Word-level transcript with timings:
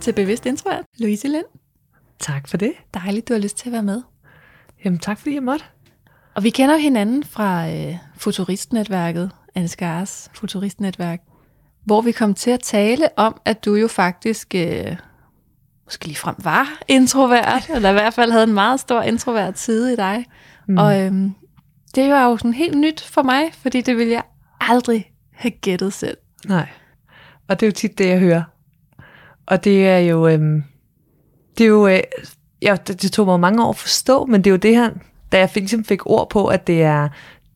Til 0.00 0.12
Bevidst 0.12 0.46
Introvert, 0.46 0.84
Louise 0.98 1.28
Lind. 1.28 1.44
Tak 2.18 2.48
for 2.48 2.56
det. 2.56 2.72
Dejligt, 2.94 3.28
du 3.28 3.32
har 3.32 3.40
lyst 3.40 3.56
til 3.56 3.68
at 3.68 3.72
være 3.72 3.82
med. 3.82 4.02
Jamen 4.84 4.98
tak 4.98 5.18
fordi 5.18 5.34
jeg 5.34 5.42
måtte. 5.42 5.64
Og 6.34 6.42
vi 6.42 6.50
kender 6.50 6.76
hinanden 6.76 7.24
fra 7.24 7.70
øh, 7.70 7.96
Futuristnetværket, 8.16 9.30
Ansgars 9.54 10.30
Futuristnetværk, 10.34 11.20
hvor 11.84 12.00
vi 12.00 12.12
kom 12.12 12.34
til 12.34 12.50
at 12.50 12.60
tale 12.60 13.08
om, 13.16 13.40
at 13.44 13.64
du 13.64 13.74
jo 13.74 13.88
faktisk 13.88 14.54
øh, 14.54 14.96
måske 15.84 16.06
ligefrem 16.06 16.34
var 16.38 16.82
introvert, 16.88 17.70
eller 17.74 17.90
i 17.90 17.92
hvert 17.92 18.14
fald 18.14 18.30
havde 18.30 18.44
en 18.44 18.54
meget 18.54 18.80
stor 18.80 19.02
introvert 19.02 19.58
side 19.58 19.92
i 19.92 19.96
dig. 19.96 20.24
Mm. 20.68 20.78
Og 20.78 21.00
øh, 21.00 21.12
det 21.94 22.04
er 22.04 22.24
jo 22.24 22.36
sådan 22.36 22.54
helt 22.54 22.78
nyt 22.78 23.00
for 23.00 23.22
mig, 23.22 23.54
fordi 23.54 23.80
det 23.80 23.96
ville 23.96 24.12
jeg 24.12 24.22
aldrig 24.60 25.10
have 25.32 25.50
gættet 25.50 25.92
selv. 25.92 26.16
Nej. 26.46 26.68
Og 27.48 27.60
det 27.60 27.66
er 27.66 27.70
jo 27.70 27.74
tit 27.74 27.98
det, 27.98 28.08
jeg 28.08 28.18
hører. 28.18 28.42
Og 29.50 29.64
det 29.64 29.86
er 29.86 29.98
jo... 29.98 30.28
Øh, 30.28 30.62
det 31.58 31.64
er 31.64 31.68
jo... 31.68 31.88
Øh, 31.88 32.00
ja, 32.62 32.76
det, 32.86 33.02
det 33.02 33.12
tog 33.12 33.26
mig 33.26 33.40
mange 33.40 33.64
år 33.64 33.68
at 33.68 33.76
forstå, 33.76 34.26
men 34.26 34.44
det 34.44 34.50
er 34.50 34.52
jo 34.52 34.56
det 34.56 34.76
her, 34.76 34.90
da 35.32 35.38
jeg 35.38 35.50
fik, 35.50 35.62
ligesom 35.62 35.84
fik 35.84 36.06
ord 36.06 36.30
på, 36.30 36.46
at 36.46 36.66
det 36.66 36.82
er 36.82 37.08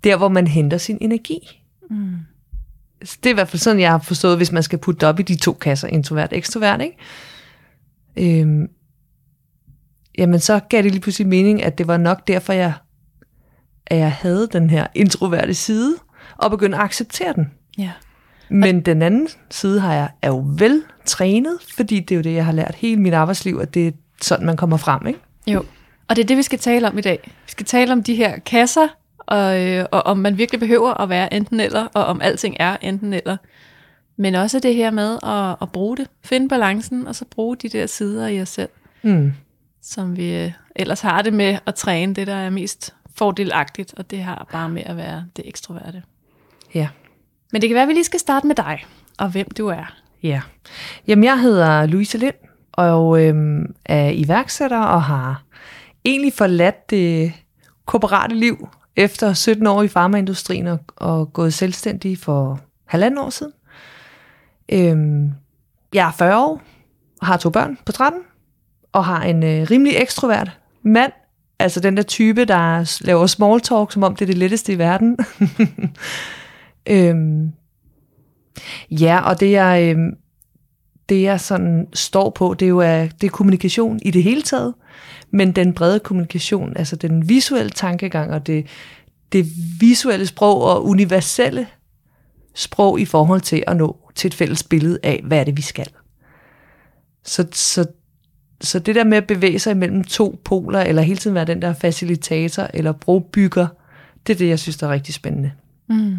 der, 0.05 0.17
hvor 0.17 0.29
man 0.29 0.47
henter 0.47 0.79
sin 0.79 0.99
energi. 1.01 1.63
Mm. 1.91 2.17
Det 3.01 3.27
er 3.27 3.31
i 3.31 3.35
hvert 3.35 3.49
fald 3.49 3.61
sådan, 3.61 3.81
jeg 3.81 3.91
har 3.91 3.99
forstået, 3.99 4.37
hvis 4.37 4.53
man 4.53 4.63
skal 4.63 4.79
putte 4.79 5.01
det 5.01 5.09
op 5.09 5.21
i 5.21 5.23
de 5.23 5.37
to 5.37 5.53
kasser, 5.53 5.89
introvert 5.89 6.33
og 6.33 6.39
ekstrovert, 6.39 6.81
ikke? 6.83 8.41
Øhm, 8.41 8.69
jamen, 10.19 10.41
så 10.41 10.61
gav 10.69 10.83
det 10.83 10.91
lige 10.91 11.01
pludselig 11.01 11.29
mening, 11.29 11.63
at 11.63 11.79
det 11.79 11.87
var 11.87 11.97
nok 11.97 12.29
derfor, 12.29 12.53
jeg, 12.53 12.73
at 13.87 13.99
jeg 13.99 14.13
havde 14.13 14.49
den 14.53 14.71
her 14.71 14.87
introverte 14.95 15.55
side, 15.55 15.97
og 16.37 16.51
begyndte 16.51 16.79
at 16.79 16.85
acceptere 16.85 17.33
den. 17.33 17.51
Ja. 17.79 17.91
Men 18.49 18.81
den 18.81 19.03
anden 19.03 19.29
side 19.51 19.81
har 19.81 19.95
jeg, 19.95 20.09
er 20.23 20.29
jo 20.29 20.45
vel 20.59 20.83
trænet, 21.05 21.59
fordi 21.77 22.01
det 22.01 22.11
er 22.15 22.17
jo 22.17 22.23
det, 22.23 22.35
jeg 22.35 22.45
har 22.45 22.53
lært 22.53 22.75
hele 22.75 23.01
mit 23.01 23.15
arbejdsliv, 23.15 23.59
at 23.63 23.75
det 23.75 23.87
er 23.87 23.93
sådan, 24.23 24.47
man 24.47 24.57
kommer 24.57 24.77
frem, 24.77 25.07
ikke? 25.07 25.21
Jo, 25.47 25.65
og 26.09 26.17
det 26.17 26.23
er 26.23 26.27
det, 26.27 26.37
vi 26.37 26.43
skal 26.43 26.59
tale 26.59 26.89
om 26.89 26.99
i 26.99 27.01
dag. 27.01 27.19
Vi 27.25 27.51
skal 27.51 27.67
tale 27.67 27.93
om 27.93 28.03
de 28.03 28.15
her 28.15 28.39
kasser, 28.39 28.89
og, 29.19 29.63
øh, 29.63 29.87
og 29.91 30.03
om 30.07 30.19
man 30.19 30.39
virkelig 30.39 30.61
behøver 30.61 30.95
at 31.01 31.09
være 31.09 31.35
enten 31.35 31.61
eller, 31.61 31.87
og 31.95 32.05
om 32.05 32.21
alting 32.21 32.57
er 32.61 32.77
enten 32.83 33.13
eller. 33.13 33.37
Men 34.17 34.35
også 34.35 34.59
det 34.59 34.75
her 34.75 34.91
med 34.91 35.19
at, 35.23 35.57
at 35.63 35.73
bruge 35.73 35.97
det, 35.97 36.07
finde 36.25 36.49
balancen, 36.49 37.07
og 37.07 37.15
så 37.15 37.25
bruge 37.25 37.57
de 37.57 37.69
der 37.69 37.87
sider 37.87 38.29
i 38.29 38.41
os 38.43 38.49
selv, 38.49 38.69
Mm. 39.03 39.33
som 39.83 40.17
vi 40.17 40.37
øh, 40.37 40.53
ellers 40.77 41.01
har 41.01 41.23
det 41.23 41.33
med 41.33 41.59
at 41.67 41.75
træne 41.75 42.15
det, 42.15 42.27
der 42.27 42.35
er 42.35 42.51
mest 42.51 42.95
fordelagtigt, 43.17 43.95
og 43.97 44.11
det 44.11 44.23
har 44.23 44.49
bare 44.53 44.69
med 44.69 44.83
at 44.87 44.97
være 44.97 45.25
det 45.37 45.49
ekstroverte. 45.49 46.03
Ja. 46.75 46.89
Men 47.55 47.63
det 47.63 47.69
kan 47.69 47.75
være, 47.75 47.83
at 47.83 47.89
vi 47.89 47.93
lige 47.93 48.05
skal 48.05 48.21
starte 48.21 48.47
med 48.47 48.55
dig, 48.55 48.87
og 49.19 49.29
hvem 49.29 49.47
du 49.51 49.67
er. 49.69 49.95
Ja. 50.23 50.41
Jamen, 51.07 51.25
jeg 51.25 51.41
hedder 51.41 51.87
Louise 51.87 52.19
Lind, 52.19 52.35
og 52.73 53.23
øhm, 53.23 53.75
er 53.85 54.09
iværksætter 54.09 54.81
og 54.81 55.03
har 55.03 55.43
egentlig 56.05 56.33
forladt 56.33 56.91
det 56.91 57.33
korporate 57.87 58.35
liv 58.35 58.69
efter 58.97 59.33
17 59.33 59.67
år 59.67 59.83
i 59.83 59.89
farmaindustrien 59.89 60.67
og, 60.67 60.79
og 60.97 61.33
gået 61.33 61.55
selvstændig 61.55 62.19
for 62.19 62.61
halvanden 62.85 63.19
år 63.19 63.31
siden. 63.31 63.53
Øhm, 64.69 65.33
jeg 65.93 66.09
er 66.09 66.13
40 66.13 66.39
år 66.39 66.63
og 67.21 67.27
har 67.27 67.37
to 67.37 67.51
børn 67.51 67.79
på 67.87 67.93
13 67.93 68.21
og 68.93 69.05
har 69.05 69.23
en 69.23 69.43
øh, 69.43 69.67
rimelig 69.71 69.97
ekstrovert 69.97 70.59
mand, 70.83 71.13
altså 71.59 71.81
den 71.81 71.97
der 71.97 72.03
type, 72.03 72.45
der 72.45 72.99
laver 73.05 73.27
small 73.27 73.61
talk, 73.61 73.93
som 73.93 74.03
om 74.03 74.17
det 74.17 74.23
er 74.23 74.27
det 74.27 74.39
letteste 74.39 74.73
i 74.73 74.79
verden. 74.79 75.19
øhm, 76.89 77.53
ja, 78.91 79.21
og 79.21 79.41
det 79.41 79.51
jeg, 79.51 79.89
øhm, 79.91 80.17
det 81.09 81.23
jeg 81.23 81.41
sådan 81.41 81.87
står 81.93 82.31
på, 82.31 82.55
det 82.55 82.67
er 82.67 82.71
jo 82.71 82.79
er, 82.79 83.07
det 83.21 83.27
er 83.27 83.31
kommunikation 83.31 83.99
i 84.03 84.11
det 84.11 84.23
hele 84.23 84.43
taget, 84.43 84.75
men 85.31 85.53
den 85.53 85.73
brede 85.73 86.01
kommunikation, 86.01 86.77
altså 86.77 86.97
den 86.97 87.29
visuelle 87.29 87.71
tankegang 87.71 88.33
og 88.33 88.47
det, 88.47 88.67
det 89.33 89.47
visuelle 89.81 90.27
sprog 90.27 90.63
og 90.63 90.87
universelle 90.87 91.67
sprog 92.55 93.01
i 93.01 93.05
forhold 93.05 93.41
til 93.41 93.65
at 93.67 93.77
nå 93.77 93.97
til 94.15 94.29
et 94.29 94.35
fælles 94.35 94.63
billede 94.63 94.99
af, 95.03 95.21
hvad 95.25 95.39
er 95.39 95.45
det, 95.45 95.57
vi 95.57 95.63
skal. 95.63 95.89
Så, 97.25 97.47
så, 97.53 97.87
så 98.61 98.79
det 98.79 98.95
der 98.95 99.05
med 99.05 99.17
at 99.17 99.27
bevæge 99.27 99.59
sig 99.59 99.71
imellem 99.71 100.05
to 100.05 100.41
poler, 100.45 100.81
eller 100.81 101.03
hele 101.03 101.19
tiden 101.19 101.35
være 101.35 101.45
den 101.45 101.63
der 101.63 101.73
facilitator 101.73 102.71
eller 102.75 102.93
brobygger, 102.93 103.67
det 104.27 104.33
er 104.33 104.39
det, 104.39 104.49
jeg 104.49 104.59
synes, 104.59 104.77
der 104.77 104.87
er 104.87 104.93
rigtig 104.93 105.15
spændende. 105.15 105.53
Mm. 105.89 106.17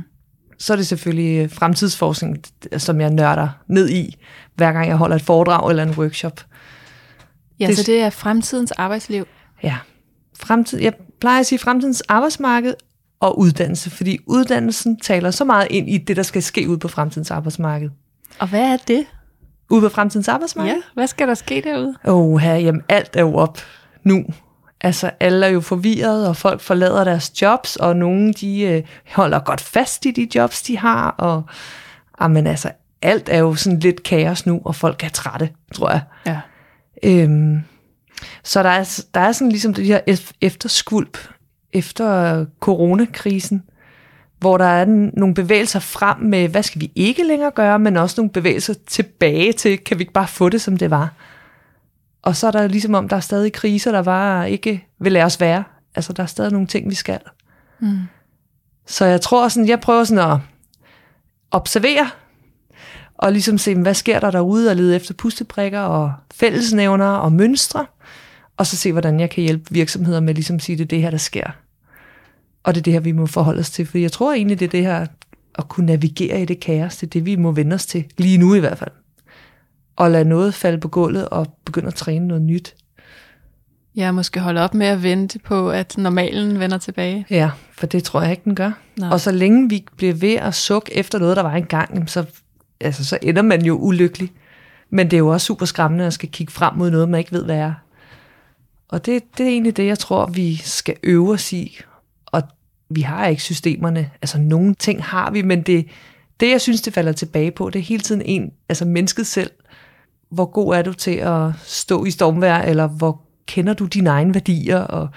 Så 0.59 0.73
er 0.73 0.77
det 0.77 0.87
selvfølgelig 0.87 1.43
øh, 1.43 1.49
fremtidsforskning, 1.51 2.37
som 2.77 3.01
jeg 3.01 3.09
nørder 3.09 3.47
ned 3.67 3.89
i, 3.89 4.15
hver 4.55 4.71
gang 4.73 4.87
jeg 4.87 4.95
holder 4.97 5.15
et 5.15 5.21
foredrag 5.21 5.69
eller 5.69 5.83
en 5.83 5.89
workshop. 5.89 6.41
Ja, 7.59 7.67
Det- 7.67 7.77
så 7.77 7.83
det 7.83 8.01
er 8.01 8.09
fremtidens 8.09 8.71
arbejdsliv. 8.71 9.27
Ja, 9.63 9.77
fremtid, 10.39 10.81
jeg 10.81 10.93
plejer 11.21 11.39
at 11.39 11.45
sige 11.45 11.59
fremtidens 11.59 12.01
arbejdsmarked 12.01 12.73
og 13.19 13.39
uddannelse, 13.39 13.89
fordi 13.89 14.17
uddannelsen 14.27 14.99
taler 14.99 15.31
så 15.31 15.45
meget 15.45 15.67
ind 15.69 15.89
i 15.89 15.97
det, 15.97 16.17
der 16.17 16.23
skal 16.23 16.43
ske 16.43 16.69
ud 16.69 16.77
på 16.77 16.87
fremtidens 16.87 17.31
arbejdsmarked. 17.31 17.89
Og 18.39 18.47
hvad 18.47 18.61
er 18.73 18.77
det? 18.87 19.05
Ude 19.69 19.81
på 19.81 19.89
fremtidens 19.89 20.27
arbejdsmarked? 20.27 20.73
Ja, 20.73 20.81
hvad 20.93 21.07
skal 21.07 21.27
der 21.27 21.33
ske 21.33 21.61
derude? 21.61 21.95
Åh, 22.07 22.37
her, 22.37 22.55
jamen 22.55 22.81
alt 22.89 23.15
er 23.15 23.21
jo 23.21 23.35
op 23.35 23.57
nu. 24.03 24.25
Altså, 24.85 25.11
alle 25.19 25.45
er 25.45 25.49
jo 25.49 25.61
forvirret, 25.61 26.27
og 26.27 26.37
folk 26.37 26.61
forlader 26.61 27.03
deres 27.03 27.41
jobs, 27.41 27.75
og 27.75 27.95
nogle, 27.95 28.33
de 28.33 28.61
øh, 28.61 28.83
holder 29.11 29.39
godt 29.39 29.61
fast 29.61 30.05
i 30.05 30.11
de 30.11 30.27
jobs, 30.35 30.61
de 30.61 30.77
har, 30.77 31.09
og 31.09 31.43
jamen, 32.21 32.47
altså, 32.47 32.71
alt 33.01 33.29
er 33.29 33.37
jo 33.39 33.55
sådan 33.55 33.79
lidt 33.79 34.03
kaos 34.03 34.45
nu, 34.45 34.61
og 34.65 34.75
folk 34.75 35.03
er 35.03 35.09
trætte, 35.09 35.49
tror 35.73 35.91
jeg. 35.91 36.01
Ja. 36.25 36.39
Øhm, 37.03 37.63
så 38.43 38.63
der 38.63 38.69
er, 38.69 39.03
der 39.13 39.19
er 39.19 39.31
sådan 39.31 39.49
ligesom 39.49 39.73
det 39.73 39.85
her 39.85 39.99
ef- 40.09 40.31
efterskvulp 40.41 41.17
efter 41.73 42.45
coronakrisen, 42.59 43.63
hvor 44.39 44.57
der 44.57 44.65
er 44.65 44.85
nogle 45.17 45.33
bevægelser 45.35 45.79
frem 45.79 46.17
med, 46.19 46.47
hvad 46.47 46.63
skal 46.63 46.81
vi 46.81 46.91
ikke 46.95 47.23
længere 47.23 47.51
gøre, 47.51 47.79
men 47.79 47.97
også 47.97 48.21
nogle 48.21 48.31
bevægelser 48.31 48.73
tilbage 48.87 49.53
til, 49.53 49.77
kan 49.77 49.97
vi 49.97 50.01
ikke 50.01 50.13
bare 50.13 50.27
få 50.27 50.49
det, 50.49 50.61
som 50.61 50.77
det 50.77 50.89
var. 50.89 51.13
Og 52.25 52.35
så 52.35 52.47
er 52.47 52.51
der 52.51 52.67
ligesom 52.67 52.93
om, 52.93 53.09
der 53.09 53.15
er 53.15 53.19
stadig 53.19 53.53
kriser, 53.53 53.91
der 53.91 54.03
bare 54.03 54.51
ikke 54.51 54.87
vil 54.99 55.11
lade 55.11 55.25
os 55.25 55.39
være. 55.39 55.63
Altså, 55.95 56.13
der 56.13 56.23
er 56.23 56.27
stadig 56.27 56.51
nogle 56.51 56.67
ting, 56.67 56.89
vi 56.89 56.95
skal. 56.95 57.19
Mm. 57.79 57.99
Så 58.85 59.05
jeg 59.05 59.21
tror 59.21 59.47
sådan, 59.47 59.67
jeg 59.67 59.79
prøver 59.79 60.03
sådan 60.03 60.31
at 60.31 60.39
observere, 61.51 62.09
og 63.15 63.31
ligesom 63.31 63.57
se, 63.57 63.75
hvad 63.75 63.93
sker 63.93 64.19
der 64.19 64.31
derude, 64.31 64.69
og 64.69 64.75
lede 64.75 64.95
efter 64.95 65.13
pusteprikker 65.13 65.79
og 65.79 66.13
fællesnævner 66.33 67.09
og 67.09 67.31
mønstre, 67.31 67.85
og 68.57 68.67
så 68.67 68.77
se, 68.77 68.91
hvordan 68.91 69.19
jeg 69.19 69.29
kan 69.29 69.43
hjælpe 69.43 69.73
virksomheder 69.73 70.19
med 70.19 70.33
ligesom 70.33 70.55
at 70.55 70.61
sige, 70.61 70.77
det 70.77 70.83
er 70.83 70.87
det 70.87 71.01
her, 71.01 71.09
der 71.09 71.17
sker. 71.17 71.51
Og 72.63 72.75
det 72.75 72.81
er 72.81 72.83
det 72.83 72.93
her, 72.93 72.99
vi 72.99 73.11
må 73.11 73.25
forholde 73.25 73.59
os 73.59 73.69
til, 73.69 73.85
for 73.85 73.97
jeg 73.97 74.11
tror 74.11 74.33
egentlig, 74.33 74.59
det 74.59 74.65
er 74.65 74.69
det 74.69 74.83
her 74.83 75.05
at 75.55 75.69
kunne 75.69 75.85
navigere 75.85 76.41
i 76.41 76.45
det 76.45 76.59
kaos, 76.59 76.97
det 76.97 77.07
er 77.07 77.11
det, 77.11 77.25
vi 77.25 77.35
må 77.35 77.51
vende 77.51 77.73
os 77.73 77.85
til, 77.85 78.05
lige 78.17 78.37
nu 78.37 78.53
i 78.53 78.59
hvert 78.59 78.77
fald. 78.77 78.91
Og 79.95 80.11
lade 80.11 80.25
noget 80.25 80.53
falde 80.53 80.77
på 80.77 80.87
gulvet 80.87 81.29
og 81.29 81.47
begynde 81.65 81.87
at 81.87 81.95
træne 81.95 82.27
noget 82.27 82.43
nyt. 82.43 82.75
Jeg 83.95 84.15
måske 84.15 84.39
holde 84.39 84.61
op 84.61 84.73
med 84.73 84.87
at 84.87 85.03
vente 85.03 85.39
på, 85.39 85.71
at 85.71 85.97
normalen 85.97 86.59
vender 86.59 86.77
tilbage. 86.77 87.25
Ja, 87.29 87.51
for 87.71 87.85
det 87.85 88.03
tror 88.03 88.21
jeg 88.21 88.31
ikke, 88.31 88.43
den 88.43 88.55
gør. 88.55 88.71
Nej. 88.99 89.09
Og 89.09 89.19
så 89.19 89.31
længe 89.31 89.69
vi 89.69 89.85
bliver 89.97 90.13
ved 90.13 90.33
at 90.33 90.55
sukke 90.55 90.97
efter 90.97 91.19
noget, 91.19 91.37
der 91.37 91.43
var 91.43 91.53
engang, 91.53 92.09
så, 92.09 92.25
altså, 92.81 93.05
så 93.05 93.17
ender 93.21 93.41
man 93.41 93.65
jo 93.65 93.77
ulykkelig. 93.77 94.31
Men 94.89 95.11
det 95.11 95.17
er 95.17 95.19
jo 95.19 95.27
også 95.27 95.45
super 95.45 95.65
skræmmende 95.65 96.05
at 96.05 96.13
skal 96.13 96.29
kigge 96.29 96.53
frem 96.53 96.75
mod 96.75 96.91
noget, 96.91 97.09
man 97.09 97.19
ikke 97.19 97.31
ved, 97.31 97.45
hvad 97.45 97.57
er. 97.57 97.73
Og 98.89 99.05
det, 99.05 99.23
det 99.37 99.45
er 99.45 99.49
egentlig 99.49 99.77
det, 99.77 99.85
jeg 99.85 99.99
tror, 99.99 100.25
vi 100.25 100.55
skal 100.55 100.95
øve 101.03 101.31
os 101.31 101.53
i. 101.53 101.79
Og 102.25 102.41
vi 102.89 103.01
har 103.01 103.27
ikke 103.27 103.41
systemerne. 103.41 104.11
Altså, 104.21 104.37
nogle 104.37 104.75
ting 104.75 105.03
har 105.03 105.31
vi, 105.31 105.41
men 105.41 105.61
det, 105.61 105.87
det 106.39 106.49
jeg 106.49 106.61
synes, 106.61 106.81
det 106.81 106.93
falder 106.93 107.11
tilbage 107.11 107.51
på, 107.51 107.69
det 107.69 107.79
er 107.79 107.83
hele 107.83 108.03
tiden 108.03 108.21
en, 108.21 108.51
altså 108.69 108.85
mennesket 108.85 109.27
selv. 109.27 109.51
Hvor 110.35 110.45
god 110.45 110.75
er 110.75 110.81
du 110.81 110.93
til 110.93 111.15
at 111.15 111.51
stå 111.63 112.05
i 112.05 112.11
stormvejr, 112.11 112.61
eller 112.61 112.87
hvor 112.87 113.21
kender 113.45 113.73
du 113.73 113.85
dine 113.85 114.09
egne 114.09 114.33
værdier, 114.33 114.79
og 114.79 115.09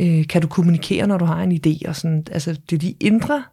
øh, 0.00 0.26
kan 0.26 0.42
du 0.42 0.48
kommunikere, 0.48 1.06
når 1.06 1.18
du 1.18 1.24
har 1.24 1.42
en 1.42 1.52
idé? 1.52 1.88
Og 1.88 1.96
sådan, 1.96 2.26
altså, 2.30 2.56
det 2.70 2.76
er 2.76 2.80
de 2.80 2.94
indre 3.00 3.44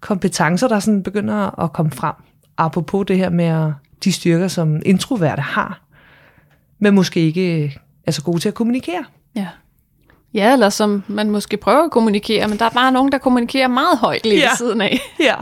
kompetencer, 0.00 0.68
der 0.68 0.80
sådan 0.80 1.02
begynder 1.02 1.60
at 1.60 1.72
komme 1.72 1.92
frem. 1.92 2.14
Apropos 2.56 3.06
det 3.06 3.16
her 3.16 3.30
med 3.30 3.72
de 4.04 4.12
styrker, 4.12 4.48
som 4.48 4.82
introverte 4.86 5.42
har, 5.42 5.80
men 6.78 6.94
måske 6.94 7.20
ikke 7.20 7.78
er 8.06 8.10
så 8.10 8.22
gode 8.22 8.38
til 8.38 8.48
at 8.48 8.54
kommunikere. 8.54 9.04
Ja. 9.36 9.48
Ja, 10.34 10.52
eller 10.52 10.68
som 10.68 11.04
man 11.08 11.30
måske 11.30 11.56
prøver 11.56 11.84
at 11.84 11.90
kommunikere, 11.90 12.48
men 12.48 12.58
der 12.58 12.64
er 12.64 12.70
bare 12.70 12.92
nogen, 12.92 13.12
der 13.12 13.18
kommunikerer 13.18 13.68
meget 13.68 13.98
højt 13.98 14.24
lige 14.24 14.38
ja. 14.38 14.48
ved 14.48 14.56
siden 14.56 14.80
af. 14.80 15.00
Ja, 15.20 15.36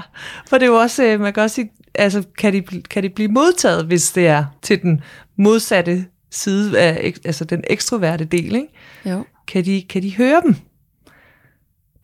for 0.49 0.59
det 0.59 0.67
er 0.67 0.71
jo 0.71 0.81
også, 0.81 1.05
øh, 1.05 1.21
man 1.21 1.33
kan 1.33 1.43
også 1.43 1.55
sige, 1.55 1.71
altså 1.95 2.23
kan 2.39 2.53
de, 2.53 2.83
kan 2.83 3.03
de 3.03 3.09
blive 3.09 3.29
modtaget, 3.29 3.87
hvis 3.87 4.13
det 4.13 4.27
er 4.27 4.45
til 4.63 4.83
den 4.83 5.01
modsatte 5.37 6.07
side 6.31 6.81
af, 6.81 7.15
altså 7.25 7.45
den 7.45 7.65
ekstroverte 7.71 8.25
del, 8.25 8.55
ikke? 8.55 8.69
Jo. 9.07 9.25
Kan 9.47 9.65
de, 9.65 9.83
kan 9.83 10.03
de 10.03 10.17
høre 10.17 10.43
dem? 10.45 10.57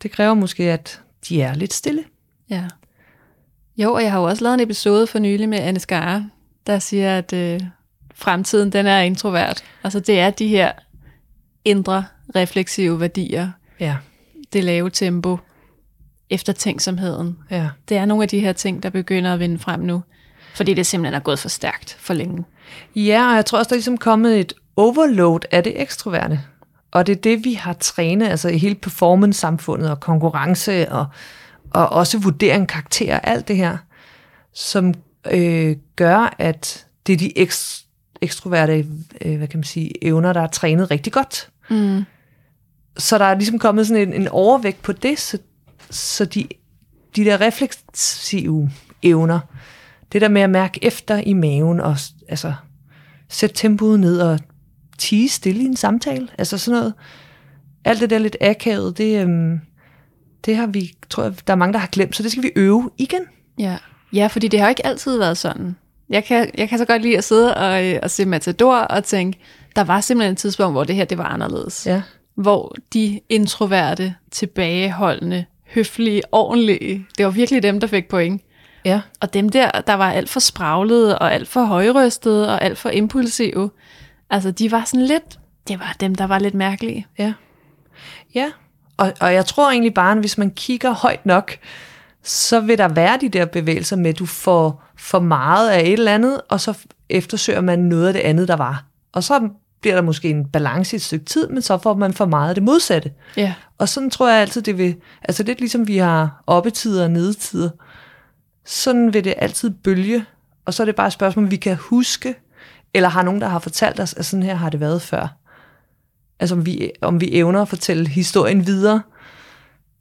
Det 0.02 0.10
kræver 0.10 0.34
måske, 0.34 0.70
at 0.70 1.00
de 1.28 1.42
er 1.42 1.54
lidt 1.54 1.72
stille. 1.72 2.04
Ja. 2.50 2.64
Jo, 3.76 3.92
og 3.92 4.02
jeg 4.02 4.12
har 4.12 4.18
jo 4.18 4.24
også 4.24 4.44
lavet 4.44 4.54
en 4.54 4.60
episode 4.60 5.06
for 5.06 5.18
nylig 5.18 5.48
med 5.48 5.58
Anne 5.58 5.80
Skare, 5.80 6.30
der 6.66 6.78
siger, 6.78 7.18
at 7.18 7.32
øh, 7.32 7.60
fremtiden 8.14 8.72
den 8.72 8.86
er 8.86 9.00
introvert. 9.00 9.64
Altså 9.84 10.00
det 10.00 10.20
er 10.20 10.30
de 10.30 10.48
her 10.48 10.72
indre 11.64 12.04
refleksive 12.34 13.00
værdier. 13.00 13.50
Ja. 13.80 13.96
Det 14.52 14.64
lave 14.64 14.90
tempo, 14.90 15.38
eftertænksomheden. 16.30 17.38
Ja. 17.50 17.68
Det 17.88 17.96
er 17.96 18.04
nogle 18.04 18.22
af 18.22 18.28
de 18.28 18.40
her 18.40 18.52
ting, 18.52 18.82
der 18.82 18.90
begynder 18.90 19.32
at 19.34 19.40
vinde 19.40 19.58
frem 19.58 19.80
nu. 19.80 20.02
Fordi 20.54 20.74
det 20.74 20.86
simpelthen 20.86 21.14
er 21.14 21.20
gået 21.20 21.38
for 21.38 21.48
stærkt 21.48 21.96
for 22.00 22.14
længe. 22.14 22.44
Ja, 22.96 23.30
og 23.30 23.36
jeg 23.36 23.46
tror 23.46 23.58
også, 23.58 23.68
der 23.68 23.74
er 23.74 23.78
ligesom 23.78 23.98
kommet 23.98 24.40
et 24.40 24.52
overload 24.76 25.40
af 25.50 25.64
det 25.64 25.80
ekstroverte. 25.82 26.40
Og 26.90 27.06
det 27.06 27.16
er 27.16 27.20
det, 27.20 27.44
vi 27.44 27.52
har 27.52 27.72
trænet, 27.72 28.28
altså 28.28 28.48
i 28.48 28.58
hele 28.58 28.74
performance-samfundet 28.74 29.90
og 29.90 30.00
konkurrence 30.00 30.92
og, 30.92 31.06
og 31.70 31.88
også 31.88 32.18
vurdering, 32.18 32.68
karakter, 32.68 33.18
alt 33.18 33.48
det 33.48 33.56
her, 33.56 33.76
som 34.54 34.94
øh, 35.30 35.76
gør, 35.96 36.34
at 36.38 36.86
det 37.06 37.12
er 37.12 37.16
de 37.16 37.38
eks, 37.38 37.84
ekstroverte 38.22 38.86
øh, 39.24 39.36
hvad 39.36 39.48
kan 39.48 39.58
man 39.58 39.64
sige, 39.64 40.04
evner, 40.04 40.32
der 40.32 40.40
er 40.40 40.46
trænet 40.46 40.90
rigtig 40.90 41.12
godt. 41.12 41.50
Mm. 41.70 42.04
Så 42.96 43.18
der 43.18 43.24
er 43.24 43.34
ligesom 43.34 43.58
kommet 43.58 43.86
sådan 43.86 44.08
en, 44.08 44.20
en 44.20 44.28
overvægt 44.28 44.82
på 44.82 44.92
det, 44.92 45.18
så, 45.18 45.38
så 45.90 46.24
de, 46.24 46.48
de 47.16 47.24
der 47.24 47.40
refleksive 47.40 48.70
evner, 49.02 49.40
det 50.12 50.20
der 50.20 50.28
med 50.28 50.42
at 50.42 50.50
mærke 50.50 50.84
efter 50.84 51.22
i 51.26 51.32
maven 51.32 51.80
og 51.80 51.96
altså, 52.28 52.54
sætte 53.28 53.56
tempoet 53.56 54.00
ned 54.00 54.20
og 54.20 54.40
tige 54.98 55.28
stille 55.28 55.62
i 55.62 55.66
en 55.66 55.76
samtale, 55.76 56.28
altså 56.38 56.58
sådan 56.58 56.78
noget. 56.78 56.94
Alt 57.84 58.00
det 58.00 58.10
der 58.10 58.18
lidt 58.18 58.36
akavet, 58.40 58.98
det, 58.98 59.22
øhm, 59.22 59.60
det 60.46 60.56
har 60.56 60.66
vi, 60.66 60.96
tror 61.10 61.22
jeg, 61.22 61.34
der 61.46 61.52
er 61.52 61.56
mange, 61.56 61.72
der 61.72 61.78
har 61.78 61.86
glemt, 61.86 62.16
så 62.16 62.22
det 62.22 62.30
skal 62.30 62.42
vi 62.42 62.50
øve 62.56 62.90
igen. 62.98 63.22
Ja. 63.58 63.76
ja, 64.12 64.26
fordi 64.26 64.48
det 64.48 64.60
har 64.60 64.68
ikke 64.68 64.86
altid 64.86 65.18
været 65.18 65.38
sådan. 65.38 65.76
Jeg 66.08 66.24
kan, 66.24 66.50
jeg 66.58 66.68
kan 66.68 66.78
så 66.78 66.84
godt 66.84 67.02
lide 67.02 67.18
at 67.18 67.24
sidde 67.24 67.56
og, 67.56 67.86
øh, 67.86 67.98
og 68.02 68.10
se 68.10 68.24
Matador 68.24 68.76
og 68.76 69.04
tænke, 69.04 69.38
der 69.76 69.84
var 69.84 70.00
simpelthen 70.00 70.32
et 70.32 70.38
tidspunkt, 70.38 70.74
hvor 70.74 70.84
det 70.84 70.96
her 70.96 71.04
det 71.04 71.18
var 71.18 71.24
anderledes. 71.24 71.86
Ja. 71.86 72.02
Hvor 72.34 72.74
de 72.92 73.20
introverte, 73.28 74.14
tilbageholdende, 74.30 75.44
høflige, 75.74 76.22
ordentlige, 76.32 77.06
det 77.18 77.26
var 77.26 77.30
virkelig 77.30 77.62
dem, 77.62 77.80
der 77.80 77.86
fik 77.86 78.08
point. 78.08 78.42
Ja. 78.84 79.00
Og 79.20 79.34
dem 79.34 79.48
der, 79.48 79.70
der 79.70 79.94
var 79.94 80.12
alt 80.12 80.30
for 80.30 80.40
spraglede, 80.40 81.18
og 81.18 81.32
alt 81.32 81.48
for 81.48 81.64
højrystede, 81.64 82.48
og 82.48 82.62
alt 82.62 82.78
for 82.78 82.90
impulsive, 82.90 83.70
altså 84.30 84.50
de 84.50 84.72
var 84.72 84.84
sådan 84.84 85.06
lidt, 85.06 85.38
det 85.68 85.78
var 85.78 85.96
dem, 86.00 86.14
der 86.14 86.26
var 86.26 86.38
lidt 86.38 86.54
mærkelige. 86.54 87.06
Ja. 87.18 87.32
Ja, 88.34 88.50
og, 88.96 89.12
og 89.20 89.34
jeg 89.34 89.46
tror 89.46 89.70
egentlig 89.70 89.94
bare, 89.94 90.12
at 90.12 90.18
hvis 90.18 90.38
man 90.38 90.50
kigger 90.50 90.90
højt 90.90 91.26
nok, 91.26 91.58
så 92.22 92.60
vil 92.60 92.78
der 92.78 92.88
være 92.88 93.18
de 93.20 93.28
der 93.28 93.44
bevægelser 93.44 93.96
med, 93.96 94.10
at 94.10 94.18
du 94.18 94.26
får 94.26 94.84
for 94.96 95.20
meget 95.20 95.70
af 95.70 95.80
et 95.80 95.92
eller 95.92 96.14
andet, 96.14 96.40
og 96.48 96.60
så 96.60 96.78
eftersøger 97.08 97.60
man 97.60 97.78
noget 97.78 98.06
af 98.06 98.12
det 98.12 98.20
andet, 98.20 98.48
der 98.48 98.56
var. 98.56 98.84
Og 99.12 99.24
så 99.24 99.48
bliver 99.80 99.94
der 99.94 100.02
måske 100.02 100.30
en 100.30 100.44
balance 100.44 100.94
i 100.94 100.96
et 100.96 101.02
stykke 101.02 101.24
tid, 101.24 101.48
men 101.48 101.62
så 101.62 101.78
får 101.78 101.94
man 101.94 102.12
for 102.12 102.26
meget 102.26 102.48
af 102.48 102.54
det 102.54 102.64
modsatte. 102.64 103.12
Ja. 103.36 103.54
Og 103.78 103.88
sådan 103.88 104.10
tror 104.10 104.28
jeg 104.28 104.40
altid, 104.40 104.62
det 104.62 104.78
vil... 104.78 104.96
Altså 105.22 105.42
lidt 105.42 105.60
ligesom 105.60 105.86
vi 105.86 105.96
har 105.96 106.42
oppetider 106.46 107.04
og 107.04 107.10
nedetider. 107.10 107.70
Sådan 108.66 109.14
vil 109.14 109.24
det 109.24 109.34
altid 109.36 109.70
bølge. 109.70 110.24
Og 110.64 110.74
så 110.74 110.82
er 110.82 110.84
det 110.84 110.96
bare 110.96 111.06
et 111.06 111.12
spørgsmål, 111.12 111.44
om 111.44 111.50
vi 111.50 111.56
kan 111.56 111.76
huske, 111.76 112.34
eller 112.94 113.08
har 113.08 113.22
nogen, 113.22 113.40
der 113.40 113.48
har 113.48 113.58
fortalt 113.58 114.00
os, 114.00 114.14
at 114.14 114.26
sådan 114.26 114.42
her 114.42 114.54
har 114.54 114.70
det 114.70 114.80
været 114.80 115.02
før. 115.02 115.36
Altså 116.40 116.54
om 116.54 116.66
vi, 116.66 116.90
om 117.02 117.20
vi 117.20 117.36
evner 117.36 117.62
at 117.62 117.68
fortælle 117.68 118.08
historien 118.08 118.66
videre, 118.66 119.02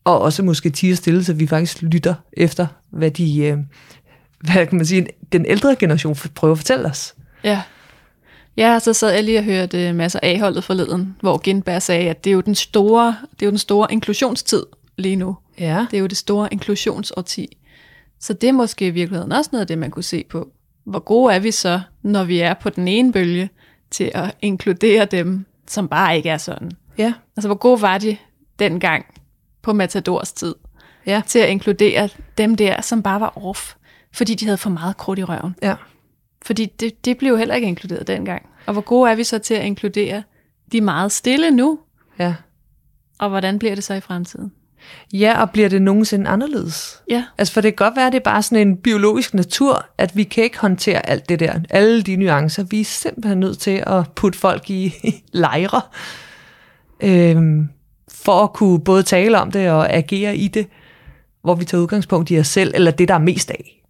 og 0.04 0.22
også 0.22 0.44
måske 0.44 0.70
tige 0.70 0.96
stille, 0.96 1.24
så 1.24 1.34
vi 1.34 1.48
faktisk 1.48 1.82
lytter 1.82 2.14
efter, 2.34 2.68
hvad 2.92 3.12
de, 3.12 3.40
øh, 3.40 3.58
hvad 4.40 4.68
kan 4.68 4.78
man 4.78 4.86
sige, 4.86 5.08
den 5.32 5.46
ældre 5.46 5.76
generation 5.76 6.16
prøver 6.36 6.52
at 6.52 6.58
fortælle 6.58 6.86
os. 6.86 7.16
Ja. 7.44 7.62
Ja, 8.58 8.80
så 8.80 8.94
sad 8.94 9.12
jeg 9.14 9.24
lige 9.24 9.38
og 9.38 9.44
hørte 9.44 9.94
masser 9.94 10.20
af 10.24 10.40
holdet 10.40 10.64
forleden, 10.64 11.16
hvor 11.22 11.38
Gindberg 11.38 11.82
sagde, 11.82 12.10
at 12.10 12.24
det 12.24 12.30
er 12.30 12.34
jo 12.34 12.42
den 12.42 12.56
store, 12.56 13.18
det 13.32 13.42
er 13.42 13.46
jo 13.46 13.50
den 13.50 13.58
store 13.58 13.92
inklusionstid 13.92 14.66
lige 14.98 15.16
nu. 15.16 15.38
Ja. 15.60 15.86
Det 15.92 15.98
er 15.98 16.02
jo 16.02 16.08
det 16.08 16.18
store 16.18 16.48
inklusionsårti. 16.54 17.58
Så 18.20 18.34
det 18.34 18.48
er 18.48 18.54
måske 18.54 18.88
i 18.88 18.90
virkeligheden 18.90 19.32
også 19.32 19.50
noget 19.54 19.62
af 19.62 19.68
det, 19.68 19.78
man 19.78 19.92
kunne 19.92 20.04
se 20.04 20.26
på. 20.30 20.48
Hvor 20.86 21.00
gode 21.00 21.34
er 21.34 21.40
vi 21.40 21.52
så, 21.52 21.82
når 22.02 22.24
vi 22.24 22.40
er 22.40 22.54
på 22.54 22.70
den 22.70 22.88
ene 22.88 23.12
bølge, 23.14 23.50
til 23.92 24.12
at 24.14 24.36
inkludere 24.42 25.06
dem, 25.06 25.46
som 25.68 25.88
bare 25.88 26.18
ikke 26.18 26.30
er 26.30 26.38
sådan? 26.38 26.72
Ja. 26.98 27.14
Altså, 27.38 27.48
hvor 27.48 27.56
gode 27.56 27.82
var 27.82 27.98
de 27.98 28.18
dengang 28.60 29.06
på 29.62 29.74
Matadors 29.74 30.34
tid, 30.34 30.56
Ja. 31.06 31.22
til 31.28 31.40
at 31.40 31.50
inkludere 31.50 32.10
dem 32.38 32.56
der, 32.56 32.82
som 32.82 33.04
bare 33.04 33.20
var 33.20 33.46
off, 33.48 33.74
fordi 34.14 34.34
de 34.36 34.46
havde 34.46 34.58
for 34.58 34.70
meget 34.70 34.98
krudt 34.98 35.20
i 35.20 35.24
røven. 35.24 35.56
Ja. 35.62 35.76
Fordi 36.42 36.66
det, 36.66 37.06
det 37.06 37.18
blev 37.18 37.30
jo 37.32 37.38
heller 37.38 37.56
ikke 37.56 37.68
inkluderet 37.68 38.08
dengang. 38.08 38.46
Og 38.66 38.74
hvor 38.74 38.82
gode 38.82 39.12
er 39.12 39.16
vi 39.16 39.24
så 39.24 39.40
til 39.40 39.54
at 39.54 39.66
inkludere 39.66 40.24
de 40.72 40.82
meget 40.82 41.12
stille 41.12 41.52
nu, 41.52 41.80
Ja. 42.20 42.36
og 43.20 43.30
hvordan 43.30 43.60
bliver 43.60 43.76
det 43.76 43.84
så 43.84 43.94
i 43.94 44.00
fremtiden? 44.02 44.52
Ja, 45.14 45.42
og 45.42 45.52
bliver 45.52 45.70
det 45.70 45.82
nogensinde 45.82 46.30
anderledes? 46.30 47.02
Ja, 47.10 47.24
Altså, 47.38 47.54
for 47.54 47.62
det 47.62 47.76
kan 47.78 47.86
godt 47.86 47.96
være, 47.96 48.08
at 48.08 48.14
det 48.14 48.20
er 48.20 48.24
bare 48.24 48.42
sådan 48.44 48.68
en 48.68 48.78
biologisk 48.78 49.34
natur, 49.34 49.86
at 49.98 50.16
vi 50.16 50.24
kan 50.24 50.44
ikke 50.44 50.60
håndtere 50.60 51.10
alt 51.10 51.30
det 51.30 51.40
der, 51.40 51.60
alle 51.70 52.02
de 52.02 52.16
nuancer. 52.16 52.64
Vi 52.64 52.82
er 52.82 52.86
simpelthen 52.86 53.40
nødt 53.40 53.60
til 53.60 53.84
at 53.88 54.12
putte 54.16 54.40
folk 54.40 54.70
i 54.70 54.94
lejre, 55.32 55.82
øhm, 57.04 57.70
for 58.12 58.44
at 58.44 58.54
kunne 58.54 58.80
både 58.84 59.04
tale 59.04 59.40
om 59.40 59.52
det 59.52 59.70
og 59.70 59.94
agere 59.94 60.38
i 60.38 60.48
det, 60.48 60.68
hvor 61.42 61.56
vi 61.56 61.66
tager 61.66 61.82
udgangspunkt 61.82 62.32
i 62.32 62.40
os 62.40 62.48
selv, 62.48 62.72
eller 62.76 62.92
det, 62.92 63.08
der 63.08 63.14
er 63.14 63.20
mest 63.20 63.52
af. 63.52 63.84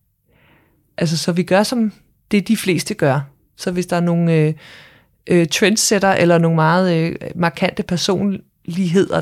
Altså, 0.98 1.18
så 1.18 1.32
vi 1.32 1.44
gør, 1.44 1.64
som 1.64 1.92
det 2.32 2.48
de 2.48 2.58
fleste 2.58 2.94
gør. 2.94 3.20
Så 3.58 3.72
hvis 3.72 3.86
der 3.86 3.96
er 3.96 4.00
nogle 4.02 4.34
øh, 4.34 4.54
øh, 5.28 5.48
trendsetter, 5.48 6.12
eller 6.12 6.38
nogle 6.38 6.56
meget 6.56 6.96
øh, 6.98 7.16
markante 7.36 7.84
personligheder, 7.84 9.22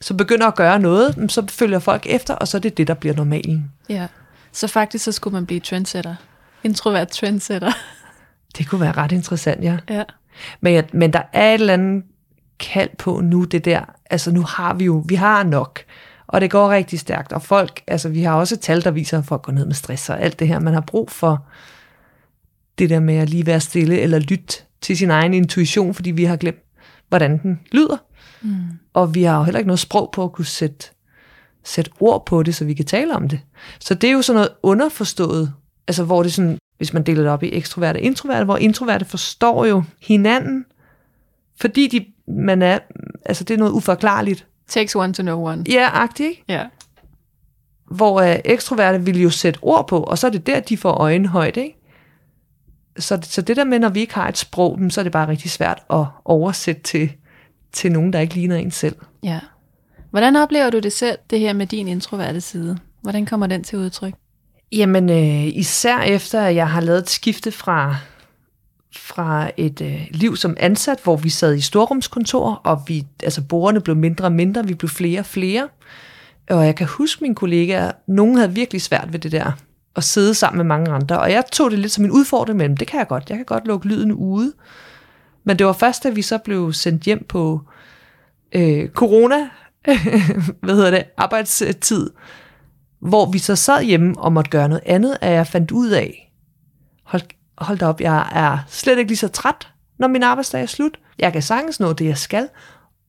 som 0.00 0.16
begynder 0.16 0.46
at 0.46 0.54
gøre 0.54 0.78
noget, 0.78 1.26
så 1.32 1.46
følger 1.48 1.78
folk 1.78 2.06
efter, 2.06 2.34
og 2.34 2.48
så 2.48 2.56
er 2.56 2.60
det 2.60 2.76
det, 2.76 2.86
der 2.88 2.94
bliver 2.94 3.14
normalen. 3.16 3.72
ja. 3.88 4.06
Så 4.54 4.68
faktisk 4.68 5.04
så 5.04 5.12
skulle 5.12 5.32
man 5.34 5.46
blive 5.46 5.60
trendsetter. 5.60 6.14
Introvert 6.64 7.08
trendsetter. 7.08 7.72
Det 8.58 8.68
kunne 8.68 8.80
være 8.80 8.92
ret 8.92 9.12
interessant, 9.12 9.64
ja. 9.64 9.78
ja. 9.90 10.02
Men, 10.60 10.74
jeg- 10.74 10.84
men 10.92 11.12
der 11.12 11.22
er 11.32 11.48
et 11.48 11.54
eller 11.60 11.72
andet 11.74 12.02
kald 12.58 12.90
på 12.98 13.20
nu, 13.20 13.44
det 13.44 13.64
der, 13.64 13.80
altså 14.10 14.30
nu 14.30 14.42
har 14.42 14.74
vi 14.74 14.84
jo, 14.84 15.04
vi 15.08 15.14
har 15.14 15.42
nok, 15.42 15.78
og 16.26 16.40
det 16.40 16.50
går 16.50 16.70
rigtig 16.70 17.00
stærkt, 17.00 17.32
og 17.32 17.42
folk, 17.42 17.82
altså 17.86 18.08
vi 18.08 18.22
har 18.22 18.34
også 18.34 18.56
tal, 18.56 18.84
der 18.84 18.90
viser, 18.90 19.18
at 19.18 19.24
folk 19.24 19.42
går 19.42 19.52
ned 19.52 19.66
med 19.66 19.74
stress 19.74 20.10
og 20.10 20.20
alt 20.20 20.38
det 20.38 20.48
her, 20.48 20.58
man 20.58 20.74
har 20.74 20.80
brug 20.80 21.10
for 21.10 21.44
det 22.78 22.90
der 22.90 23.00
med 23.00 23.14
at 23.14 23.30
lige 23.30 23.46
være 23.46 23.60
stille, 23.60 24.00
eller 24.00 24.18
lytte 24.18 24.62
til 24.80 24.96
sin 24.96 25.10
egen 25.10 25.34
intuition, 25.34 25.94
fordi 25.94 26.10
vi 26.10 26.24
har 26.24 26.36
glemt, 26.36 26.62
hvordan 27.08 27.38
den 27.42 27.60
lyder. 27.72 27.96
Mm. 28.42 28.54
Og 28.94 29.14
vi 29.14 29.22
har 29.22 29.38
jo 29.38 29.44
heller 29.44 29.58
ikke 29.58 29.68
noget 29.68 29.80
sprog 29.80 30.10
på 30.12 30.24
at 30.24 30.32
kunne 30.32 30.44
sætte, 30.44 30.86
sætte 31.64 31.90
ord 32.00 32.26
på 32.26 32.42
det, 32.42 32.54
så 32.54 32.64
vi 32.64 32.74
kan 32.74 32.84
tale 32.84 33.16
om 33.16 33.28
det. 33.28 33.40
Så 33.80 33.94
det 33.94 34.08
er 34.08 34.12
jo 34.12 34.22
sådan 34.22 34.36
noget 34.36 34.50
underforstået, 34.62 35.52
altså 35.88 36.04
hvor 36.04 36.22
det 36.22 36.32
sådan, 36.32 36.58
hvis 36.76 36.92
man 36.92 37.02
deler 37.02 37.22
det 37.22 37.30
op 37.30 37.42
i 37.42 37.52
ekstroverte 37.52 37.98
og 37.98 38.00
introverte, 38.00 38.44
hvor 38.44 38.56
introverte 38.56 39.04
forstår 39.04 39.64
jo 39.64 39.82
hinanden, 40.00 40.64
fordi 41.60 41.86
de, 41.86 42.06
man 42.32 42.62
er, 42.62 42.78
altså 43.26 43.44
det 43.44 43.54
er 43.54 43.58
noget 43.58 43.72
uforklarligt. 43.72 44.46
Takes 44.68 44.96
one 44.96 45.12
to 45.12 45.22
know 45.22 45.48
one. 45.48 45.64
Ja, 45.68 45.88
agtigt, 45.92 46.28
ikke? 46.28 46.44
Ja. 46.48 46.66
Hvor 47.90 48.22
uh, 48.22 48.36
ekstroverte 48.44 49.04
vil 49.04 49.22
jo 49.22 49.30
sætte 49.30 49.58
ord 49.62 49.88
på, 49.88 50.00
og 50.00 50.18
så 50.18 50.26
er 50.26 50.30
det 50.30 50.46
der, 50.46 50.60
de 50.60 50.76
får 50.76 50.92
øjenhøjde, 50.92 51.60
ikke? 51.60 51.78
Så, 52.98 53.18
så 53.22 53.42
det 53.42 53.56
der 53.56 53.64
med, 53.64 53.78
når 53.78 53.88
vi 53.88 54.00
ikke 54.00 54.14
har 54.14 54.28
et 54.28 54.38
sprog, 54.38 54.80
så 54.90 55.00
er 55.00 55.02
det 55.02 55.12
bare 55.12 55.28
rigtig 55.28 55.50
svært 55.50 55.82
at 55.90 56.04
oversætte 56.24 56.82
til, 56.82 57.12
til 57.72 57.92
nogen, 57.92 58.12
der 58.12 58.20
ikke 58.20 58.34
ligner 58.34 58.56
en 58.56 58.70
selv. 58.70 58.96
ja. 59.22 59.40
Hvordan 60.10 60.36
oplever 60.36 60.70
du 60.70 60.78
det 60.78 60.92
selv, 60.92 61.18
det 61.30 61.40
her 61.40 61.52
med 61.52 61.66
din 61.66 61.88
introverte 61.88 62.40
side? 62.40 62.78
Hvordan 63.02 63.26
kommer 63.26 63.46
den 63.46 63.64
til 63.64 63.78
udtryk? 63.78 64.14
Jamen, 64.72 65.10
øh, 65.10 65.46
især 65.46 65.98
efter, 66.00 66.40
at 66.40 66.54
jeg 66.54 66.70
har 66.70 66.80
lavet 66.80 66.98
et 66.98 67.10
skifte 67.10 67.52
fra, 67.52 67.96
fra 68.96 69.50
et 69.56 69.80
øh, 69.80 70.06
liv 70.10 70.36
som 70.36 70.56
ansat, 70.60 71.00
hvor 71.04 71.16
vi 71.16 71.28
sad 71.28 71.54
i 71.54 71.60
storrumskontor, 71.60 72.60
og 72.64 72.82
vi, 72.86 73.06
altså 73.22 73.42
bordene 73.42 73.80
blev 73.80 73.96
mindre 73.96 74.24
og 74.24 74.32
mindre, 74.32 74.66
vi 74.66 74.74
blev 74.74 74.88
flere 74.88 75.20
og 75.20 75.26
flere, 75.26 75.68
Og 76.50 76.66
jeg 76.66 76.76
kan 76.76 76.86
huske 76.86 77.24
mine 77.24 77.34
kollegaer, 77.34 77.92
nogen 78.08 78.36
havde 78.36 78.52
virkelig 78.52 78.82
svært 78.82 79.12
ved 79.12 79.18
det 79.18 79.32
der, 79.32 79.52
at 79.96 80.04
sidde 80.04 80.34
sammen 80.34 80.56
med 80.56 80.64
mange 80.64 80.90
andre. 80.90 81.20
Og 81.20 81.32
jeg 81.32 81.44
tog 81.52 81.70
det 81.70 81.78
lidt 81.78 81.92
som 81.92 82.04
en 82.04 82.10
udfordring 82.10 82.58
mellem. 82.58 82.76
Det 82.76 82.88
kan 82.88 82.98
jeg 82.98 83.08
godt. 83.08 83.30
Jeg 83.30 83.36
kan 83.36 83.46
godt 83.46 83.66
lukke 83.66 83.88
lyden 83.88 84.12
ude. 84.12 84.52
Men 85.44 85.58
det 85.58 85.66
var 85.66 85.72
først, 85.72 86.02
da 86.02 86.10
vi 86.10 86.22
så 86.22 86.38
blev 86.38 86.72
sendt 86.72 87.02
hjem 87.02 87.26
på 87.28 87.60
øh, 88.52 88.88
corona, 88.88 89.36
hvad 90.62 90.74
hedder 90.74 90.90
det, 90.90 91.04
arbejdstid, 91.16 92.10
hvor 93.00 93.30
vi 93.30 93.38
så 93.38 93.56
sad 93.56 93.82
hjemme 93.82 94.14
og 94.18 94.32
måtte 94.32 94.50
gøre 94.50 94.68
noget 94.68 94.82
andet, 94.86 95.18
at 95.20 95.32
jeg 95.32 95.46
fandt 95.46 95.70
ud 95.70 95.90
af, 95.90 96.32
hold, 97.04 97.22
hold 97.58 97.78
da 97.78 97.86
op, 97.86 98.00
jeg 98.00 98.28
er 98.32 98.58
slet 98.68 98.98
ikke 98.98 99.10
lige 99.10 99.18
så 99.18 99.28
træt, 99.28 99.68
når 99.98 100.08
min 100.08 100.22
arbejdsdag 100.22 100.62
er 100.62 100.66
slut. 100.66 100.98
Jeg 101.18 101.32
kan 101.32 101.42
sagtens 101.42 101.80
nå 101.80 101.92
det, 101.92 102.04
jeg 102.04 102.18
skal. 102.18 102.48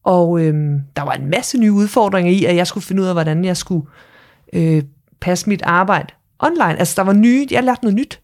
Og 0.03 0.41
øhm, 0.41 0.79
der 0.95 1.01
var 1.01 1.11
en 1.11 1.29
masse 1.29 1.57
nye 1.57 1.71
udfordringer 1.71 2.31
i, 2.31 2.45
at 2.45 2.55
jeg 2.55 2.67
skulle 2.67 2.83
finde 2.83 3.01
ud 3.01 3.07
af, 3.07 3.13
hvordan 3.13 3.45
jeg 3.45 3.57
skulle 3.57 3.85
øh, 4.53 4.83
passe 5.19 5.49
mit 5.49 5.61
arbejde 5.61 6.13
online. 6.45 6.79
Altså, 6.79 6.93
der 6.97 7.01
var 7.01 7.13
nye, 7.13 7.47
jeg 7.51 7.63
lærte 7.63 7.83
noget 7.83 7.95
nyt. 7.95 8.21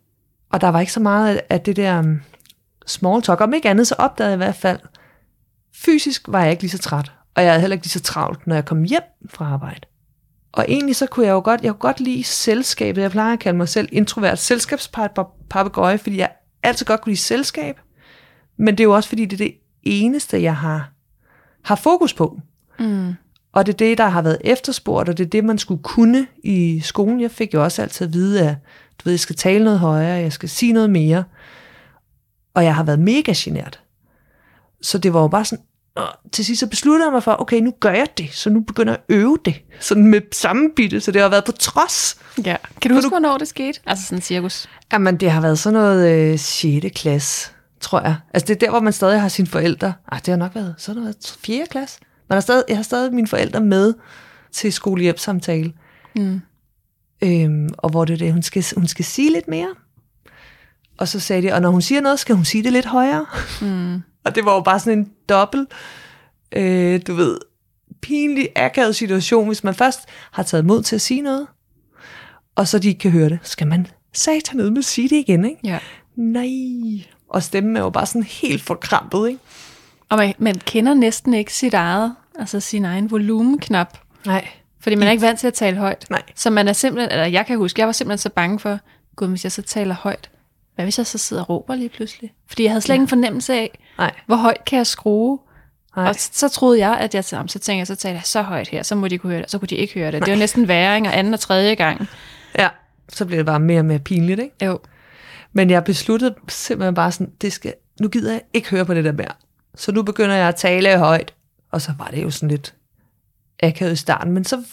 Og 0.52 0.62
der 0.62 0.70
var 0.70 0.80
ikke 0.80 0.94
så 0.94 1.00
meget 1.00 1.42
af 1.50 1.62
det 1.62 1.76
der 1.76 2.00
um, 2.00 2.22
small 2.88 3.22
talk. 3.22 3.42
Om 3.42 3.54
ikke 3.54 3.70
andet, 3.70 3.88
så 3.88 3.96
opdagede 3.98 4.32
jeg 4.32 4.36
i 4.36 4.44
hvert 4.44 4.56
fald, 4.56 4.80
fysisk 5.76 6.26
var 6.28 6.42
jeg 6.42 6.52
ikke 6.52 6.64
lige 6.64 6.72
så 6.72 6.78
træt. 6.78 7.12
Og 7.36 7.44
jeg 7.44 7.52
havde 7.52 7.62
heller 7.62 7.76
ikke 7.76 7.86
lige 7.86 7.92
så 7.92 8.02
travlt, 8.02 8.48
når 8.48 8.56
jeg 8.56 8.66
kom 8.66 8.84
hjem 8.84 9.04
fra 9.30 9.46
arbejde. 9.46 9.82
Og 10.52 10.66
egentlig 10.68 10.96
så 10.96 11.06
kunne 11.06 11.26
jeg 11.26 11.32
jo 11.32 11.42
godt, 11.44 11.62
jeg 11.62 11.72
kunne 11.72 11.80
godt 11.80 12.00
lide 12.00 12.24
selskabet. 12.24 13.02
Jeg 13.02 13.12
plejer 13.12 13.34
at 13.34 13.40
kalde 13.40 13.58
mig 13.58 13.70
selv 13.70 13.90
introvert 13.92 14.40
selskabspapegøje, 14.40 15.98
fordi 15.98 16.18
jeg 16.18 16.32
altid 16.64 16.86
godt 16.86 17.02
kunne 17.02 17.12
lide 17.12 17.22
selskab. 17.22 17.80
Men 18.58 18.78
det 18.78 18.80
er 18.80 18.86
jo 18.86 18.96
også 18.96 19.10
fordi, 19.10 19.26
det 19.26 19.42
er 19.42 19.46
det 19.46 19.56
eneste, 19.84 20.42
jeg 20.42 20.56
har, 20.56 20.92
har 21.64 21.76
fokus 21.76 22.14
på. 22.14 22.40
Mm. 22.80 23.14
Og 23.54 23.66
det 23.66 23.74
er 23.74 23.78
det, 23.78 23.98
der 23.98 24.08
har 24.08 24.22
været 24.22 24.38
efterspurgt, 24.42 25.10
og 25.10 25.18
det 25.18 25.26
er 25.26 25.30
det, 25.30 25.46
man 25.46 25.58
skulle 25.58 25.84
kunne 25.84 26.28
i 26.44 26.82
skolen. 26.84 27.22
Jeg 27.22 27.32
fik 27.32 27.54
jo 27.54 27.64
også 27.64 27.82
altid 27.82 28.08
at 28.08 28.14
vide, 28.14 28.50
at 28.50 28.56
du 29.00 29.04
ved, 29.04 29.14
jeg 29.14 29.20
skal 29.20 29.36
tale 29.36 29.64
noget 29.64 29.80
højere, 29.80 30.18
jeg 30.22 30.34
skal 30.34 30.50
sige 30.50 30.74
noget 30.74 30.90
mere. 30.90 31.24
Og 32.54 32.64
jeg 32.64 32.76
har 32.76 32.84
været 32.84 33.00
mega 33.00 33.34
genert. 33.36 33.80
Så 34.82 34.98
det 34.98 35.14
var 35.14 35.22
jo 35.22 35.28
bare 35.28 35.46
sådan, 35.46 35.66
og 35.96 36.08
til 36.32 36.46
sidst 36.46 36.60
så 36.60 36.68
besluttede 36.68 37.06
jeg 37.06 37.14
mig 37.14 37.24
for, 37.24 37.42
okay, 37.42 37.60
nu 37.62 37.74
gør 37.80 37.92
jeg 37.92 38.08
det, 38.18 38.30
så 38.34 38.50
nu 38.50 38.60
begynder 38.60 38.94
jeg 38.94 39.00
at 39.10 39.16
øve 39.16 39.38
det, 39.46 39.62
sådan 39.80 40.08
med 40.08 40.22
sammenbitte, 40.32 41.02
så 41.02 41.12
det 41.12 41.22
har 41.22 41.30
været 41.30 41.46
på 41.46 41.52
trods. 41.52 42.18
Ja. 42.46 42.56
Kan 42.82 42.90
du 42.90 42.96
huske, 42.96 43.10
hvornår 43.10 43.38
det 43.38 43.48
skete? 43.48 43.80
Altså 43.86 44.06
sådan 44.06 44.22
cirkus. 44.22 44.68
Jamen, 44.94 45.18
det 45.18 45.32
har 45.32 45.42
været 45.42 45.60
sådan 45.60 45.74
noget 45.80 46.32
øh, 46.34 46.40
6. 46.40 46.86
klasse, 46.96 47.52
tror 47.80 48.02
jeg. 48.02 48.16
Altså, 48.34 48.48
det 48.48 48.56
er 48.56 48.60
der, 48.60 48.70
hvor 48.70 48.80
man 48.80 48.94
stadig 48.94 49.22
har 49.22 49.28
sine 49.28 49.48
forældre. 49.48 49.94
Ej, 50.12 50.18
det 50.18 50.28
har 50.28 50.36
nok 50.36 50.56
været 50.56 50.76
sådan 50.78 51.02
noget 51.02 51.38
4. 51.44 51.66
klasse. 51.70 52.00
Man 52.30 52.36
har 52.36 52.42
stadig, 52.42 52.64
jeg 52.68 52.78
har 52.78 52.84
stadig 52.84 53.14
mine 53.14 53.28
forældre 53.28 53.62
med 53.62 53.94
til 54.52 54.74
skolehjælpssamtale. 54.74 55.74
Mm. 56.16 56.42
Øhm, 57.24 57.70
og 57.78 57.90
hvor 57.90 58.06
det 58.06 58.14
er 58.14 58.18
det, 58.18 58.34
hun 58.34 58.42
skal, 58.42 58.66
hun 58.76 58.88
skal 58.88 59.06
sige 59.06 59.32
lidt 59.32 59.48
mere. 59.48 59.76
Og 60.98 61.08
så 61.08 61.20
sagde 61.20 61.42
de, 61.48 61.54
og 61.54 61.62
når 61.62 61.70
hun 61.70 61.82
siger 61.82 62.02
noget, 62.02 62.20
skal 62.20 62.36
hun 62.36 62.46
sige 62.46 62.64
det 62.64 62.74
lidt 62.74 62.86
højere. 62.86 63.26
Mm. 63.62 63.94
og 64.26 64.36
det 64.36 64.46
var 64.46 64.54
jo 64.54 64.62
bare 64.62 64.80
sådan 64.80 65.00
en 65.00 65.12
dobbelt, 65.30 65.70
øh, 66.52 67.02
du 67.08 67.14
ved, 67.14 67.38
pinlig, 68.02 68.50
akavet 68.56 68.96
situation, 68.96 69.48
hvis 69.48 69.64
man 69.64 69.76
først 69.76 70.00
har 70.32 70.44
taget 70.44 70.66
mod 70.66 70.84
til 70.84 70.96
at 70.96 71.02
sige 71.02 71.22
noget, 71.22 71.48
og 72.56 72.68
så 72.68 72.80
de 72.80 72.88
ikke 72.88 73.00
kan 73.00 73.12
høre 73.12 73.30
det, 73.30 73.40
skal 73.44 73.68
man 73.68 73.88
satan 74.14 74.58
ned 74.58 74.70
med 74.70 74.82
sige 74.82 75.10
det 75.10 75.16
igen, 75.16 75.46
ikke? 75.46 75.60
Ja. 75.64 75.80
Nej. 76.16 77.06
Og 77.30 77.44
stemmen 77.44 77.78
er 77.78 77.82
jo 77.82 77.90
bare 77.90 78.06
sådan 78.06 78.24
helt 78.24 78.62
forkrampet, 78.62 79.28
ikke? 79.28 79.40
Og 80.10 80.18
man, 80.18 80.34
man 80.38 80.56
kender 80.56 80.94
næsten 80.94 81.34
ikke 81.34 81.54
sit 81.54 81.74
eget, 81.74 82.16
altså 82.40 82.60
sin 82.60 82.86
egen 82.86 83.12
volumenknap, 83.12 83.98
Nej. 84.26 84.48
fordi 84.80 84.96
man 84.96 85.08
er 85.08 85.12
ikke 85.12 85.22
vant 85.22 85.40
til 85.40 85.48
at 85.48 85.54
tale 85.54 85.78
højt. 85.78 86.06
Nej. 86.10 86.22
Så 86.36 86.50
man 86.50 86.68
er 86.68 86.74
simpelthen, 86.74 87.12
eller 87.12 87.26
jeg 87.26 87.46
kan 87.46 87.58
huske, 87.58 87.80
jeg 87.80 87.88
var 87.88 87.92
simpelthen 87.92 88.18
så 88.18 88.30
bange 88.30 88.60
for, 88.60 88.80
gud, 89.16 89.28
hvis 89.28 89.44
jeg 89.44 89.52
så 89.52 89.62
taler 89.62 89.96
højt, 89.96 90.30
hvad 90.76 90.86
hvis 90.86 90.98
jeg 90.98 91.08
så 91.08 91.18
sidder 91.18 91.44
og 91.44 91.50
råber 91.50 91.76
lige 91.76 91.90
pludselig? 91.90 92.34
Fordi 92.48 92.64
jeg 92.64 92.72
havde 92.72 92.82
slet 92.82 92.94
ja. 92.94 92.96
ingen 92.96 93.08
fornemmelse 93.08 93.54
af, 93.54 93.80
Nej. 93.98 94.12
hvor 94.26 94.36
højt 94.36 94.66
kan 94.66 94.78
jeg 94.78 94.88
skrue. 94.88 95.40
Nej. 95.96 96.08
Og 96.08 96.16
så, 96.16 96.30
så 96.34 96.48
troede 96.48 96.80
jeg, 96.80 96.98
at 96.98 97.16
jeg, 97.16 97.24
så 97.24 97.46
tænkte 97.46 97.74
jeg, 97.74 97.88
så 97.88 97.96
taler 97.96 98.16
jeg 98.16 98.26
så 98.26 98.42
højt 98.42 98.68
her, 98.68 98.84
så 98.84 98.96
må 98.96 99.08
de 99.08 99.18
kunne 99.18 99.32
høre 99.32 99.42
det, 99.42 99.52
så 99.52 99.60
kunne 99.60 99.68
de 99.68 99.76
ikke 99.76 99.94
høre 99.94 100.12
det. 100.12 100.26
Det 100.26 100.32
var 100.32 100.38
næsten 100.38 100.62
ikke? 100.62 100.74
og 101.10 101.18
anden 101.18 101.34
og 101.34 101.40
tredje 101.40 101.76
gang. 101.76 102.08
Ja, 102.58 102.70
så 103.10 103.26
bliver 103.26 103.40
det 103.40 103.46
bare 103.46 103.60
mere 103.60 103.80
og 103.80 103.86
mere 103.86 104.00
pinligt, 104.00 104.40
ikke? 104.40 104.66
Jo. 104.66 104.80
Men 105.54 105.70
jeg 105.70 105.84
besluttede 105.84 106.36
simpelthen 106.48 106.96
bare 106.96 107.12
sådan, 107.12 107.34
det 107.42 107.54
skal, 107.54 107.74
nu 108.02 108.08
gider 108.08 108.32
jeg 108.32 108.42
ikke 108.54 108.70
høre 108.70 108.86
på 108.86 108.94
det 108.94 109.04
der 109.04 109.12
mere. 109.12 109.32
Så 109.76 109.92
nu 109.92 110.04
begynder 110.04 110.36
jeg 110.36 110.48
at 110.48 110.56
tale 110.56 110.98
højt. 110.98 111.34
Og 111.72 111.82
så 111.82 111.94
var 111.98 112.08
det 112.08 112.24
jo 112.24 112.30
sådan 112.32 112.50
lidt 112.50 112.76
akavet 113.64 113.94
i 113.94 113.96
starten. 113.96 114.34
Men 114.34 114.46
så 114.46 114.64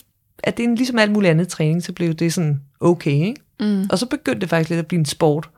er 0.44 0.50
det 0.50 0.64
en, 0.64 0.74
ligesom 0.74 0.98
alt 0.98 1.12
muligt 1.12 1.30
andet 1.30 1.48
træning, 1.48 1.82
så 1.82 1.92
blev 1.92 2.14
det 2.14 2.32
sådan 2.32 2.62
okay, 2.80 3.10
ikke? 3.10 3.40
Mm. 3.60 3.86
Og 3.90 3.98
så 3.98 4.06
begyndte 4.06 4.40
det 4.40 4.48
faktisk 4.48 4.70
lidt 4.70 4.78
at 4.78 4.86
blive 4.86 4.98
en 4.98 5.06
sport. 5.06 5.50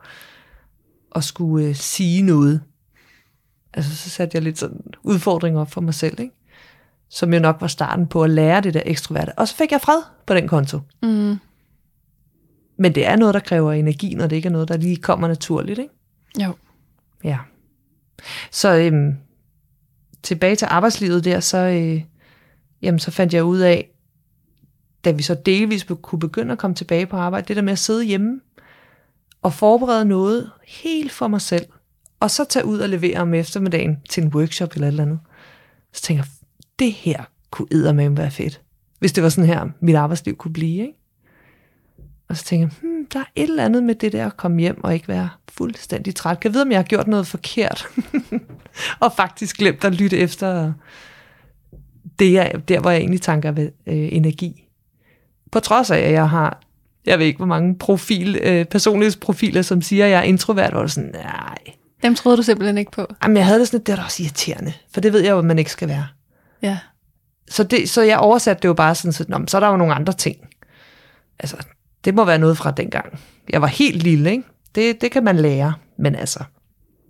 At 1.15 1.23
skulle 1.23 1.67
øh, 1.67 1.75
sige 1.75 2.21
noget. 2.21 2.61
Altså 3.73 3.95
så 3.95 4.09
satte 4.09 4.35
jeg 4.35 4.43
lidt 4.43 4.59
sådan 4.59 4.81
udfordringer 5.03 5.61
op 5.61 5.71
for 5.71 5.81
mig 5.81 5.93
selv, 5.93 6.19
ikke? 6.19 6.33
Som 7.09 7.33
jo 7.33 7.39
nok 7.39 7.61
var 7.61 7.67
starten 7.67 8.07
på 8.07 8.23
at 8.23 8.29
lære 8.29 8.61
det 8.61 8.73
der 8.73 8.81
ekstroverte. 8.85 9.33
Og 9.37 9.47
så 9.47 9.55
fik 9.55 9.71
jeg 9.71 9.81
fred 9.81 10.01
på 10.25 10.33
den 10.33 10.47
konto. 10.47 10.79
Mm. 11.03 11.35
Men 12.77 12.95
det 12.95 13.07
er 13.07 13.15
noget, 13.15 13.33
der 13.33 13.39
kræver 13.39 13.71
energi, 13.71 14.13
når 14.13 14.27
det 14.27 14.35
ikke 14.35 14.47
er 14.47 14.51
noget, 14.51 14.67
der 14.67 14.77
lige 14.77 14.95
kommer 14.95 15.27
naturligt, 15.27 15.79
ikke? 15.79 15.93
Jo. 16.43 16.55
Ja. 17.23 17.37
Så 18.51 18.75
øhm, 18.75 19.17
tilbage 20.23 20.55
til 20.55 20.67
arbejdslivet 20.71 21.25
der, 21.25 21.39
så, 21.39 21.57
øh, 21.57 22.03
jamen, 22.81 22.99
så 22.99 23.11
fandt 23.11 23.33
jeg 23.33 23.43
ud 23.43 23.59
af, 23.59 23.89
da 25.05 25.11
vi 25.11 25.23
så 25.23 25.35
delvis 25.45 25.85
be- 25.85 25.95
kunne 25.95 26.19
begynde 26.19 26.51
at 26.51 26.57
komme 26.57 26.75
tilbage 26.75 27.05
på 27.05 27.17
arbejde, 27.17 27.47
det 27.47 27.55
der 27.55 27.61
med 27.61 27.71
at 27.71 27.79
sidde 27.79 28.03
hjemme 28.03 28.39
og 29.41 29.53
forberede 29.53 30.05
noget 30.05 30.51
helt 30.67 31.11
for 31.11 31.27
mig 31.27 31.41
selv, 31.41 31.65
og 32.19 32.31
så 32.31 32.45
tage 32.49 32.65
ud 32.65 32.79
og 32.79 32.89
levere 32.89 33.17
om 33.19 33.33
eftermiddagen 33.33 33.97
til 34.09 34.23
en 34.23 34.29
workshop 34.33 34.73
eller 34.73 34.87
et 34.87 34.91
eller 34.91 35.03
andet. 35.03 35.19
Så 35.93 36.01
tænker 36.01 36.23
jeg, 36.23 36.31
det 36.79 36.93
her 36.93 37.23
kunne 37.51 37.67
eddermame 37.71 38.17
være 38.17 38.31
fedt, 38.31 38.61
hvis 38.99 39.13
det 39.13 39.23
var 39.23 39.29
sådan 39.29 39.47
her, 39.47 39.67
mit 39.81 39.95
arbejdsliv 39.95 40.35
kunne 40.35 40.53
blive, 40.53 40.81
ikke? 40.81 40.93
Og 42.29 42.37
så 42.37 42.43
tænker 42.43 42.67
jeg, 42.67 42.75
hmm, 42.81 42.88
der 43.13 43.19
er 43.19 43.23
et 43.35 43.49
eller 43.49 43.65
andet 43.65 43.83
med 43.83 43.95
det 43.95 44.11
der 44.11 44.25
at 44.25 44.37
komme 44.37 44.59
hjem 44.59 44.83
og 44.83 44.93
ikke 44.93 45.07
være 45.07 45.29
fuldstændig 45.49 46.15
træt. 46.15 46.39
Kan 46.39 46.49
jeg 46.49 46.53
vide, 46.53 46.61
om 46.61 46.71
jeg 46.71 46.79
har 46.79 46.83
gjort 46.83 47.07
noget 47.07 47.27
forkert? 47.27 47.87
og 48.99 49.13
faktisk 49.13 49.57
glemt 49.57 49.83
at 49.83 49.95
lytte 49.95 50.17
efter 50.17 50.73
det, 52.19 52.33
jeg, 52.33 52.61
der, 52.67 52.79
hvor 52.79 52.89
jeg 52.89 52.99
egentlig 52.99 53.21
tanker 53.21 53.51
ved 53.51 53.71
øh, 53.87 54.09
energi. 54.11 54.65
På 55.51 55.59
trods 55.59 55.91
af, 55.91 55.97
at 55.99 56.11
jeg 56.11 56.29
har, 56.29 56.61
jeg 57.05 57.19
ved 57.19 57.25
ikke, 57.25 57.37
hvor 57.37 57.45
mange 57.45 57.75
profil, 57.75 58.39
øh, 58.43 58.65
personlighedsprofiler, 58.65 59.61
som 59.61 59.81
siger, 59.81 60.05
at 60.05 60.11
jeg 60.11 60.19
er 60.19 60.23
introvert, 60.23 60.73
det 60.73 60.91
sådan, 60.91 61.11
nej. 61.11 61.57
Dem 62.03 62.15
troede 62.15 62.37
du 62.37 62.43
simpelthen 62.43 62.77
ikke 62.77 62.91
på. 62.91 63.07
Jamen, 63.23 63.37
jeg 63.37 63.45
havde 63.45 63.59
det 63.59 63.67
sådan, 63.67 63.85
det 63.85 63.91
er 63.91 63.95
da 63.95 64.03
også 64.03 64.23
irriterende, 64.23 64.73
for 64.93 65.01
det 65.01 65.13
ved 65.13 65.21
jeg 65.21 65.31
jo, 65.31 65.39
at 65.39 65.45
man 65.45 65.59
ikke 65.59 65.71
skal 65.71 65.87
være. 65.87 66.07
Ja. 66.61 66.77
Så, 67.49 67.63
det, 67.63 67.89
så 67.89 68.01
jeg 68.01 68.17
oversatte 68.17 68.61
det 68.61 68.67
jo 68.67 68.73
bare 68.73 68.95
sådan, 68.95 69.13
så, 69.13 69.43
så 69.47 69.57
er 69.57 69.61
der 69.61 69.67
jo 69.67 69.77
nogle 69.77 69.93
andre 69.93 70.13
ting. 70.13 70.37
Altså, 71.39 71.57
det 72.05 72.15
må 72.15 72.25
være 72.25 72.39
noget 72.39 72.57
fra 72.57 72.71
dengang. 72.71 73.19
Jeg 73.49 73.61
var 73.61 73.67
helt 73.67 74.03
lille, 74.03 74.31
ikke? 74.31 74.43
Det, 74.75 75.01
det 75.01 75.11
kan 75.11 75.23
man 75.23 75.35
lære, 75.35 75.73
men 75.97 76.15
altså. 76.15 76.43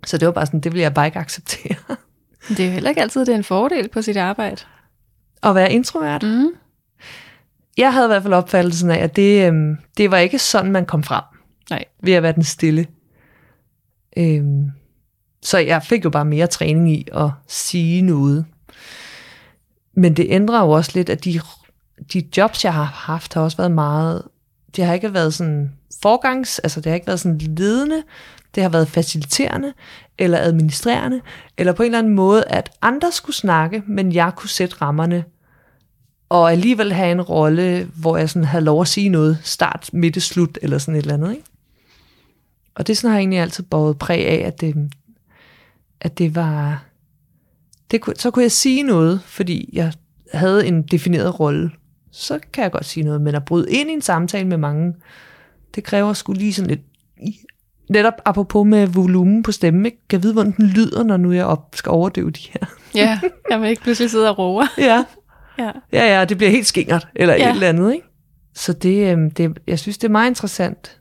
Så 0.06 0.18
det 0.18 0.26
var 0.26 0.32
bare 0.32 0.46
sådan, 0.46 0.60
det 0.60 0.72
vil 0.72 0.80
jeg 0.80 0.94
bare 0.94 1.06
ikke 1.06 1.18
acceptere. 1.18 1.76
Det 2.48 2.60
er 2.60 2.66
jo 2.66 2.72
heller 2.72 2.90
ikke 2.90 3.02
altid, 3.02 3.20
det 3.26 3.32
er 3.32 3.36
en 3.36 3.44
fordel 3.44 3.88
på 3.88 4.02
sit 4.02 4.16
arbejde. 4.16 4.56
At 5.42 5.54
være 5.54 5.72
introvert. 5.72 6.22
Mm. 6.22 6.48
Jeg 7.76 7.92
havde 7.92 8.06
i 8.06 8.08
hvert 8.08 8.22
fald 8.22 8.34
opfattelsen 8.34 8.90
af, 8.90 8.98
at 8.98 9.16
det, 9.16 9.46
øhm, 9.46 9.76
det 9.96 10.10
var 10.10 10.16
ikke 10.16 10.38
sådan, 10.38 10.72
man 10.72 10.86
kom 10.86 11.02
frem. 11.02 11.24
Nej. 11.70 11.84
Ved 12.02 12.12
at 12.12 12.22
være 12.22 12.32
den 12.32 12.44
stille. 12.44 12.86
Øhm, 14.16 14.70
så 15.42 15.58
jeg 15.58 15.82
fik 15.82 16.04
jo 16.04 16.10
bare 16.10 16.24
mere 16.24 16.46
træning 16.46 16.92
i 16.92 17.08
at 17.12 17.30
sige 17.48 18.02
noget. 18.02 18.46
Men 19.94 20.14
det 20.14 20.26
ændrer 20.28 20.60
jo 20.60 20.70
også 20.70 20.90
lidt, 20.94 21.10
at 21.10 21.24
de, 21.24 21.40
de 22.12 22.28
jobs, 22.36 22.64
jeg 22.64 22.74
har 22.74 22.84
haft, 22.84 23.34
har 23.34 23.40
også 23.40 23.56
været 23.56 23.72
meget... 23.72 24.22
Det 24.76 24.84
har 24.84 24.94
ikke 24.94 25.14
været 25.14 25.34
sådan 25.34 25.72
forgangs... 26.02 26.58
Altså, 26.58 26.80
det 26.80 26.90
har 26.90 26.94
ikke 26.94 27.06
været 27.06 27.20
sådan 27.20 27.38
ledende. 27.38 28.02
Det 28.54 28.62
har 28.62 28.70
været 28.70 28.88
faciliterende, 28.88 29.72
eller 30.18 30.38
administrerende, 30.38 31.20
eller 31.58 31.72
på 31.72 31.82
en 31.82 31.86
eller 31.86 31.98
anden 31.98 32.14
måde, 32.14 32.44
at 32.44 32.70
andre 32.82 33.12
skulle 33.12 33.36
snakke, 33.36 33.82
men 33.86 34.12
jeg 34.12 34.32
kunne 34.36 34.48
sætte 34.48 34.76
rammerne, 34.82 35.24
og 36.28 36.52
alligevel 36.52 36.92
have 36.92 37.12
en 37.12 37.20
rolle, 37.22 37.90
hvor 37.96 38.16
jeg 38.16 38.30
sådan 38.30 38.44
havde 38.44 38.64
lov 38.64 38.80
at 38.80 38.88
sige 38.88 39.08
noget, 39.08 39.38
start, 39.42 39.90
midt, 39.92 40.22
slut, 40.22 40.58
eller 40.62 40.78
sådan 40.78 40.94
et 40.94 41.02
eller 41.02 41.14
andet. 41.14 41.30
Ikke? 41.30 41.44
Og 42.74 42.86
det 42.86 42.96
sådan 42.96 43.10
har 43.10 43.16
jeg 43.16 43.20
egentlig 43.22 43.38
altid 43.40 43.64
båret 43.64 43.98
præg 43.98 44.26
af, 44.26 44.46
at 44.46 44.60
det, 44.60 44.90
at 46.00 46.18
det 46.18 46.34
var... 46.34 46.84
Det, 47.90 48.00
kunne- 48.00 48.16
så 48.16 48.30
kunne 48.30 48.42
jeg 48.42 48.52
sige 48.52 48.82
noget, 48.82 49.20
fordi 49.24 49.70
jeg 49.72 49.92
havde 50.34 50.66
en 50.66 50.82
defineret 50.82 51.40
rolle. 51.40 51.70
Så 52.12 52.38
kan 52.52 52.62
jeg 52.64 52.72
godt 52.72 52.84
sige 52.84 53.04
noget, 53.04 53.20
men 53.20 53.34
at 53.34 53.44
bryde 53.44 53.70
ind 53.72 53.90
i 53.90 53.92
en 53.92 54.02
samtale 54.02 54.48
med 54.48 54.56
mange, 54.56 54.94
det 55.74 55.84
kræver 55.84 56.12
sgu 56.12 56.32
lige 56.32 56.52
sådan 56.54 56.68
lidt... 56.70 56.80
Netop 57.90 58.14
apropos 58.24 58.66
med 58.66 58.86
volumen 58.86 59.42
på 59.42 59.52
stemmen, 59.52 59.86
ikke? 59.86 59.98
Kan 60.08 60.16
jeg 60.16 60.22
vide, 60.22 60.32
hvordan 60.32 60.52
den 60.56 60.66
lyder, 60.66 61.02
når 61.04 61.16
nu 61.16 61.32
jeg 61.32 61.44
op 61.44 61.74
skal 61.74 61.90
overdøve 61.90 62.30
de 62.30 62.40
her. 62.50 62.66
Ja, 62.94 63.20
jeg 63.50 63.60
vil 63.60 63.70
ikke 63.70 63.82
pludselig 63.82 64.10
sidde 64.10 64.30
og 64.30 64.38
roer. 64.38 64.66
Ja. 64.78 65.04
Ja. 65.58 65.70
Ja, 65.92 66.18
ja, 66.18 66.24
det 66.24 66.36
bliver 66.36 66.50
helt 66.50 66.66
skingert, 66.66 67.08
eller 67.14 67.34
Ja. 67.34 67.48
et 67.50 67.54
eller 67.54 67.68
andet, 67.68 67.92
ikke? 67.94 68.06
Så 68.54 68.72
det, 68.72 69.12
øhm, 69.12 69.30
det, 69.30 69.58
jeg 69.66 69.78
synes, 69.78 69.98
det 69.98 70.08
er 70.08 70.12
meget 70.12 70.30
interessant, 70.30 71.00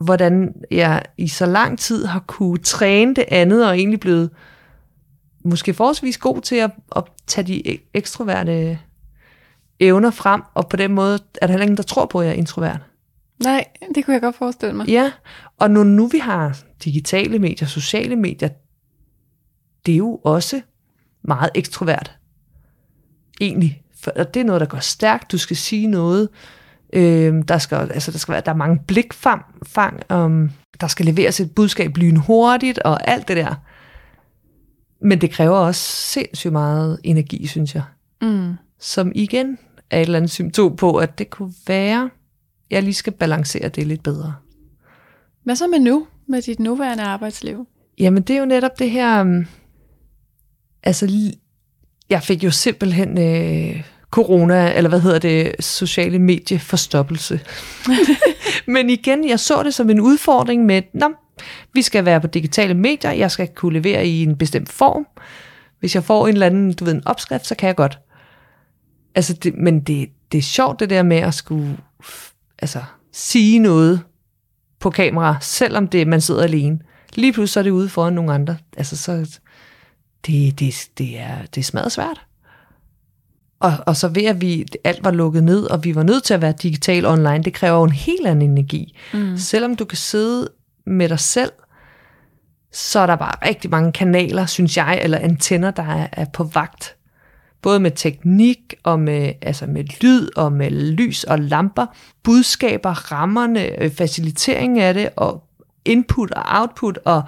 hvordan 0.00 0.52
jeg 0.70 1.02
i 1.18 1.28
så 1.28 1.46
lang 1.46 1.78
tid 1.78 2.04
har 2.04 2.20
kunne 2.26 2.58
træne 2.58 3.14
det 3.14 3.24
andet, 3.28 3.66
og 3.68 3.78
egentlig 3.78 4.00
blevet 4.00 4.30
måske 5.44 5.74
forholdsvis 5.74 6.18
god 6.18 6.40
til 6.40 6.56
at, 6.56 6.70
at 6.96 7.04
tage 7.26 7.46
de 7.46 7.62
ek- 7.68 7.90
ekstroverte 7.94 8.78
evner 9.82 10.10
frem, 10.10 10.42
og 10.54 10.68
på 10.68 10.76
den 10.76 10.92
måde 10.92 11.18
er 11.42 11.46
der 11.46 11.52
heller 11.52 11.62
ingen, 11.62 11.76
der 11.76 11.82
tror 11.82 12.06
på, 12.06 12.20
at 12.20 12.26
jeg 12.26 12.32
er 12.32 12.38
introvert. 12.38 12.80
Nej, 13.44 13.64
det 13.94 14.04
kunne 14.04 14.14
jeg 14.14 14.22
godt 14.22 14.36
forestille 14.36 14.76
mig. 14.76 14.88
Ja, 14.88 15.12
og 15.58 15.70
nu, 15.70 15.82
nu 15.82 16.06
vi 16.06 16.18
har 16.18 16.58
digitale 16.84 17.38
medier, 17.38 17.68
sociale 17.68 18.16
medier, 18.16 18.48
det 19.86 19.92
er 19.92 19.96
jo 19.96 20.20
også 20.24 20.60
meget 21.24 21.50
ekstrovert. 21.54 22.18
Egentlig. 23.40 23.82
For 24.02 24.10
og 24.10 24.34
det 24.34 24.40
er 24.40 24.44
noget, 24.44 24.60
der 24.60 24.66
går 24.66 24.78
stærkt. 24.78 25.32
Du 25.32 25.38
skal 25.38 25.56
sige 25.56 25.86
noget. 25.86 26.28
Øhm, 26.92 27.42
der, 27.42 27.58
skal, 27.58 27.76
altså, 27.76 28.10
der, 28.10 28.18
skal 28.18 28.32
være, 28.32 28.42
der 28.44 28.52
er 28.52 28.56
mange 28.56 28.80
blikfang. 28.86 29.44
Fang, 29.62 30.12
um, 30.12 30.50
der 30.80 30.86
skal 30.86 31.06
leveres 31.06 31.40
et 31.40 31.54
budskab 31.54 31.96
lynhurtigt 31.96 32.78
og 32.78 33.08
alt 33.08 33.28
det 33.28 33.36
der. 33.36 33.54
Men 35.00 35.20
det 35.20 35.30
kræver 35.30 35.56
også 35.56 35.80
sindssygt 35.82 36.52
meget 36.52 37.00
energi, 37.04 37.46
synes 37.46 37.74
jeg. 37.74 37.82
Mm. 38.22 38.54
Som 38.80 39.12
igen 39.14 39.58
er 39.92 39.98
et 39.98 40.02
eller 40.02 40.16
andet 40.16 40.30
symptom 40.30 40.76
på, 40.76 40.96
at 40.96 41.18
det 41.18 41.30
kunne 41.30 41.52
være, 41.66 42.10
jeg 42.70 42.82
lige 42.82 42.94
skal 42.94 43.12
balancere 43.12 43.68
det 43.68 43.86
lidt 43.86 44.02
bedre. 44.02 44.34
Hvad 45.44 45.56
så 45.56 45.66
med 45.66 45.78
nu, 45.78 46.06
med 46.26 46.42
dit 46.42 46.60
nuværende 46.60 47.04
arbejdsliv? 47.04 47.66
Jamen, 47.98 48.22
det 48.22 48.36
er 48.36 48.40
jo 48.40 48.46
netop 48.46 48.78
det 48.78 48.90
her... 48.90 49.20
Um, 49.20 49.46
altså, 50.82 51.32
jeg 52.10 52.22
fik 52.22 52.44
jo 52.44 52.50
simpelthen 52.50 53.18
øh, 53.18 53.84
corona, 54.10 54.72
eller 54.76 54.88
hvad 54.88 55.00
hedder 55.00 55.18
det, 55.18 55.54
sociale 55.60 56.18
medieforstoppelse. 56.18 57.40
Men 58.74 58.90
igen, 58.90 59.28
jeg 59.28 59.40
så 59.40 59.62
det 59.62 59.74
som 59.74 59.90
en 59.90 60.00
udfordring 60.00 60.66
med, 60.66 60.82
Nå, 60.94 61.12
vi 61.72 61.82
skal 61.82 62.04
være 62.04 62.20
på 62.20 62.26
digitale 62.26 62.74
medier, 62.74 63.10
jeg 63.10 63.30
skal 63.30 63.48
kunne 63.54 63.72
levere 63.72 64.06
i 64.06 64.22
en 64.22 64.36
bestemt 64.36 64.72
form. 64.72 65.06
Hvis 65.80 65.94
jeg 65.94 66.04
får 66.04 66.26
en 66.26 66.32
eller 66.32 66.46
anden, 66.46 66.72
du 66.72 66.84
ved, 66.84 66.94
en 66.94 67.06
opskrift, 67.06 67.46
så 67.46 67.54
kan 67.54 67.66
jeg 67.66 67.76
godt. 67.76 67.98
Altså, 69.14 69.32
det, 69.32 69.54
men 69.54 69.80
det, 69.80 70.08
det 70.32 70.38
er 70.38 70.42
sjovt 70.42 70.80
det 70.80 70.90
der 70.90 71.02
med 71.02 71.16
at 71.16 71.34
skulle 71.34 71.78
altså, 72.58 72.82
sige 73.12 73.58
noget 73.58 74.00
på 74.80 74.90
kamera, 74.90 75.36
selvom 75.40 75.88
det 75.88 76.08
man 76.08 76.20
sidder 76.20 76.42
alene. 76.42 76.78
Lige 77.14 77.32
pludselig 77.32 77.52
så 77.52 77.60
er 77.60 77.64
det 77.64 77.70
ude 77.70 77.88
foran 77.88 78.12
nogle 78.12 78.32
andre. 78.32 78.56
Altså, 78.76 78.96
så, 78.96 79.38
det, 80.26 80.60
det, 80.60 80.88
det, 80.98 81.18
er, 81.18 81.36
det 81.54 81.60
er 81.60 81.64
smadret 81.64 81.92
svært. 81.92 82.26
Og, 83.60 83.72
og 83.86 83.96
så 83.96 84.08
ved 84.08 84.24
at 84.24 84.40
vi, 84.40 84.66
alt 84.84 85.04
var 85.04 85.10
lukket 85.10 85.44
ned, 85.44 85.64
og 85.64 85.84
vi 85.84 85.94
var 85.94 86.02
nødt 86.02 86.24
til 86.24 86.34
at 86.34 86.42
være 86.42 86.54
digital 86.62 87.06
online, 87.06 87.42
det 87.42 87.54
kræver 87.54 87.76
jo 87.76 87.84
en 87.84 87.92
helt 87.92 88.26
anden 88.26 88.50
energi. 88.50 88.98
Mm. 89.14 89.36
Selvom 89.36 89.76
du 89.76 89.84
kan 89.84 89.98
sidde 89.98 90.48
med 90.86 91.08
dig 91.08 91.20
selv, 91.20 91.52
så 92.72 93.00
er 93.00 93.06
der 93.06 93.16
bare 93.16 93.48
rigtig 93.48 93.70
mange 93.70 93.92
kanaler, 93.92 94.46
synes 94.46 94.76
jeg, 94.76 95.00
eller 95.02 95.18
antenner, 95.18 95.70
der 95.70 95.82
er, 95.82 96.06
er 96.12 96.26
på 96.32 96.44
vagt. 96.44 96.96
Både 97.62 97.80
med 97.80 97.90
teknik, 97.90 98.74
og 98.82 99.00
med, 99.00 99.32
altså 99.42 99.66
med 99.66 99.84
lyd, 100.02 100.28
og 100.36 100.52
med 100.52 100.70
lys 100.70 101.24
og 101.24 101.38
lamper, 101.38 101.86
budskaber, 102.22 103.12
rammerne, 103.12 103.82
øh, 103.82 103.90
facilitering 103.90 104.78
af 104.80 104.94
det, 104.94 105.08
og 105.16 105.44
input 105.84 106.30
og 106.30 106.42
output, 106.46 106.98
og 107.04 107.22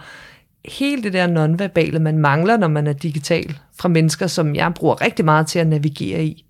hele 0.65 1.03
det 1.03 1.13
der 1.13 1.27
nonverbale, 1.27 1.99
man 1.99 2.19
mangler, 2.19 2.57
når 2.57 2.69
man 2.69 2.87
er 2.87 2.93
digital, 2.93 3.59
fra 3.79 3.89
mennesker, 3.89 4.27
som 4.27 4.55
jeg 4.55 4.75
bruger 4.75 5.01
rigtig 5.01 5.25
meget 5.25 5.47
til 5.47 5.59
at 5.59 5.67
navigere 5.67 6.25
i. 6.25 6.47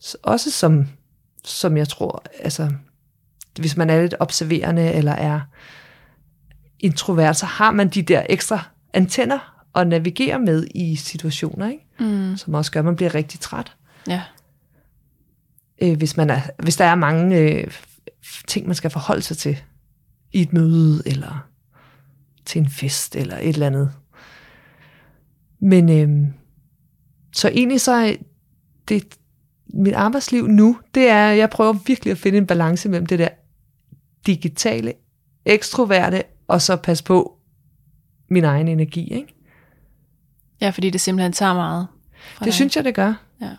Så 0.00 0.18
også 0.22 0.50
som, 0.50 0.86
som 1.44 1.76
jeg 1.76 1.88
tror, 1.88 2.24
altså, 2.40 2.70
hvis 3.60 3.76
man 3.76 3.90
er 3.90 4.02
lidt 4.02 4.14
observerende, 4.20 4.92
eller 4.92 5.12
er 5.12 5.40
introvert, 6.80 7.36
så 7.36 7.46
har 7.46 7.70
man 7.70 7.88
de 7.88 8.02
der 8.02 8.22
ekstra 8.28 8.60
antenner 8.92 9.53
at 9.74 9.86
navigere 9.86 10.38
med 10.38 10.66
i 10.74 10.96
situationer, 10.96 11.68
ikke? 11.68 11.84
Mm. 12.00 12.36
som 12.36 12.54
også 12.54 12.72
gør, 12.72 12.80
at 12.80 12.84
man 12.84 12.96
bliver 12.96 13.14
rigtig 13.14 13.40
træt. 13.40 13.76
Ja. 14.08 14.22
Øh, 15.82 15.96
hvis, 15.96 16.16
man 16.16 16.30
er, 16.30 16.40
hvis 16.62 16.76
der 16.76 16.84
er 16.84 16.94
mange 16.94 17.38
øh, 17.38 17.70
ting, 18.46 18.66
man 18.66 18.74
skal 18.74 18.90
forholde 18.90 19.22
sig 19.22 19.36
til 19.36 19.58
i 20.32 20.42
et 20.42 20.52
møde, 20.52 21.02
eller 21.06 21.48
til 22.44 22.60
en 22.60 22.68
fest, 22.68 23.16
eller 23.16 23.38
et 23.38 23.48
eller 23.48 23.66
andet. 23.66 23.92
Men 25.60 25.90
øh, 25.90 26.28
så 27.32 27.48
egentlig 27.48 27.80
så 27.80 27.92
er 27.92 28.14
det, 28.88 29.18
mit 29.66 29.94
arbejdsliv 29.94 30.46
nu, 30.46 30.78
det 30.94 31.08
er, 31.08 31.26
jeg 31.28 31.50
prøver 31.50 31.72
virkelig 31.72 32.10
at 32.10 32.18
finde 32.18 32.38
en 32.38 32.46
balance 32.46 32.88
mellem 32.88 33.06
det 33.06 33.18
der 33.18 33.28
digitale, 34.26 34.92
ekstroverte, 35.44 36.22
og 36.46 36.62
så 36.62 36.76
passe 36.76 37.04
på 37.04 37.38
min 38.28 38.44
egen 38.44 38.68
energi. 38.68 39.14
Ikke? 39.14 39.33
Ja, 40.60 40.70
fordi 40.70 40.90
det 40.90 41.00
simpelthen 41.00 41.32
tager 41.32 41.54
meget. 41.54 41.86
Det 42.38 42.44
dig. 42.44 42.54
synes 42.54 42.76
jeg, 42.76 42.84
det 42.84 42.94
gør. 42.94 43.14
Ja. 43.40 43.50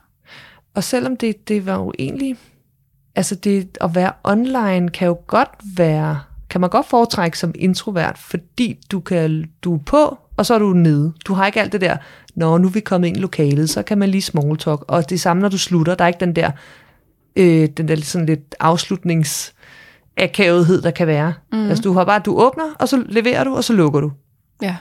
Og 0.74 0.84
selvom 0.84 1.18
det, 1.18 1.48
det 1.48 1.66
var 1.66 1.76
jo 1.76 1.94
egentlig, 2.00 2.38
altså 3.16 3.36
det 3.36 3.78
at 3.82 3.96
være 3.96 4.12
online 4.24 4.90
kan 4.90 5.08
jo 5.08 5.18
godt 5.28 5.50
være, 5.78 6.20
kan 6.50 6.62
man 6.62 6.70
godt 6.70 6.86
foretrække 6.86 7.40
som 7.40 7.52
introvert, 7.56 8.18
fordi 8.18 8.80
du, 8.92 9.00
kan, 9.00 9.46
du 9.62 9.76
er 9.76 9.80
på, 9.86 10.18
og 10.38 10.46
så 10.46 10.54
er 10.54 10.60
du 10.60 10.74
nede. 10.74 11.14
Du 11.26 11.34
har 11.34 11.46
ikke 11.46 11.62
alt 11.62 11.72
det 11.72 11.82
der, 11.82 11.98
når 12.36 12.58
nu 12.58 12.68
er 12.68 12.72
vi 12.72 12.80
kommet 12.80 13.08
ind 13.08 13.18
i 13.18 13.20
lokalet, 13.20 13.70
så 13.70 13.84
kan 13.84 13.98
man 13.98 14.10
lige 14.10 14.22
small 14.22 14.58
talk. 14.58 14.86
Og 14.88 15.10
det 15.10 15.22
samme, 15.22 15.42
når 15.42 15.50
du 15.50 15.58
slutter, 15.58 15.96
der 15.96 16.04
er 16.04 16.08
ikke 16.08 16.20
den 16.20 16.36
der, 16.36 16.52
øh, 17.36 17.70
den 17.78 17.88
der 17.88 17.96
sådan 17.96 18.26
lidt 18.26 18.56
afslutnings 18.60 19.54
akavethed, 20.18 20.82
der 20.82 20.92
kan 20.92 21.08
være. 21.08 21.34
Mm. 21.52 21.70
Altså 21.70 21.82
du 21.82 21.94
har 21.94 22.06
bare, 22.06 22.20
du 22.20 22.40
åbner, 22.40 22.74
og 22.80 22.90
så 22.90 23.04
leverer 23.10 23.44
du, 23.44 23.56
og 23.56 23.64
så 23.64 23.74
lukker 23.74 24.00
du. 24.00 24.12
Ja. 24.62 24.76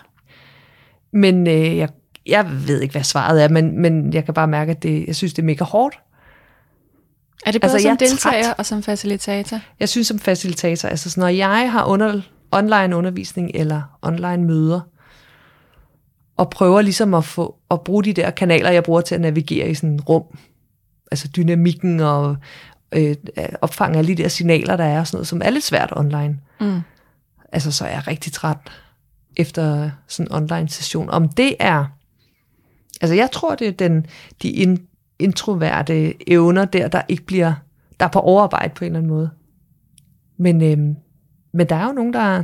Men 1.13 1.47
øh, 1.47 1.77
jeg, 1.77 1.89
jeg 2.27 2.51
ved 2.67 2.81
ikke, 2.81 2.93
hvad 2.93 3.03
svaret 3.05 3.45
er, 3.45 3.49
men, 3.49 3.81
men 3.81 4.13
jeg 4.13 4.25
kan 4.25 4.35
bare 4.35 4.49
mærke, 4.49 4.71
at 4.71 4.83
det, 4.83 5.07
jeg 5.07 5.17
synes, 5.17 5.35
det 5.35 5.43
er 5.43 5.47
mega 5.47 5.65
hårdt. 5.65 5.99
Er 7.47 7.53
det 7.53 7.61
både 7.61 7.73
Altså, 7.73 7.87
som 7.87 7.93
er 7.93 7.97
deltager 7.97 8.43
træt. 8.43 8.55
og 8.59 8.67
som 8.67 8.83
facilitator? 8.83 9.61
Jeg 9.81 9.89
synes 9.89 10.07
som 10.07 10.19
facilitator, 10.19 10.89
altså 10.89 11.11
sådan, 11.11 11.21
når 11.23 11.29
jeg 11.29 11.73
har 11.73 11.85
under, 11.85 12.21
online 12.53 12.97
undervisning 12.97 13.51
eller 13.55 13.99
online 14.03 14.45
møder, 14.45 14.81
og 16.37 16.51
prøver 16.51 16.83
ligesom 16.83 17.15
at, 17.15 17.25
få, 17.25 17.57
at 17.71 17.81
bruge 17.81 18.05
de 18.05 18.13
der 18.13 18.31
kanaler, 18.31 18.71
jeg 18.71 18.83
bruger 18.83 19.01
til 19.01 19.15
at 19.15 19.21
navigere 19.21 19.69
i 19.69 19.75
sådan 19.75 19.95
et 19.95 20.09
rum, 20.09 20.39
altså 21.11 21.29
dynamikken 21.37 22.01
og 22.01 22.37
øh, 22.93 23.17
opfange 23.61 23.99
alle 23.99 24.17
de 24.17 24.23
der 24.23 24.29
signaler, 24.29 24.77
der 24.77 24.85
er, 24.85 25.01
og 25.01 25.07
sådan 25.07 25.17
noget, 25.17 25.29
som 25.29 25.43
er 25.45 25.51
lidt 25.51 25.65
svært 25.65 25.93
online. 25.97 26.39
Mm. 26.61 26.81
Altså, 27.53 27.73
så 27.73 27.85
er 27.85 27.91
jeg 27.91 28.07
rigtig 28.07 28.33
træt 28.33 28.57
efter 29.37 29.91
sådan 30.09 30.33
en 30.33 30.37
online 30.37 30.69
session. 30.69 31.11
Om 31.11 31.29
det 31.29 31.57
er, 31.61 31.85
altså 33.01 33.15
jeg 33.15 33.31
tror, 33.31 33.55
det 33.55 33.69
er 33.69 33.73
den, 33.73 34.07
de 34.43 34.51
in, 34.51 34.87
introverte 35.19 36.31
evner 36.33 36.65
der, 36.65 36.89
der 36.89 37.03
ikke 37.09 37.23
bliver, 37.23 37.55
der 38.01 38.07
er 38.07 38.11
på 38.11 38.21
overarbejde 38.21 38.75
på 38.75 38.85
en 38.85 38.87
eller 38.87 38.99
anden 38.99 39.13
måde. 39.13 39.31
Men, 40.37 40.63
øhm, 40.63 40.97
men 41.53 41.69
der 41.69 41.77
er 41.77 41.87
jo 41.87 41.93
nogen, 41.93 42.13
der, 42.13 42.43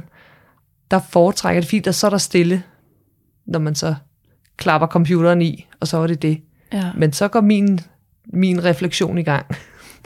der 0.90 0.98
foretrækker 0.98 1.60
det, 1.60 1.68
fordi 1.68 1.78
der 1.78 1.92
så 1.92 2.06
er 2.06 2.10
der 2.10 2.18
stille, 2.18 2.62
når 3.46 3.58
man 3.58 3.74
så 3.74 3.94
klapper 4.56 4.88
computeren 4.88 5.42
i, 5.42 5.66
og 5.80 5.88
så 5.88 5.98
er 5.98 6.06
det 6.06 6.22
det. 6.22 6.40
Ja. 6.72 6.92
Men 6.96 7.12
så 7.12 7.28
går 7.28 7.40
min, 7.40 7.80
min 8.26 8.64
refleksion 8.64 9.18
i 9.18 9.22
gang 9.22 9.46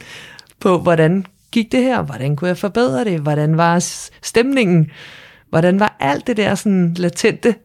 på, 0.61 0.79
hvordan 0.79 1.25
gik 1.51 1.71
det 1.71 1.83
her? 1.83 2.01
Hvordan 2.01 2.35
kunne 2.35 2.47
jeg 2.47 2.57
forbedre 2.57 3.03
det? 3.03 3.19
Hvordan 3.19 3.57
var 3.57 3.79
stemningen? 4.21 4.91
Hvordan 5.49 5.79
var 5.79 5.95
alt 5.99 6.27
det 6.27 6.37
der 6.37 6.55
sådan 6.55 6.93
latente, 6.93 7.55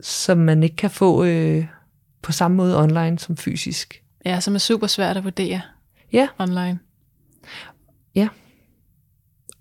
som 0.00 0.38
man 0.38 0.62
ikke 0.62 0.76
kan 0.76 0.90
få 0.90 1.24
øh, 1.24 1.66
på 2.22 2.32
samme 2.32 2.56
måde 2.56 2.78
online 2.78 3.18
som 3.18 3.36
fysisk? 3.36 4.00
ja, 4.26 4.40
som 4.40 4.54
er 4.54 4.58
super 4.58 4.86
svært 4.86 5.16
at 5.16 5.24
vurdere 5.24 5.60
Ja, 6.12 6.28
online. 6.38 6.78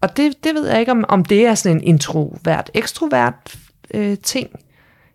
og 0.02 0.18
det, 0.18 0.44
det 0.44 0.56
ved 0.56 0.68
jeg 0.68 0.80
ikke, 0.80 0.92
om, 0.92 1.06
om 1.10 1.26
det 1.26 1.46
er 1.46 1.56
sådan 1.56 1.78
en 1.78 1.84
introvert, 1.84 2.72
ekstrovert 2.74 3.58
øh, 3.94 4.18
ting. 4.18 4.50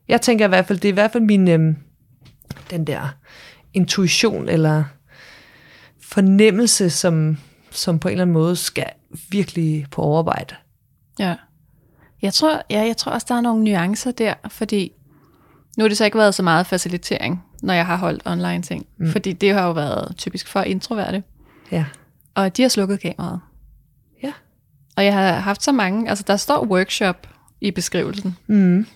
Jeg 0.09 0.21
tænker 0.21 0.45
i 0.45 0.49
hvert 0.49 0.67
fald, 0.67 0.79
det 0.79 0.89
er 0.89 0.93
i 0.93 0.95
hvert 0.95 1.13
fald 1.13 1.23
min, 1.23 1.49
øh, 1.49 1.75
den 2.71 2.87
der 2.87 3.09
intuition 3.75 4.49
eller 4.49 4.85
fornemmelse, 6.03 6.91
som, 6.91 7.39
som 7.71 7.99
på 7.99 8.09
en 8.09 8.13
eller 8.13 8.23
anden 8.23 8.35
måde 8.35 8.57
skal 8.57 8.91
virkelig 9.31 9.87
på 9.91 10.03
overarbejde. 10.03 10.55
Ja. 11.19 11.35
Jeg 12.23 12.35
tror, 12.35 12.63
ja, 12.71 12.81
jeg 12.81 12.97
tror 12.97 13.13
også, 13.13 13.27
der 13.29 13.35
er 13.35 13.41
nogle 13.41 13.65
nuancer 13.65 14.11
der, 14.11 14.35
fordi 14.49 14.93
nu 15.79 15.85
har 15.85 15.89
det 15.89 15.99
så 15.99 16.05
ikke 16.05 16.19
været 16.19 16.35
så 16.35 16.43
meget 16.43 16.67
facilitering, 16.67 17.45
når 17.63 17.75
jeg 17.75 17.87
har 17.87 17.97
holdt 17.97 18.23
online 18.27 18.63
ting. 18.63 18.87
Mm. 18.99 19.11
Fordi 19.13 19.33
det 19.33 19.55
har 19.55 19.67
jo 19.67 19.73
været 19.73 20.17
typisk 20.17 20.49
for 20.49 20.61
introverte. 20.61 21.23
Ja. 21.73 21.85
Og 22.35 22.57
de 22.57 22.63
har 22.63 22.69
slukket 22.69 23.01
kameraet. 23.01 23.41
Ja. 24.23 24.33
Og 24.97 25.05
jeg 25.05 25.15
har 25.15 25.33
haft 25.33 25.63
så 25.63 25.73
mange, 25.73 26.09
altså 26.09 26.25
der 26.27 26.37
står 26.37 26.65
workshop 26.67 27.27
i 27.61 27.71
beskrivelsen. 27.71 28.37
Mm. 28.47 28.87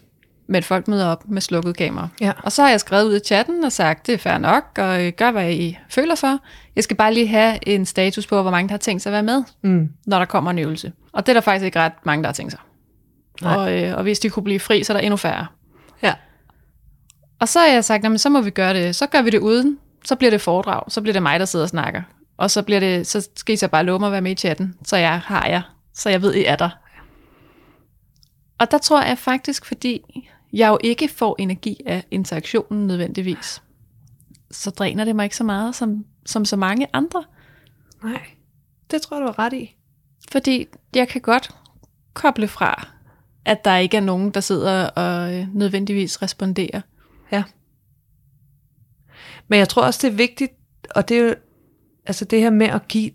men 0.49 0.63
folk 0.63 0.89
møder 0.89 1.07
op 1.07 1.29
med 1.29 1.41
slukket 1.41 1.77
kamera. 1.77 2.09
Ja. 2.21 2.33
Og 2.43 2.53
så 2.53 2.63
har 2.63 2.71
jeg 2.71 2.81
skrevet 2.81 3.05
ud 3.05 3.17
i 3.17 3.21
chatten 3.27 3.65
og 3.65 3.73
sagt, 3.73 4.07
det 4.07 4.13
er 4.15 4.19
fair 4.19 4.39
nok, 4.39 4.65
og 4.79 5.05
øh, 5.07 5.13
gør, 5.17 5.31
hvad 5.31 5.51
I 5.53 5.79
føler 5.91 6.15
for. 6.15 6.39
Jeg 6.77 6.85
skal 6.85 6.97
bare 6.97 7.15
lige 7.15 7.27
have 7.27 7.69
en 7.69 7.87
status 7.87 8.27
på, 8.27 8.43
hvor 8.43 8.51
mange 8.51 8.69
der 8.69 8.73
har 8.73 8.79
tænkt 8.79 9.03
sig 9.03 9.11
at 9.11 9.13
være 9.13 9.23
med, 9.23 9.45
Mm. 9.63 9.89
når 10.07 10.19
der 10.19 10.25
kommer 10.25 10.51
en 10.51 10.59
øvelse. 10.59 10.93
Og 11.13 11.27
det 11.27 11.33
er 11.33 11.35
der 11.35 11.41
faktisk 11.41 11.65
ikke 11.65 11.81
ret 11.81 11.93
mange, 12.07 12.23
der 12.23 12.29
har 12.29 12.33
tænkt 12.35 12.53
sig. 12.53 12.61
Nej. 13.43 13.57
Og, 13.57 13.83
øh, 13.83 13.97
og 13.97 14.03
hvis 14.03 14.19
de 14.19 14.31
kunne 14.31 14.43
blive 14.45 14.61
fri, 14.61 14.85
så 14.85 14.93
er 14.93 14.97
der 14.97 15.03
endnu 15.03 15.17
færre. 15.17 15.47
Og 17.43 17.49
så 17.49 17.59
har 17.59 17.67
jeg 17.67 17.85
sagt, 17.85 18.05
jamen, 18.05 18.19
så 18.19 18.31
må 18.31 18.41
vi 18.41 18.51
gøre 18.51 18.75
det. 18.75 18.97
Så 18.97 19.07
gør 19.07 19.23
vi 19.23 19.31
det 19.31 19.39
uden. 19.39 19.79
Så 20.05 20.17
bliver 20.17 20.31
det 20.31 20.41
foredrag. 20.41 20.83
Så 20.89 21.01
bliver 21.01 21.13
det 21.13 21.23
mig, 21.23 21.41
der 21.41 21.47
sidder 21.47 21.65
og 21.65 21.69
snakker. 21.69 22.03
Og 22.37 22.51
så, 22.51 22.63
bliver 22.63 22.81
det, 22.81 23.07
så 23.07 23.29
skal 23.37 23.53
I 23.53 23.57
så 23.57 23.69
bare 23.69 23.85
love 23.85 23.99
mig 23.99 24.07
at 24.07 24.13
være 24.13 24.21
med 24.21 24.31
i 24.33 24.35
chatten. 24.35 24.75
Så 24.85 24.97
jeg 24.97 25.21
har 25.21 25.47
jer. 25.47 25.63
Så 25.95 26.11
jeg 26.11 26.23
ved, 26.23 26.35
I 26.35 26.45
er 26.45 26.57
der. 26.57 26.71
Og 28.59 28.71
der 28.71 28.79
tror 28.79 29.03
jeg 29.03 29.19
faktisk, 29.19 29.65
fordi 29.65 30.03
jeg 30.53 30.69
jo 30.69 30.79
ikke 30.85 31.09
får 31.09 31.37
energi 31.39 31.81
af 31.87 32.05
interaktionen 32.11 32.87
nødvendigvis, 32.87 33.63
så 34.51 34.71
dræner 34.71 35.05
det 35.05 35.17
mig 35.17 35.25
ikke 35.25 35.37
så 35.37 35.45
meget 35.45 35.75
som, 35.75 36.05
som 36.27 36.45
så 36.45 36.57
mange 36.57 36.87
andre. 36.93 37.25
Nej, 38.05 38.23
det 38.91 39.03
tror 39.03 39.17
jeg, 39.17 39.23
du 39.23 39.27
har 39.27 39.39
ret 39.39 39.53
i. 39.53 39.77
Fordi 40.33 40.67
jeg 40.95 41.09
kan 41.09 41.21
godt 41.21 41.51
koble 42.15 42.49
fra, 42.49 42.89
at 43.45 43.65
der 43.65 43.77
ikke 43.77 43.97
er 43.97 44.01
nogen, 44.01 44.31
der 44.31 44.41
sidder 44.41 44.87
og 44.87 45.35
øh, 45.35 45.55
nødvendigvis 45.55 46.23
responderer. 46.23 46.81
Ja. 47.33 47.43
Men 49.49 49.59
jeg 49.59 49.69
tror 49.69 49.83
også, 49.83 50.07
det 50.07 50.13
er 50.13 50.17
vigtigt, 50.17 50.53
og 50.91 51.09
det 51.09 51.19
er 51.19 51.23
jo 51.23 51.35
altså 52.07 52.25
det 52.25 52.41
her 52.41 52.51
med 52.51 52.67
at 52.67 52.89
give 52.89 53.11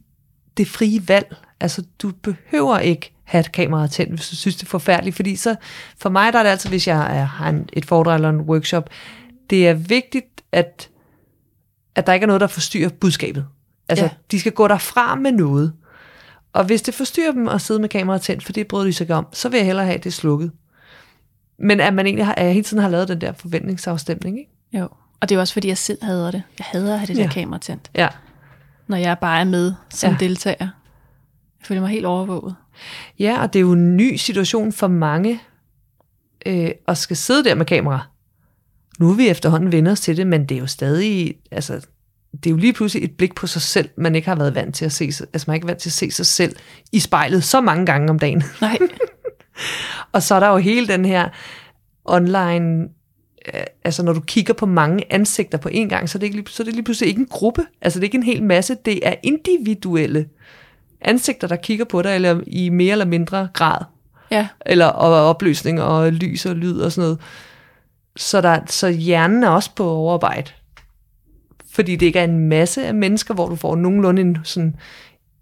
det 0.58 0.68
frie 0.68 1.08
valg. 1.08 1.36
Altså, 1.60 1.84
du 2.02 2.12
behøver 2.24 2.80
ikke 2.80 3.14
have 3.24 3.40
et 3.40 3.52
kamera 3.52 3.88
tændt, 3.88 4.14
hvis 4.14 4.30
du 4.30 4.36
synes, 4.36 4.56
det 4.56 4.64
er 4.64 4.70
forfærdeligt. 4.70 5.16
Fordi 5.16 5.36
så, 5.36 5.56
for 5.98 6.10
mig 6.10 6.34
der 6.34 6.40
er 6.40 6.44
det 6.44 6.50
altså, 6.50 6.70
hvis 6.70 6.88
jeg 6.88 7.28
har 7.30 7.50
en, 7.50 7.70
et 7.74 7.86
foredrag 7.86 8.16
eller 8.16 8.30
en 8.30 8.42
workshop, 8.42 8.90
det 9.50 9.68
er 9.68 9.74
vigtigt, 9.74 10.42
at, 10.52 10.90
at 11.96 12.08
der 12.08 12.14
ikke 12.14 12.24
er 12.24 12.28
noget, 12.28 12.42
der 12.42 12.48
forstyrrer 12.48 12.90
budskabet. 12.90 13.46
Altså, 13.90 14.06
Ja. 14.06 14.10
de 14.32 14.40
skal 14.40 14.52
gå 14.52 14.68
derfra 14.68 15.16
med 15.16 15.32
noget. 15.32 15.74
Og 16.54 16.66
hvis 16.66 16.82
det 16.82 16.94
forstyrrer 16.94 17.32
dem 17.32 17.48
at 17.48 17.62
sidde 17.62 17.80
med 17.80 17.90
kameraet 17.90 18.22
tændt, 18.22 18.44
for 18.44 18.54
det 18.54 18.68
bryder 18.68 18.86
de 18.86 18.94
sig 18.94 19.12
om, 19.12 19.28
så 19.34 19.50
vil 19.50 19.58
jeg 19.58 19.66
hellere 19.66 19.86
have 19.86 19.98
det 19.98 20.14
slukket. 20.14 20.52
Men 21.60 21.80
at 21.80 21.94
man 21.94 22.06
egentlig 22.06 22.26
har, 22.26 22.34
at 22.36 22.46
jeg 22.46 22.54
hele 22.54 22.64
tiden 22.64 22.82
har 22.84 22.90
lavet 22.90 23.08
den 23.08 23.22
der 23.22 23.34
forventningsafstemning, 23.34 24.40
ikke? 24.40 24.52
Jo. 24.74 24.88
Og 25.22 25.30
det 25.30 25.36
er 25.36 25.40
også, 25.40 25.54
fordi 25.54 25.68
jeg 25.68 25.78
selv 25.78 26.04
hader 26.04 26.32
det. 26.32 26.44
Jeg 26.60 26.66
hader 26.70 26.94
at 26.94 27.00
have 27.00 27.08
det 27.08 27.16
der 27.16 27.22
Ja. 27.24 27.30
kamera 27.30 27.60
tændt, 27.60 27.92
Ja. 27.96 28.08
når 28.88 28.98
jeg 28.98 29.18
bare 29.22 29.40
er 29.40 29.44
med 29.44 29.74
som 29.90 30.12
Ja. 30.12 30.18
deltager. 30.20 30.56
Jeg 30.60 30.70
føler 31.64 31.82
mig 31.82 31.90
helt 31.90 32.06
overvåget. 32.06 32.56
Ja, 33.20 33.42
og 33.42 33.54
det 33.54 33.60
er 33.60 33.62
jo 33.62 33.72
en 33.72 33.98
ny 33.98 34.16
situation 34.16 34.74
for 34.74 34.88
mange 34.88 35.42
øh, 36.46 36.70
at 36.88 36.98
skal 36.98 37.18
sidde 37.18 37.44
der 37.44 37.56
med 37.56 37.66
kamera. 37.66 38.00
Nu 39.00 39.10
er 39.10 39.14
vi 39.16 39.28
efterhånden 39.30 39.72
venner 39.72 39.96
til 39.96 40.18
det, 40.18 40.28
men 40.28 40.46
det 40.46 40.56
er 40.56 40.60
jo 40.60 40.68
stadig, 40.68 41.36
altså, 41.52 41.74
det 42.34 42.46
er 42.46 42.50
jo 42.52 42.58
lige 42.58 42.74
pludselig 42.74 43.04
et 43.04 43.18
blik 43.18 43.36
på 43.36 43.48
sig 43.48 43.62
selv, 43.62 43.90
man 43.98 44.16
ikke 44.16 44.28
har 44.28 44.36
været 44.36 44.56
vant 44.56 44.76
til 44.76 44.86
at 44.86 44.92
se, 44.92 45.04
altså 45.06 45.44
man 45.48 45.50
er 45.50 45.54
ikke 45.54 45.68
vant 45.68 45.80
til 45.80 45.90
at 45.90 45.94
se 45.94 46.12
sig 46.12 46.26
selv 46.26 46.56
i 46.92 47.00
spejlet 47.00 47.44
så 47.44 47.62
mange 47.62 47.86
gange 47.86 48.10
om 48.10 48.20
dagen. 48.20 48.44
Nej, 48.62 48.78
Og 50.14 50.24
så 50.24 50.36
er 50.36 50.40
der 50.40 50.48
jo 50.50 50.58
hele 50.58 50.88
den 50.88 51.06
her 51.06 51.30
online, 52.06 52.82
øh, 53.54 53.62
altså 53.84 54.04
når 54.04 54.14
du 54.14 54.20
kigger 54.22 54.54
på 54.54 54.66
mange 54.66 55.04
ansigter 55.14 55.58
på 55.58 55.70
en 55.72 55.90
gang, 55.90 56.10
så 56.10 56.18
er 56.18 56.20
det, 56.20 56.26
ikke, 56.28 56.38
lige- 56.38 56.48
så 56.50 56.64
er 56.64 56.66
det 56.66 56.74
lige 56.74 56.84
pludselig 56.84 57.10
ikke 57.10 57.20
en 57.22 57.28
gruppe, 57.28 57.62
altså 57.82 58.00
det 58.00 58.04
er 58.04 58.08
ikke 58.08 58.18
en 58.18 58.24
hel 58.24 58.44
masse, 58.44 58.78
det 58.86 59.08
er 59.08 59.16
individuelle 59.24 60.26
ansigter, 61.02 61.48
der 61.48 61.56
kigger 61.56 61.86
på 61.86 62.02
dig, 62.02 62.16
eller 62.16 62.42
i 62.48 62.70
mere 62.70 62.92
eller 62.92 63.06
mindre 63.06 63.48
grad 63.54 63.86
ja. 64.32 64.48
eller 64.66 64.86
og 64.86 65.30
opløsning 65.30 65.82
og 65.82 66.12
lys 66.14 66.46
og 66.46 66.56
lyd 66.56 66.80
og 66.80 66.92
sådan 66.92 67.06
noget. 67.06 67.20
Så, 68.16 68.42
der, 68.42 68.60
så 68.68 68.88
hjernen 68.90 69.44
er 69.44 69.50
også 69.50 69.70
på 69.76 69.90
overarbejde. 69.90 70.52
Fordi 71.72 71.96
det 71.96 72.06
ikke 72.06 72.20
er 72.20 72.24
en 72.24 72.40
masse 72.50 72.86
af 72.86 72.94
mennesker, 72.94 73.34
hvor 73.34 73.50
du 73.50 73.56
får 73.56 73.76
nogenlunde 73.76 74.22
en, 74.22 74.38
sådan, 74.44 74.76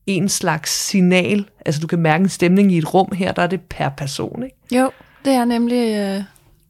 en 0.07 0.29
slags 0.29 0.71
signal. 0.71 1.45
Altså 1.65 1.81
du 1.81 1.87
kan 1.87 1.99
mærke 1.99 2.21
en 2.21 2.29
stemning 2.29 2.71
i 2.71 2.77
et 2.77 2.93
rum 2.93 3.11
her, 3.15 3.31
der 3.31 3.41
er 3.41 3.47
det 3.47 3.61
per 3.61 3.89
person. 3.89 4.43
Ikke? 4.43 4.55
Jo, 4.81 4.91
det 5.25 5.33
er 5.33 5.45
nemlig 5.45 5.95
øh, 5.95 6.23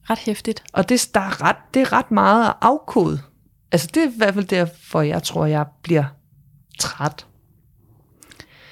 ret 0.09 0.19
hæftigt. 0.19 0.63
Og 0.73 0.89
det, 0.89 1.09
der 1.13 1.19
er 1.19 1.41
ret, 1.41 1.55
det 1.73 1.81
er 1.81 1.93
ret 1.93 2.11
meget 2.11 2.47
at 2.47 2.53
afkode. 2.61 3.21
Altså 3.71 3.87
det 3.93 4.03
er 4.03 4.07
i 4.07 4.13
hvert 4.17 4.33
fald 4.33 4.45
derfor, 4.45 5.01
jeg 5.01 5.23
tror, 5.23 5.45
jeg 5.45 5.65
bliver 5.83 6.03
træt. 6.79 7.25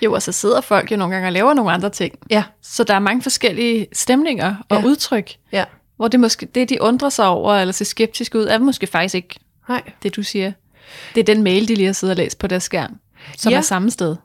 Jo, 0.02 0.14
og 0.14 0.22
så 0.22 0.32
sidder 0.32 0.62
folk 0.62 0.92
jo 0.92 0.98
nogle 0.98 1.14
gange 1.14 1.28
og 1.28 1.32
laver 1.32 1.54
nogle 1.54 1.72
andre 1.72 1.90
ting. 1.90 2.14
Ja. 2.30 2.44
Så 2.62 2.84
der 2.84 2.94
er 2.94 3.00
mange 3.00 3.22
forskellige 3.22 3.88
stemninger 3.94 4.56
og 4.70 4.78
Ja. 4.82 4.86
udtryk, 4.88 5.32
Ja. 5.52 5.66
hvor 5.96 6.08
det, 6.08 6.20
måske, 6.20 6.46
det, 6.46 6.70
de 6.70 6.82
undrer 6.82 7.10
sig 7.10 7.28
over, 7.28 7.54
eller 7.56 7.72
ser 7.72 7.86
skeptisk 7.86 8.36
ud, 8.36 8.46
er 8.46 8.58
måske 8.58 8.88
faktisk 8.88 9.16
ikke 9.16 9.40
Nej. 9.70 9.82
det, 10.04 10.16
du 10.16 10.24
siger. 10.24 10.52
Det 11.16 11.22
er 11.22 11.26
den 11.36 11.44
mail, 11.44 11.68
de 11.68 11.76
lige 11.76 11.86
har 11.86 11.94
siddet 11.94 12.12
og 12.14 12.18
læst 12.18 12.40
på 12.40 12.48
deres 12.48 12.64
skærm, 12.64 12.96
som 13.38 13.52
Ja. 13.52 13.58
er 13.58 13.62
samme 13.62 13.92
sted. 13.92 14.16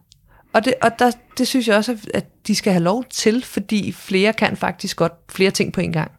Og, 0.52 0.64
det, 0.64 0.74
og 0.82 0.90
der, 0.98 1.10
det 1.38 1.48
synes 1.48 1.68
jeg 1.68 1.76
også, 1.76 1.98
at 2.14 2.46
de 2.46 2.54
skal 2.54 2.72
have 2.72 2.82
lov 2.82 3.04
til, 3.10 3.44
fordi 3.44 3.92
flere 3.92 4.32
kan 4.32 4.56
faktisk 4.56 4.96
godt 4.96 5.12
flere 5.28 5.50
ting 5.50 5.72
på 5.72 5.80
en 5.80 5.92
gang. 5.92 6.10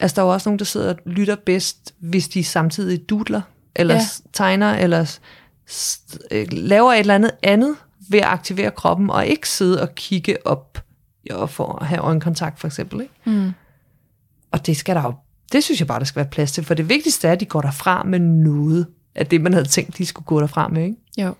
Altså, 0.00 0.14
der 0.14 0.22
er 0.22 0.26
jo 0.26 0.32
også 0.32 0.48
nogen, 0.48 0.58
der 0.58 0.64
sidder 0.64 0.88
og 0.94 0.98
lytter 1.06 1.36
bedst, 1.46 1.94
hvis 1.98 2.28
de 2.28 2.44
samtidig 2.44 3.08
dudler, 3.08 3.40
eller 3.76 3.94
Ja. 3.94 4.00
tegner, 4.32 4.74
eller 4.76 5.18
øh, 6.30 6.46
laver 6.52 6.92
et 6.92 6.98
eller 6.98 7.14
andet 7.14 7.30
andet 7.42 7.76
ved 8.10 8.18
at 8.18 8.24
aktivere 8.24 8.70
kroppen, 8.70 9.10
og 9.10 9.26
ikke 9.26 9.48
sidde 9.48 9.82
og 9.82 9.94
kigge 9.94 10.46
op 10.46 10.78
ja, 11.30 11.44
for 11.44 11.78
at 11.80 11.86
have 11.86 12.00
øjenkontakt, 12.00 12.60
for 12.60 12.66
eksempel. 12.66 13.00
Ikke? 13.00 13.14
Mm. 13.24 13.50
Og 14.52 14.66
det 14.66 14.76
skal 14.76 14.96
der 14.96 15.02
jo, 15.02 15.14
det 15.52 15.64
synes 15.64 15.80
jeg 15.80 15.86
bare, 15.88 15.98
der 15.98 16.04
skal 16.04 16.20
være 16.20 16.30
plads 16.30 16.52
til, 16.52 16.64
for 16.64 16.74
det 16.74 16.88
vigtigste 16.88 17.28
er, 17.28 17.32
at 17.32 17.40
de 17.40 17.44
går 17.46 17.60
derfra 17.60 18.02
med 18.02 18.18
noget 18.18 18.86
af 19.14 19.26
det, 19.26 19.40
man 19.40 19.52
havde 19.52 19.68
tænkt, 19.68 19.98
de 19.98 20.06
skulle 20.06 20.26
gå 20.26 20.40
derfra 20.40 20.68
med. 20.68 20.82
Ikke? 20.84 20.96
Jo. 21.18 21.34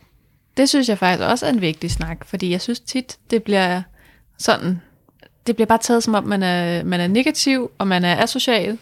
Det 0.59 0.69
synes 0.69 0.89
jeg 0.89 0.99
faktisk 0.99 1.29
også 1.29 1.47
er 1.47 1.51
en 1.51 1.61
vigtig 1.61 1.91
snak, 1.91 2.25
fordi 2.25 2.51
jeg 2.51 2.61
synes 2.61 2.81
tit, 2.81 3.19
det 3.31 3.43
bliver 3.43 3.83
sådan, 4.39 4.81
det 5.47 5.57
bliver 5.57 5.67
bare 5.67 5.79
taget 5.79 6.03
som 6.03 6.15
om, 6.15 6.25
man 6.25 6.43
er, 6.43 6.85
man 6.85 7.01
er 7.01 7.07
negativ, 7.07 7.71
og 7.79 7.87
man 7.87 8.05
er 8.05 8.23
asocial, 8.23 8.79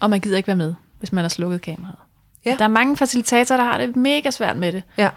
og 0.00 0.10
man 0.10 0.20
gider 0.20 0.36
ikke 0.36 0.46
være 0.46 0.56
med, 0.56 0.74
hvis 0.98 1.12
man 1.12 1.24
har 1.24 1.28
slukket 1.28 1.62
kameraet. 1.62 1.98
Ja. 2.44 2.56
Der 2.58 2.64
er 2.64 2.68
mange 2.68 2.96
facilitatorer, 2.96 3.58
der 3.58 3.64
har 3.64 3.78
det 3.78 3.96
mega 3.96 4.30
svært 4.30 4.56
med 4.56 4.72
det. 4.72 4.82
Ja. 4.98 5.10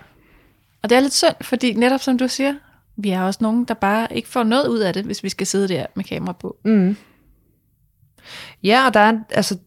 Og 0.84 0.90
det 0.90 0.96
er 0.96 1.00
lidt 1.00 1.14
synd, 1.14 1.36
fordi 1.42 1.74
netop 1.74 2.00
som 2.00 2.18
du 2.18 2.28
siger, 2.28 2.54
vi 2.96 3.10
er 3.10 3.22
også 3.22 3.40
nogen, 3.42 3.66
der 3.66 3.74
bare 3.74 4.08
ikke 4.16 4.28
får 4.28 4.44
noget 4.44 4.68
ud 4.68 4.80
af 4.80 4.94
det, 4.94 5.06
hvis 5.06 5.24
vi 5.24 5.30
skal 5.30 5.48
sidde 5.48 5.68
der 5.68 5.86
med 5.96 6.04
kamera 6.04 6.34
på. 6.34 6.58
Mm. 6.66 6.98
Ja, 8.64 8.86
og 8.88 8.94
der 8.94 9.00
er, 9.00 9.14
altså, 9.30 9.58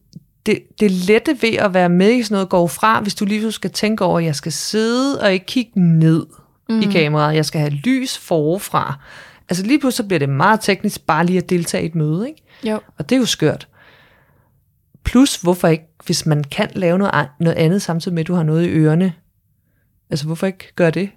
det, 0.45 0.59
det 0.79 0.91
lette 0.91 1.37
ved 1.41 1.53
at 1.53 1.73
være 1.73 1.89
med 1.89 2.11
i 2.11 2.23
sådan 2.23 2.35
noget 2.35 2.49
går 2.49 2.67
fra, 2.67 3.01
hvis 3.01 3.15
du 3.15 3.25
lige 3.25 3.41
så 3.41 3.51
skal 3.51 3.71
tænke 3.71 4.05
over, 4.05 4.19
at 4.19 4.25
jeg 4.25 4.35
skal 4.35 4.51
sidde 4.51 5.21
og 5.21 5.33
ikke 5.33 5.45
kigge 5.45 5.79
ned 5.79 6.25
mm. 6.69 6.79
i 6.79 6.85
kameraet. 6.85 7.35
Jeg 7.35 7.45
skal 7.45 7.61
have 7.61 7.73
lys 7.73 8.17
forfra. 8.17 8.99
Altså 9.49 9.65
lige 9.65 9.79
pludselig 9.79 10.07
bliver 10.07 10.19
det 10.19 10.29
meget 10.29 10.59
teknisk 10.61 11.05
bare 11.05 11.25
lige 11.25 11.37
at 11.37 11.49
deltage 11.49 11.83
i 11.83 11.85
et 11.85 11.95
møde, 11.95 12.27
ikke? 12.27 12.43
Jo. 12.63 12.79
Og 12.97 13.09
det 13.09 13.15
er 13.15 13.19
jo 13.19 13.25
skørt. 13.25 13.67
Plus, 15.03 15.35
hvorfor 15.35 15.67
ikke, 15.67 15.85
hvis 16.05 16.25
man 16.25 16.43
kan 16.43 16.69
lave 16.75 16.97
noget, 16.97 17.27
noget 17.39 17.55
andet 17.55 17.81
samtidig 17.81 18.15
med, 18.15 18.21
at 18.21 18.27
du 18.27 18.33
har 18.33 18.43
noget 18.43 18.65
i 18.65 18.69
ørerne, 18.69 19.13
altså 20.09 20.25
hvorfor 20.25 20.47
ikke 20.47 20.73
gøre 20.75 20.91
det? 20.91 21.09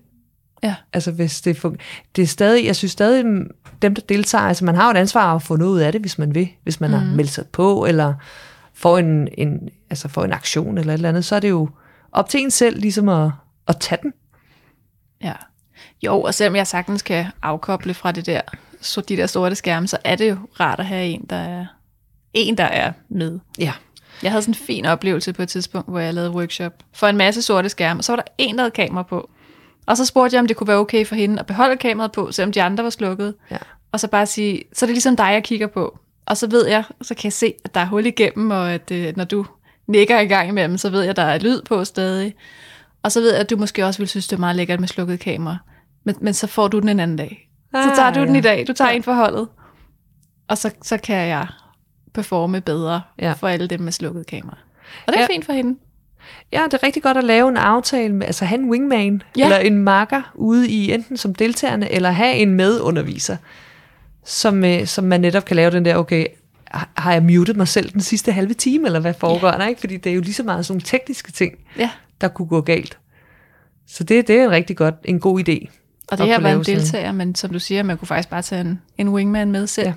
Ja. 0.62 0.74
Altså 0.92 1.12
hvis 1.12 1.40
det, 1.40 1.64
fun- 1.64 1.76
det 2.16 2.22
er 2.22 2.26
stadig, 2.26 2.66
jeg 2.66 2.76
synes 2.76 2.92
stadig, 2.92 3.24
dem 3.82 3.94
der 3.94 4.02
deltager, 4.08 4.44
altså 4.44 4.64
man 4.64 4.74
har 4.74 4.84
jo 4.84 4.90
et 4.90 4.96
ansvar 4.96 5.34
at 5.34 5.42
få 5.42 5.56
noget 5.56 5.72
ud 5.72 5.78
af 5.78 5.92
det, 5.92 6.00
hvis 6.00 6.18
man 6.18 6.34
vil, 6.34 6.48
hvis 6.62 6.80
man 6.80 6.90
mm. 6.90 6.96
har 6.96 7.14
meldt 7.14 7.30
sig 7.30 7.46
på, 7.46 7.86
eller 7.86 8.14
får 8.78 8.98
en, 8.98 9.28
en, 9.38 9.68
altså 9.90 10.08
får 10.08 10.24
en 10.24 10.32
aktion 10.32 10.78
eller 10.78 10.92
et 10.92 10.98
eller 10.98 11.08
andet, 11.08 11.24
så 11.24 11.36
er 11.36 11.40
det 11.40 11.50
jo 11.50 11.68
op 12.12 12.28
til 12.28 12.40
en 12.40 12.50
selv 12.50 12.80
ligesom 12.80 13.08
at, 13.08 13.30
at 13.68 13.76
tage 13.80 13.98
den. 14.02 14.12
Ja. 15.22 15.32
Jo, 16.02 16.22
og 16.22 16.34
selvom 16.34 16.56
jeg 16.56 16.66
sagtens 16.66 17.02
kan 17.02 17.26
afkoble 17.42 17.94
fra 17.94 18.12
det 18.12 18.26
der, 18.26 18.40
så 18.80 19.00
de 19.00 19.16
der 19.16 19.26
sorte 19.26 19.54
skærme, 19.54 19.88
så 19.88 19.98
er 20.04 20.16
det 20.16 20.30
jo 20.30 20.36
rart 20.60 20.80
at 20.80 20.86
have 20.86 21.06
en, 21.06 21.26
der 21.30 21.36
er, 21.36 21.66
en, 22.34 22.58
der 22.58 22.64
er 22.64 22.92
med. 23.08 23.38
Ja. 23.58 23.72
Jeg 24.22 24.30
havde 24.30 24.42
sådan 24.42 24.52
en 24.52 24.66
fin 24.66 24.86
oplevelse 24.86 25.32
på 25.32 25.42
et 25.42 25.48
tidspunkt, 25.48 25.88
hvor 25.88 25.98
jeg 25.98 26.14
lavede 26.14 26.30
workshop 26.30 26.72
for 26.92 27.06
en 27.06 27.16
masse 27.16 27.42
sorte 27.42 27.68
skærme, 27.68 28.00
og 28.00 28.04
så 28.04 28.12
var 28.12 28.16
der 28.16 28.32
en, 28.38 28.54
der 28.54 28.62
havde 28.62 28.70
kamera 28.70 29.02
på. 29.02 29.30
Og 29.86 29.96
så 29.96 30.04
spurgte 30.06 30.34
jeg, 30.34 30.40
om 30.40 30.46
det 30.46 30.56
kunne 30.56 30.68
være 30.68 30.76
okay 30.76 31.06
for 31.06 31.14
hende 31.14 31.40
at 31.40 31.46
beholde 31.46 31.76
kameraet 31.76 32.12
på, 32.12 32.32
selvom 32.32 32.52
de 32.52 32.62
andre 32.62 32.84
var 32.84 32.90
slukket. 32.90 33.34
Ja. 33.50 33.56
Og 33.92 34.00
så 34.00 34.08
bare 34.08 34.26
sige, 34.26 34.62
så 34.72 34.84
er 34.84 34.86
det 34.86 34.94
ligesom 34.94 35.16
dig, 35.16 35.24
jeg 35.32 35.44
kigger 35.44 35.66
på. 35.66 35.98
Og 36.28 36.36
så 36.36 36.46
ved 36.46 36.66
jeg, 36.66 36.84
så 37.02 37.14
kan 37.14 37.24
jeg 37.24 37.32
se, 37.32 37.54
at 37.64 37.74
der 37.74 37.80
er 37.80 37.86
hul 37.86 38.06
igennem, 38.06 38.50
og 38.50 38.72
at 38.72 38.90
øh, 38.90 39.16
når 39.16 39.24
du 39.24 39.46
nikker 39.86 40.18
i 40.20 40.26
gang 40.26 40.48
imellem, 40.48 40.78
så 40.78 40.90
ved 40.90 41.00
jeg, 41.00 41.10
at 41.10 41.16
der 41.16 41.22
er 41.22 41.38
lyd 41.38 41.62
på 41.62 41.84
stadig. 41.84 42.34
Og 43.02 43.12
så 43.12 43.20
ved 43.20 43.30
jeg, 43.30 43.40
at 43.40 43.50
du 43.50 43.56
måske 43.56 43.86
også 43.86 43.98
vil 44.00 44.08
synes, 44.08 44.28
det 44.28 44.36
er 44.36 44.40
meget 44.40 44.56
lækkert 44.56 44.80
med 44.80 44.88
slukket 44.88 45.20
kamera. 45.20 45.56
Men, 46.04 46.14
men 46.20 46.34
så 46.34 46.46
får 46.46 46.68
du 46.68 46.78
den 46.78 46.88
en 46.88 47.00
anden 47.00 47.16
dag. 47.16 47.48
Så 47.74 47.90
Ah, 47.90 47.96
tager 47.96 48.12
du 48.12 48.20
den 48.20 48.32
ja. 48.34 48.38
i 48.38 48.40
dag. 48.42 48.64
Du 48.68 48.72
tager 48.72 48.90
Ja. 48.90 48.96
en 48.96 49.02
for 49.02 49.12
holdet. 49.12 49.48
Og 50.48 50.58
så, 50.58 50.70
så 50.82 50.96
kan 50.98 51.16
jeg 51.28 51.46
performe 52.14 52.60
bedre 52.60 53.02
Ja. 53.18 53.32
for 53.32 53.48
alle 53.48 53.66
dem 53.66 53.80
med 53.80 53.92
slukket 53.92 54.26
kamera. 54.26 54.56
Og 55.06 55.12
det 55.12 55.16
er 55.16 55.20
Ja. 55.20 55.26
fint 55.34 55.44
for 55.44 55.52
hende. 55.52 55.78
Ja, 56.52 56.62
det 56.64 56.74
er 56.74 56.82
rigtig 56.82 57.02
godt 57.02 57.16
at 57.16 57.24
lave 57.24 57.48
en 57.48 57.56
aftale 57.56 58.14
med, 58.14 58.26
altså 58.26 58.44
have 58.44 58.60
en 58.60 58.70
wingman, 58.70 59.22
Ja. 59.36 59.40
ja. 59.40 59.44
eller 59.44 59.58
en 59.58 59.78
marker 59.78 60.22
ude 60.34 60.68
i 60.70 60.92
enten 60.92 61.16
som 61.16 61.34
deltagerne, 61.34 61.92
eller 61.92 62.10
have 62.10 62.34
en 62.34 62.54
medunderviser, 62.54 63.36
som, 64.28 64.64
øh, 64.64 64.86
som 64.86 65.04
man 65.04 65.20
netop 65.20 65.44
kan 65.44 65.56
lave 65.56 65.70
den 65.70 65.84
der, 65.84 65.96
okay, 65.96 66.26
har- 66.70 67.12
jeg 67.12 67.22
muted 67.22 67.54
mig 67.54 67.68
selv 67.68 67.90
den 67.92 68.00
sidste 68.00 68.32
halve 68.32 68.54
time, 68.54 68.86
eller 68.86 69.00
hvad 69.00 69.14
foregår 69.14 69.50
der, 69.50 69.66
ikke? 69.66 69.80
Fordi 69.80 69.96
det 69.96 70.10
er 70.10 70.14
jo 70.14 70.20
lige 70.20 70.34
så 70.34 70.42
meget 70.42 70.66
sådan 70.66 70.74
nogle 70.74 70.82
tekniske 70.82 71.32
ting, 71.32 71.52
Ja. 71.78 71.90
der 72.20 72.28
kunne 72.28 72.48
gå 72.48 72.60
galt. 72.60 72.98
Så 73.86 74.04
det, 74.04 74.28
det 74.28 74.36
er 74.36 74.44
en 74.44 74.50
rigtig 74.50 74.76
godt, 74.76 74.94
en 75.04 75.20
god 75.20 75.38
idé. 75.48 75.66
Og 76.08 76.18
det 76.18 76.26
her 76.26 76.40
var 76.40 76.48
en 76.50 76.64
sådan- 76.64 76.80
deltager, 76.80 77.12
men 77.12 77.34
som 77.34 77.50
du 77.50 77.58
siger, 77.58 77.82
man 77.82 77.98
kunne 77.98 78.08
faktisk 78.08 78.28
bare 78.28 78.42
tage 78.42 78.60
en, 78.60 78.80
en 78.98 79.08
wingman 79.08 79.50
med 79.52 79.66
selv. 79.66 79.86
Ja. 79.86 79.92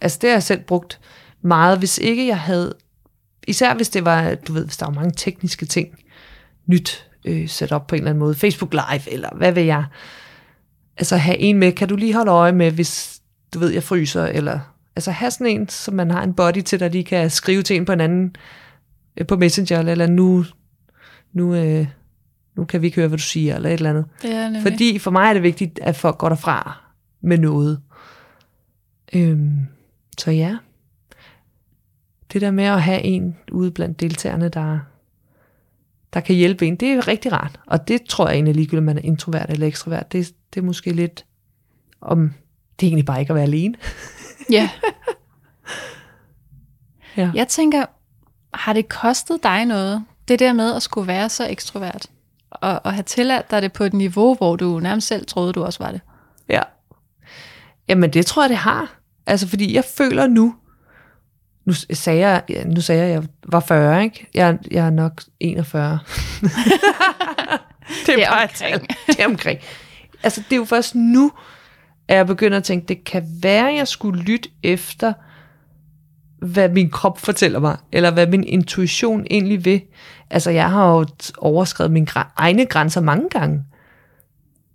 Altså 0.00 0.18
det 0.22 0.30
har 0.30 0.34
jeg 0.34 0.42
selv 0.42 0.60
brugt 0.60 1.00
meget, 1.42 1.78
hvis 1.78 1.98
ikke 1.98 2.26
jeg 2.26 2.38
havde, 2.40 2.74
især 3.48 3.74
hvis 3.74 3.88
det 3.88 4.04
var, 4.04 4.34
du 4.34 4.52
ved, 4.52 4.64
hvis 4.64 4.76
der 4.76 4.86
var 4.86 4.92
mange 4.92 5.12
tekniske 5.16 5.66
ting, 5.66 5.88
nyt 6.66 7.06
øh, 7.24 7.48
sat 7.48 7.72
op 7.72 7.86
på 7.86 7.94
en 7.94 8.00
eller 8.00 8.10
anden 8.10 8.18
måde, 8.20 8.34
Facebook 8.34 8.72
Live, 8.72 9.12
eller 9.12 9.28
hvad 9.36 9.52
ved 9.52 9.62
jeg. 9.62 9.84
Altså 10.96 11.16
have 11.16 11.38
en 11.38 11.58
med, 11.58 11.72
kan 11.72 11.88
du 11.88 11.96
lige 11.96 12.14
holde 12.14 12.30
øje 12.30 12.52
med, 12.52 12.70
hvis 12.70 13.15
du 13.54 13.58
ved, 13.58 13.70
jeg 13.70 13.82
fryser, 13.82 14.24
eller 14.24 14.60
altså 14.96 15.10
have 15.10 15.30
sådan 15.30 15.46
en, 15.46 15.68
som 15.68 15.94
man 15.94 16.10
har 16.10 16.22
en 16.22 16.34
body 16.34 16.62
til, 16.62 16.80
der 16.80 16.88
lige 16.88 17.04
kan 17.04 17.30
skrive 17.30 17.62
til 17.62 17.76
en 17.76 17.84
på 17.84 17.92
en 17.92 18.00
anden, 18.00 18.36
øh, 19.16 19.26
på 19.26 19.36
Messenger, 19.36 19.80
eller 19.80 20.06
nu, 20.06 20.44
nu, 21.32 21.54
øh, 21.54 21.86
nu 22.56 22.64
kan 22.64 22.82
vi 22.82 22.86
ikke 22.86 22.96
høre, 22.96 23.08
hvad 23.08 23.18
du 23.18 23.22
siger, 23.22 23.56
eller 23.56 23.68
et 23.68 23.74
eller 23.74 23.90
andet. 23.90 24.04
Det 24.22 24.32
er 24.32 24.44
nemlig. 24.44 24.62
Fordi 24.62 24.98
for 24.98 25.10
mig 25.10 25.28
er 25.28 25.32
det 25.32 25.42
vigtigt, 25.42 25.78
at 25.82 25.96
folk 25.96 26.18
går 26.18 26.28
derfra 26.28 26.82
med 27.20 27.38
noget. 27.38 27.80
Øhm, 29.12 29.66
så 30.18 30.30
ja. 30.30 30.56
Det 32.32 32.40
der 32.40 32.50
med 32.50 32.64
at 32.64 32.82
have 32.82 33.02
en 33.02 33.36
ude 33.52 33.70
blandt 33.70 34.00
deltagerne, 34.00 34.48
der, 34.48 34.78
der 36.12 36.20
kan 36.20 36.36
hjælpe 36.36 36.66
en, 36.66 36.76
det 36.76 36.88
er 36.88 37.08
rigtig 37.08 37.32
rart. 37.32 37.60
Og 37.66 37.88
det 37.88 38.02
tror 38.02 38.26
jeg 38.26 38.34
egentlig 38.34 38.54
ligegyldigt, 38.54 38.78
om 38.78 38.84
man 38.84 38.98
er 38.98 39.02
introvert 39.02 39.50
eller 39.50 39.66
ekstrovert. 39.66 40.12
Det, 40.12 40.32
det 40.54 40.60
er 40.60 40.64
måske 40.64 40.92
lidt 40.92 41.24
om, 42.00 42.32
det 42.80 42.86
er 42.86 42.88
egentlig 42.90 43.06
bare 43.06 43.20
ikke 43.20 43.30
at 43.30 43.34
være 43.34 43.44
alene. 43.44 43.74
Ja. 44.50 44.70
Ja. 47.16 47.30
Jeg 47.34 47.48
tænker, 47.48 47.84
har 48.54 48.72
det 48.72 48.88
kostet 48.88 49.42
dig 49.42 49.64
noget, 49.64 50.04
det 50.28 50.38
der 50.38 50.52
med 50.52 50.74
at 50.74 50.82
skulle 50.82 51.06
være 51.08 51.28
så 51.28 51.48
ekstrovert, 51.48 52.06
og, 52.50 52.80
og 52.84 52.92
have 52.92 53.02
tilladt 53.02 53.50
dig 53.50 53.62
det 53.62 53.72
på 53.72 53.84
et 53.84 53.92
niveau, 53.92 54.34
hvor 54.34 54.56
du 54.56 54.80
nærmest 54.80 55.06
selv 55.06 55.26
troede, 55.26 55.52
du 55.52 55.64
også 55.64 55.84
var 55.84 55.90
det? 55.90 56.00
Ja. 56.48 56.62
Jamen, 57.88 58.12
det 58.12 58.26
tror 58.26 58.42
jeg, 58.42 58.48
det 58.50 58.56
har. 58.58 58.94
Altså, 59.26 59.48
fordi 59.48 59.74
jeg 59.74 59.84
føler 59.96 60.26
nu, 60.26 60.54
nu 61.64 61.72
sagde 61.92 62.28
jeg, 62.28 62.42
nu 62.66 62.80
sagde 62.80 63.02
jeg, 63.02 63.10
jeg 63.10 63.22
var 63.48 63.60
40, 63.60 64.04
ikke? 64.04 64.26
Jeg, 64.34 64.58
jeg 64.70 64.86
er 64.86 64.90
nok 64.90 65.22
41. 65.40 65.98
det 66.42 66.50
er, 66.50 67.58
Det 68.06 68.22
er 68.22 68.30
bare 68.30 68.44
et 68.44 68.50
omkring. 68.50 68.88
tal. 68.88 68.96
Det 69.06 69.20
er 69.20 69.26
omkring. 69.26 69.60
Altså, 70.22 70.40
det 70.40 70.52
er 70.52 70.56
jo 70.56 70.64
først 70.64 70.94
nu, 70.94 71.32
at 72.08 72.16
jeg 72.16 72.26
begynder 72.26 72.56
at 72.56 72.64
tænke, 72.64 72.86
det 72.86 73.04
kan 73.04 73.22
være, 73.42 73.70
at 73.70 73.76
jeg 73.76 73.88
skulle 73.88 74.22
lytte 74.22 74.48
efter, 74.62 75.12
hvad 76.38 76.68
min 76.68 76.90
krop 76.90 77.18
fortæller 77.18 77.58
mig, 77.58 77.76
eller 77.92 78.10
hvad 78.10 78.26
min 78.26 78.44
intuition 78.44 79.26
egentlig 79.30 79.64
vil. 79.64 79.80
Altså, 80.30 80.50
jeg 80.50 80.70
har 80.70 80.92
jo 80.92 81.06
overskrevet 81.38 81.92
mine 81.92 82.06
gra- 82.10 82.32
egne 82.36 82.66
grænser 82.66 83.00
mange 83.00 83.28
gange. 83.28 83.64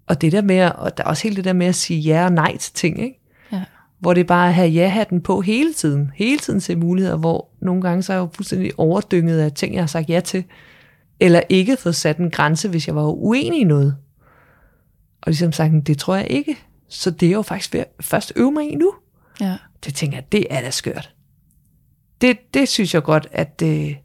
Og 0.08 0.22
det 0.22 0.32
der 0.32 0.41
med, 0.41 0.56
at, 0.56 0.74
og 0.76 0.98
der 0.98 1.04
er 1.04 1.08
også 1.08 1.24
helt 1.24 1.38
det 1.38 1.46
der 1.46 1.54
med 1.54 1.67
at 1.67 1.76
sige 1.76 2.00
ja 2.00 2.26
og 2.26 2.32
nej 2.32 2.58
til 2.58 2.74
ting, 2.74 3.04
ikke? 3.04 3.20
Ja. 3.52 3.63
Hvor 4.00 4.13
det 4.13 4.22
er 4.22 4.26
bare 4.26 4.48
at 4.48 4.54
have 4.54 4.70
ja-hatten 4.70 5.22
på 5.22 5.41
hele 5.41 5.74
tiden. 5.74 6.12
Hele 6.15 6.38
tiden 6.38 6.62
se 6.62 6.76
muligheder, 6.76 7.17
hvor 7.17 7.50
nogle 7.62 7.82
gange 7.82 8.04
så 8.04 8.13
er 8.13 8.17
jeg 8.17 8.22
jo 8.22 8.30
fuldstændig 8.34 8.72
overdynget 8.78 9.39
af 9.39 9.52
ting, 9.52 9.74
jeg 9.74 9.82
har 9.82 9.88
sagt 9.88 10.10
ja 10.10 10.20
til. 10.20 10.44
Eller 11.20 11.41
ikke 11.50 11.78
fået 11.78 11.96
sat 11.96 12.17
en 12.17 12.32
grænse, 12.32 12.70
hvis 12.70 12.88
jeg 12.88 12.96
var 12.96 13.08
uenig 13.08 13.62
i 13.62 13.63
noget. 13.63 13.96
Og 15.22 15.28
ligesom 15.28 15.52
sagt, 15.52 15.88
det 15.88 15.98
tror 15.98 16.15
jeg 16.15 16.28
ikke. 16.30 16.58
Så 16.91 17.12
det 17.12 17.27
er 17.27 17.32
jo 17.32 17.41
faktisk 17.41 17.73
ved 17.73 17.80
at 17.80 17.88
først 18.01 18.34
øve 18.36 18.51
mig 18.51 18.71
i 18.71 18.75
nu. 18.75 18.93
Ja. 19.41 19.58
Det 19.86 19.95
tænker 19.95 20.17
jeg, 20.17 20.32
det 20.32 20.47
er 20.49 20.62
da 20.62 20.69
skørt. 20.69 21.13
Det, 22.21 22.38
det 22.54 22.69
synes 22.69 22.93
jeg 22.93 23.04
godt, 23.04 23.27
at 23.32 23.60
det, 23.60 23.97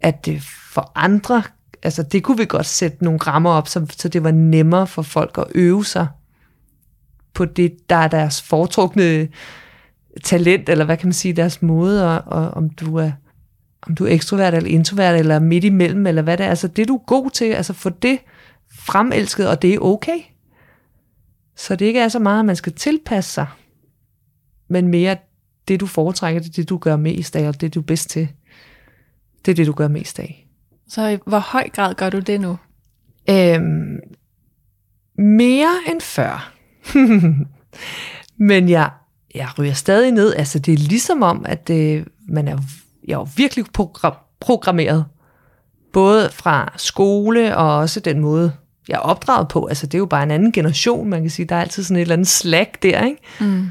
at 0.00 0.26
det 0.26 0.42
for 0.72 0.92
andre, 0.94 1.42
altså 1.82 2.02
det 2.02 2.22
kunne 2.22 2.38
vi 2.38 2.46
godt 2.46 2.66
sætte 2.66 3.04
nogle 3.04 3.18
rammer 3.18 3.50
op, 3.50 3.68
så, 3.68 3.86
så 3.90 4.08
det 4.08 4.24
var 4.24 4.30
nemmere 4.30 4.86
for 4.86 5.02
folk 5.02 5.38
at 5.38 5.46
øve 5.54 5.84
sig 5.84 6.08
på 7.34 7.44
det, 7.44 7.90
der 7.90 7.96
er 7.96 8.08
deres 8.08 8.42
foretrukne 8.42 9.28
talent, 10.24 10.68
eller 10.68 10.84
hvad 10.84 10.96
kan 10.96 11.06
man 11.06 11.12
sige, 11.12 11.32
deres 11.32 11.62
måde, 11.62 12.16
og, 12.16 12.22
og 12.26 12.50
om 12.50 12.70
du 12.70 12.96
er 12.96 13.10
om 13.86 13.94
du 13.94 14.04
er 14.04 14.08
ekstrovert 14.08 14.54
eller 14.54 14.70
introvert, 14.70 15.16
eller 15.16 15.38
midt 15.38 15.64
imellem, 15.64 16.06
eller 16.06 16.22
hvad 16.22 16.36
det 16.38 16.46
er. 16.46 16.50
Altså 16.50 16.68
det, 16.68 16.88
du 16.88 16.94
er 16.94 17.04
god 17.06 17.30
til, 17.30 17.44
altså 17.44 17.72
få 17.72 17.88
det 17.88 18.18
fremelsket, 18.74 19.48
og 19.48 19.62
det 19.62 19.74
er 19.74 19.78
okay. 19.78 20.18
Så 21.62 21.76
det 21.76 21.86
ikke 21.86 22.00
er 22.00 22.08
så 22.08 22.18
meget, 22.18 22.38
at 22.38 22.44
man 22.44 22.56
skal 22.56 22.72
tilpasse 22.72 23.32
sig, 23.32 23.46
men 24.68 24.88
mere 24.88 25.16
det, 25.68 25.80
du 25.80 25.86
foretrækker, 25.86 26.40
det 26.40 26.56
det, 26.56 26.68
du 26.68 26.78
gør 26.78 26.96
mest 26.96 27.36
af, 27.36 27.48
og 27.48 27.60
det, 27.60 27.74
du 27.74 27.80
er 27.80 27.84
bedst 27.84 28.10
til. 28.10 28.28
Det 29.44 29.50
er 29.50 29.54
det, 29.54 29.66
du 29.66 29.72
gør 29.72 29.88
mest 29.88 30.18
af. 30.18 30.48
Så 30.88 31.08
i 31.08 31.18
hvor 31.26 31.38
høj 31.38 31.68
grad 31.68 31.94
gør 31.94 32.10
du 32.10 32.18
det 32.18 32.40
nu? 32.40 32.58
Øhm, 33.30 34.00
mere 35.18 35.78
end 35.88 36.00
før. 36.00 36.52
Men 38.48 38.68
jeg, 38.68 38.90
jeg 39.34 39.58
ryger 39.58 39.72
stadig 39.72 40.12
ned. 40.12 40.34
Altså, 40.34 40.58
det 40.58 40.74
er 40.74 40.78
ligesom 40.78 41.22
om, 41.22 41.44
at 41.48 41.68
det, 41.68 42.08
man 42.28 42.48
er, 42.48 42.58
jeg 43.08 43.20
er 43.20 43.24
virkelig 43.36 43.64
program, 43.72 44.14
programmeret. 44.40 45.04
Både 45.92 46.30
fra 46.30 46.72
skole 46.76 47.56
og 47.56 47.76
også 47.76 48.00
den 48.00 48.20
måde, 48.20 48.52
jeg 48.88 48.94
er 48.94 48.98
opdraget 48.98 49.48
på. 49.48 49.66
Altså, 49.66 49.86
det 49.86 49.94
er 49.94 49.98
jo 49.98 50.06
bare 50.06 50.22
en 50.22 50.30
anden 50.30 50.52
generation, 50.52 51.08
man 51.08 51.20
kan 51.20 51.30
sige. 51.30 51.46
Der 51.46 51.56
er 51.56 51.60
altid 51.60 51.82
sådan 51.82 51.96
et 51.96 52.00
eller 52.00 52.12
andet 52.12 52.28
slag 52.28 52.72
der, 52.82 53.04
ikke? 53.04 53.18
Mm. 53.40 53.70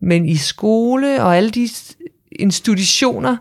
Men 0.00 0.26
i 0.26 0.36
skole 0.36 1.22
og 1.22 1.36
alle 1.36 1.50
de 1.50 1.68
institutioner, 2.32 3.36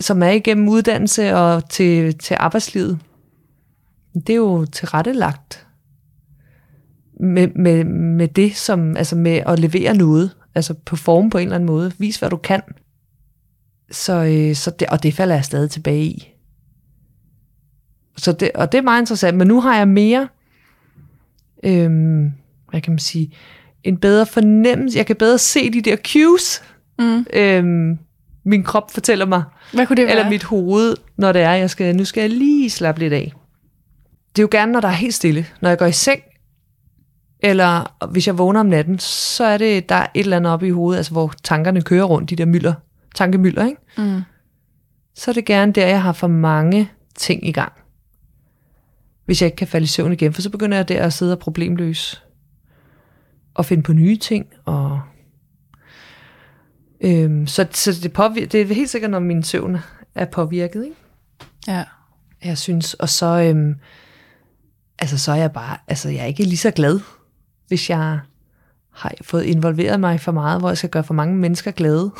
som 0.00 0.22
er 0.22 0.30
igennem 0.30 0.68
uddannelse 0.68 1.36
og 1.36 1.70
til, 1.70 2.18
til 2.18 2.36
arbejdslivet, 2.40 2.98
det 4.14 4.30
er 4.30 4.36
jo 4.36 4.64
tilrettelagt 4.64 5.66
med, 7.20 7.48
med, 7.48 7.84
med 7.84 8.28
det, 8.28 8.56
som, 8.56 8.96
altså 8.96 9.16
med 9.16 9.42
at 9.46 9.58
levere 9.58 9.94
noget, 9.94 10.30
altså 10.54 10.74
performe 10.74 11.30
på 11.30 11.38
en 11.38 11.44
eller 11.44 11.54
anden 11.54 11.66
måde, 11.66 11.92
vis 11.98 12.16
hvad 12.16 12.30
du 12.30 12.36
kan. 12.36 12.62
Så, 13.90 14.24
øh, 14.24 14.54
så 14.56 14.70
det, 14.70 14.88
og 14.88 15.02
det 15.02 15.14
falder 15.14 15.34
jeg 15.34 15.44
stadig 15.44 15.70
tilbage 15.70 16.04
i. 16.04 16.37
Så 18.18 18.32
det, 18.32 18.50
og 18.54 18.72
det 18.72 18.78
er 18.78 18.82
meget 18.82 19.02
interessant, 19.02 19.36
men 19.36 19.48
nu 19.48 19.60
har 19.60 19.76
jeg 19.76 19.88
mere, 19.88 20.28
øhm, 21.64 22.32
hvad 22.70 22.80
kan 22.80 22.92
man 22.92 22.98
sige, 22.98 23.32
en 23.84 23.96
bedre 23.96 24.26
fornemmelse. 24.26 24.98
Jeg 24.98 25.06
kan 25.06 25.16
bedre 25.16 25.38
se 25.38 25.70
de 25.70 25.80
der 25.82 25.96
cues, 25.96 26.62
Mm. 27.00 27.26
øhm, 27.32 27.98
min 28.44 28.62
krop 28.64 28.90
fortæller 28.90 29.26
mig, 29.26 29.42
Hvad 29.72 29.86
kunne 29.86 29.96
det 29.96 30.04
være? 30.06 30.16
eller 30.16 30.30
mit 30.30 30.44
hoved, 30.44 30.94
når 31.16 31.32
det 31.32 31.42
er, 31.42 31.52
jeg 31.52 31.70
skal, 31.70 31.96
nu 31.96 32.04
skal 32.04 32.20
jeg 32.20 32.30
lige 32.30 32.70
slappe 32.70 33.00
lidt 33.00 33.12
af. 33.12 33.32
Det 34.36 34.38
er 34.38 34.42
jo 34.42 34.48
gerne, 34.50 34.72
når 34.72 34.80
der 34.80 34.88
er 34.88 34.92
helt 34.92 35.14
stille. 35.14 35.46
Når 35.60 35.68
jeg 35.68 35.78
går 35.78 35.86
i 35.86 35.92
seng, 35.92 36.20
eller 37.40 37.96
hvis 38.12 38.26
jeg 38.26 38.38
vågner 38.38 38.60
om 38.60 38.66
natten, 38.66 38.98
så 38.98 39.44
er 39.44 39.58
det, 39.58 39.88
der 39.88 39.94
er 39.94 40.06
et 40.14 40.20
eller 40.20 40.36
andet 40.36 40.52
oppe 40.52 40.66
i 40.66 40.70
hovedet, 40.70 40.96
altså 40.98 41.12
hvor 41.12 41.32
tankerne 41.44 41.82
kører 41.82 42.04
rundt, 42.04 42.30
de 42.30 42.36
der 42.36 42.46
mylder, 42.46 42.74
tankemylder, 43.14 43.66
ikke? 43.66 43.80
Mm. 43.98 44.20
så 45.14 45.30
er 45.30 45.32
det 45.32 45.44
gerne 45.44 45.72
der, 45.72 45.86
jeg 45.86 46.02
har 46.02 46.12
for 46.12 46.26
mange 46.26 46.90
ting 47.14 47.48
i 47.48 47.52
gang. 47.52 47.72
Hvis 49.28 49.42
jeg 49.42 49.46
ikke 49.46 49.56
kan 49.56 49.66
falde 49.68 49.84
i 49.84 49.86
søvn 49.86 50.12
igen, 50.12 50.32
for 50.32 50.42
så 50.42 50.50
begynder 50.50 50.76
jeg 50.76 50.88
der 50.88 51.02
at 51.02 51.12
sidde 51.12 51.32
og 51.32 51.38
problemløs. 51.38 52.24
Og 53.54 53.64
finde 53.64 53.82
på 53.82 53.92
nye 53.92 54.16
ting. 54.16 54.46
Og 54.64 55.00
øhm, 57.00 57.46
så, 57.46 57.66
så 57.70 57.92
det, 58.02 58.18
påvir- 58.18 58.46
det 58.46 58.54
er 58.60 58.74
helt 58.74 58.90
sikkert, 58.90 59.10
når 59.10 59.18
min 59.18 59.42
søvn 59.42 59.76
er 60.14 60.24
påvirket. 60.24 60.84
Ikke? 60.84 60.96
Ja. 61.68 61.84
Jeg 62.44 62.58
synes, 62.58 62.94
og 62.94 63.08
så, 63.08 63.26
øhm, 63.26 63.74
altså, 64.98 65.18
så 65.18 65.32
er 65.32 65.36
jeg 65.36 65.52
bare, 65.52 65.76
altså 65.88 66.08
jeg 66.08 66.20
er 66.22 66.26
ikke 66.26 66.42
lige 66.44 66.56
så 66.56 66.70
glad, 66.70 67.00
hvis 67.66 67.90
jeg 67.90 68.20
har 68.92 69.14
fået 69.22 69.44
involveret 69.44 70.00
mig 70.00 70.20
for 70.20 70.32
meget, 70.32 70.60
hvor 70.60 70.68
jeg 70.68 70.78
skal 70.78 70.90
gøre 70.90 71.04
for 71.04 71.14
mange 71.14 71.36
mennesker 71.36 71.70
glade, 71.70 72.12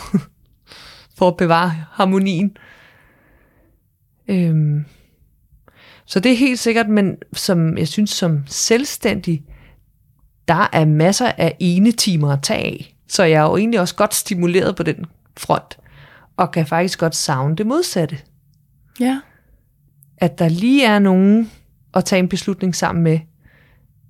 for 1.18 1.28
at 1.28 1.36
bevare 1.36 1.70
harmonien. 1.90 2.56
Øhm, 4.28 4.84
så 6.08 6.20
det 6.20 6.32
er 6.32 6.36
helt 6.36 6.58
sikkert, 6.58 6.88
men 6.88 7.16
som 7.32 7.78
jeg 7.78 7.88
synes, 7.88 8.10
som 8.10 8.42
selvstændig, 8.46 9.44
der 10.48 10.68
er 10.72 10.84
masser 10.84 11.26
af 11.26 11.56
ene 11.60 11.92
timer 11.92 12.32
at 12.32 12.42
tage 12.42 12.64
af. 12.64 12.94
Så 13.08 13.24
jeg 13.24 13.38
er 13.38 13.50
jo 13.50 13.56
egentlig 13.56 13.80
også 13.80 13.94
godt 13.94 14.14
stimuleret 14.14 14.76
på 14.76 14.82
den 14.82 15.04
front, 15.36 15.78
og 16.36 16.50
kan 16.52 16.66
faktisk 16.66 16.98
godt 16.98 17.14
savne 17.16 17.56
det 17.56 17.66
modsatte 17.66 18.18
Ja. 19.00 19.20
at 20.18 20.38
der 20.38 20.48
lige 20.48 20.84
er 20.84 20.98
nogen 20.98 21.50
at 21.94 22.04
tage 22.04 22.20
en 22.20 22.28
beslutning 22.28 22.76
sammen 22.76 23.04
med. 23.04 23.18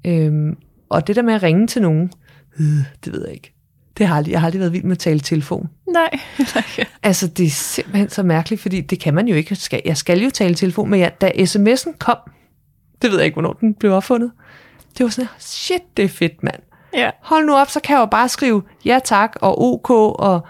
Øhm, 0.06 0.56
og 0.88 1.06
det 1.06 1.16
der 1.16 1.22
med 1.22 1.34
at 1.34 1.42
ringe 1.42 1.66
til 1.66 1.82
nogen, 1.82 2.12
øh, 2.60 2.84
det 3.04 3.12
ved 3.12 3.24
jeg 3.24 3.34
ikke. 3.34 3.54
Det 3.98 4.06
har 4.06 4.16
aldrig, 4.16 4.32
jeg 4.32 4.40
har 4.40 4.46
aldrig 4.46 4.60
været 4.60 4.72
vild 4.72 4.84
med 4.84 4.92
at 4.92 4.98
tale 4.98 5.20
telefon. 5.20 5.68
Nej. 5.92 6.10
Altså, 7.02 7.26
det 7.26 7.46
er 7.46 7.50
simpelthen 7.50 8.10
så 8.10 8.22
mærkeligt, 8.22 8.62
fordi 8.62 8.80
det 8.80 9.00
kan 9.00 9.14
man 9.14 9.28
jo 9.28 9.34
ikke. 9.34 9.46
Jeg 9.50 9.56
skal, 9.56 9.82
jeg 9.84 9.96
skal 9.96 10.20
jo 10.22 10.30
tale 10.30 10.54
telefon, 10.54 10.90
men 10.90 11.00
ja, 11.00 11.08
da 11.20 11.30
sms'en 11.30 11.96
kom, 11.98 12.16
det 13.02 13.10
ved 13.10 13.18
jeg 13.18 13.24
ikke, 13.24 13.34
hvornår 13.34 13.52
den 13.52 13.74
blev 13.74 13.92
opfundet, 13.92 14.30
det 14.98 15.04
var 15.04 15.10
sådan, 15.10 15.28
shit, 15.38 15.82
det 15.96 16.04
er 16.04 16.08
fedt, 16.08 16.42
mand. 16.42 16.60
ja. 16.94 17.10
Hold 17.22 17.46
nu 17.46 17.54
op, 17.54 17.70
så 17.70 17.80
kan 17.80 17.94
jeg 17.94 18.00
jo 18.00 18.06
bare 18.06 18.28
skrive 18.28 18.62
ja 18.84 18.98
tak 19.04 19.36
og 19.40 19.62
ok, 19.72 19.90
og 20.20 20.46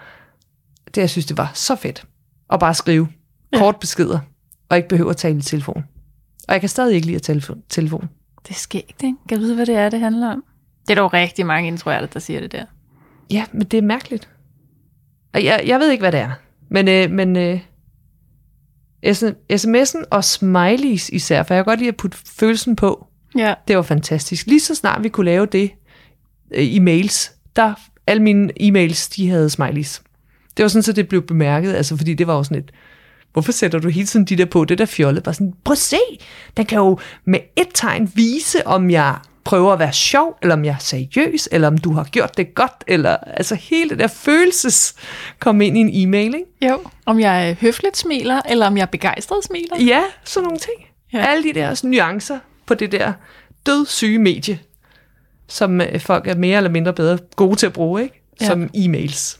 det, 0.95 1.01
jeg 1.01 1.09
synes, 1.09 1.25
det 1.25 1.37
var 1.37 1.51
så 1.53 1.75
fedt. 1.75 2.05
At 2.53 2.59
bare 2.59 2.73
skrive 2.73 3.07
Ja. 3.53 3.57
kort 3.57 3.75
beskeder, 3.79 4.19
og 4.69 4.77
ikke 4.77 4.89
behøve 4.89 5.09
at 5.09 5.17
tale 5.17 5.37
i 5.37 5.41
telefon. 5.41 5.83
Og 6.47 6.53
jeg 6.53 6.59
kan 6.59 6.69
stadig 6.69 6.95
ikke 6.95 7.05
lide 7.07 7.15
at 7.15 7.21
tale 7.21 7.41
telefon. 7.69 8.09
Det 8.47 8.49
er 8.49 8.59
skægt, 8.59 9.03
ikke? 9.03 9.15
Kan 9.29 9.37
du 9.37 9.43
vide, 9.43 9.55
hvad 9.55 9.65
det 9.65 9.75
er, 9.75 9.89
det 9.89 9.99
handler 9.99 10.29
om? 10.31 10.43
Det 10.87 10.91
er 10.97 11.01
dog 11.01 11.13
rigtig 11.13 11.45
mange 11.45 11.67
introer, 11.67 12.05
der 12.05 12.19
siger 12.19 12.39
det 12.39 12.51
der. 12.51 12.65
Ja, 13.31 13.45
men 13.51 13.61
det 13.61 13.77
er 13.77 13.81
mærkeligt. 13.81 14.29
Jeg, 15.33 15.63
jeg 15.65 15.79
ved 15.79 15.91
ikke, 15.91 16.01
hvad 16.01 16.11
det 16.11 16.19
er. 16.19 16.31
Men, 16.69 16.87
øh, 16.87 17.11
men 17.11 17.35
øh, 17.35 17.59
sms'en 19.53 20.03
og 20.11 20.23
smileys 20.23 21.09
især, 21.09 21.43
for 21.43 21.53
jeg 21.53 21.65
kan 21.65 21.71
godt 21.71 21.79
lide 21.79 21.89
at 21.89 21.97
putte 21.97 22.17
følelsen 22.25 22.75
på. 22.75 23.07
Ja. 23.37 23.53
Det 23.67 23.75
var 23.75 23.81
fantastisk. 23.81 24.47
Lige 24.47 24.59
så 24.59 24.75
snart 24.75 25.03
vi 25.03 25.09
kunne 25.09 25.25
lave 25.25 25.45
det 25.45 25.71
øh, 26.51 26.73
i 26.73 26.79
mails, 26.79 27.31
der 27.55 27.73
alle 28.07 28.23
mine 28.23 28.51
e-mails, 28.61 29.09
de 29.15 29.29
havde 29.29 29.49
smileys. 29.49 30.01
Det 30.57 30.63
var 30.63 30.69
sådan, 30.69 30.83
så 30.83 30.91
det 30.91 31.07
blev 31.07 31.21
bemærket, 31.21 31.73
altså 31.73 31.97
fordi 31.97 32.13
det 32.13 32.27
var 32.27 32.35
jo 32.35 32.43
sådan 32.43 32.57
et, 32.57 32.71
hvorfor 33.33 33.51
sætter 33.51 33.79
du 33.79 33.89
hele 33.89 34.07
tiden 34.07 34.25
de 34.25 34.35
der 34.35 34.45
på, 34.45 34.65
det 34.65 34.77
der 34.77 34.85
fjollet, 34.85 35.23
bare 35.23 35.33
sådan, 35.33 35.53
prøv 35.63 35.71
at 35.71 35.77
se, 35.77 35.97
den 36.57 36.65
kan 36.65 36.77
jo 36.77 36.99
med 37.25 37.39
et 37.57 37.67
tegn 37.73 38.11
vise, 38.15 38.67
om 38.67 38.91
jeg 38.91 39.17
prøver 39.49 39.73
at 39.73 39.79
være 39.79 39.93
sjov, 39.93 40.37
eller 40.41 40.55
om 40.55 40.65
jeg 40.65 40.71
er 40.71 40.77
seriøs, 40.79 41.49
eller 41.51 41.67
om 41.67 41.77
du 41.77 41.93
har 41.93 42.03
gjort 42.03 42.37
det 42.37 42.55
godt, 42.55 42.83
eller 42.87 43.17
altså 43.17 43.55
hele 43.55 43.89
det 43.89 43.99
der 43.99 44.07
følelses 44.07 44.95
kom 45.39 45.61
ind 45.61 45.77
i 45.77 45.79
en 45.79 45.89
e-mail, 45.93 46.35
ikke? 46.35 46.71
Jo. 46.73 46.79
Om 47.05 47.19
jeg 47.19 47.57
høfligt 47.61 47.97
smiler, 47.97 48.41
eller 48.49 48.67
om 48.67 48.77
jeg 48.77 48.89
begejstret 48.89 49.43
smiler. 49.43 49.77
Ja, 49.79 50.03
sådan 50.23 50.43
nogle 50.43 50.59
ting. 50.59 50.87
Ja. 51.13 51.17
Ja. 51.17 51.25
Alle 51.25 51.43
de 51.43 51.53
der 51.53 51.73
sådan, 51.73 51.89
nuancer 51.89 52.39
på 52.65 52.73
det 52.73 52.91
der 52.91 53.13
dødssyge 53.65 54.19
medie, 54.19 54.59
som 55.47 55.81
øh, 55.81 55.99
folk 55.99 56.27
er 56.27 56.35
mere 56.35 56.57
eller 56.57 56.69
mindre 56.69 56.93
bedre 56.93 57.17
gode 57.35 57.55
til 57.55 57.65
at 57.65 57.73
bruge, 57.73 58.03
ikke? 58.03 58.23
Ja. 58.41 58.45
Som 58.45 58.69
e-mails. 58.75 59.39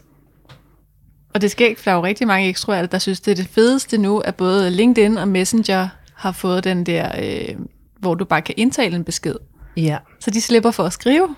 Og 1.33 1.41
det 1.41 1.51
sker 1.51 1.67
ikke, 1.67 1.81
for 1.81 1.85
der 1.85 1.91
er 1.91 1.99
jo 1.99 2.03
rigtig 2.03 2.27
mange 2.27 2.49
ekstroverte, 2.49 2.87
der 2.87 2.99
synes, 2.99 3.19
det 3.19 3.31
er 3.31 3.35
det 3.35 3.47
fedeste 3.47 3.97
nu, 3.97 4.19
at 4.19 4.35
både 4.35 4.71
LinkedIn 4.71 5.17
og 5.17 5.27
Messenger 5.27 5.87
har 6.13 6.31
fået 6.31 6.63
den 6.63 6.85
der, 6.85 7.11
øh, 7.23 7.55
hvor 7.99 8.15
du 8.15 8.25
bare 8.25 8.41
kan 8.41 8.55
indtale 8.57 8.95
en 8.95 9.03
besked. 9.03 9.35
Ja. 9.83 9.97
Så 10.19 10.31
de 10.31 10.41
slipper 10.41 10.71
for 10.71 10.83
at 10.83 10.93
skrive. 10.93 11.35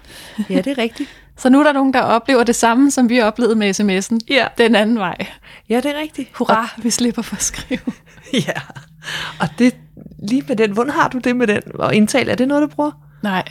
ja, 0.50 0.56
det 0.56 0.68
er 0.68 0.78
rigtigt. 0.78 1.10
Så 1.38 1.50
nu 1.50 1.60
er 1.60 1.64
der 1.64 1.74
nogen, 1.74 1.94
der 1.94 2.02
oplever 2.02 2.44
det 2.44 2.56
samme, 2.56 2.92
som 2.92 3.10
vi 3.10 3.22
oplevede 3.22 3.56
med 3.56 3.80
sms'en. 3.80 4.18
Ja. 4.30 4.48
Den 4.58 4.76
anden 4.76 5.00
vej. 5.00 5.26
Ja, 5.70 5.76
det 5.76 5.86
er 5.86 6.00
rigtigt. 6.00 6.30
Hurra, 6.34 6.70
vi 6.78 6.90
slipper 6.90 7.22
for 7.22 7.36
at 7.36 7.44
skrive. 7.44 7.80
Ja. 8.34 8.62
Og 9.40 9.48
det, 9.60 9.76
lige 10.30 10.44
med 10.48 10.56
den, 10.56 10.72
hvordan 10.72 10.94
har 10.94 11.08
du 11.08 11.18
det 11.18 11.36
med 11.36 11.48
den? 11.48 11.62
Og 11.74 11.96
indtale, 11.96 12.32
er 12.32 12.36
det 12.36 12.48
noget, 12.48 12.62
du 12.62 12.68
bruger? 12.76 12.92
Nej. 13.24 13.44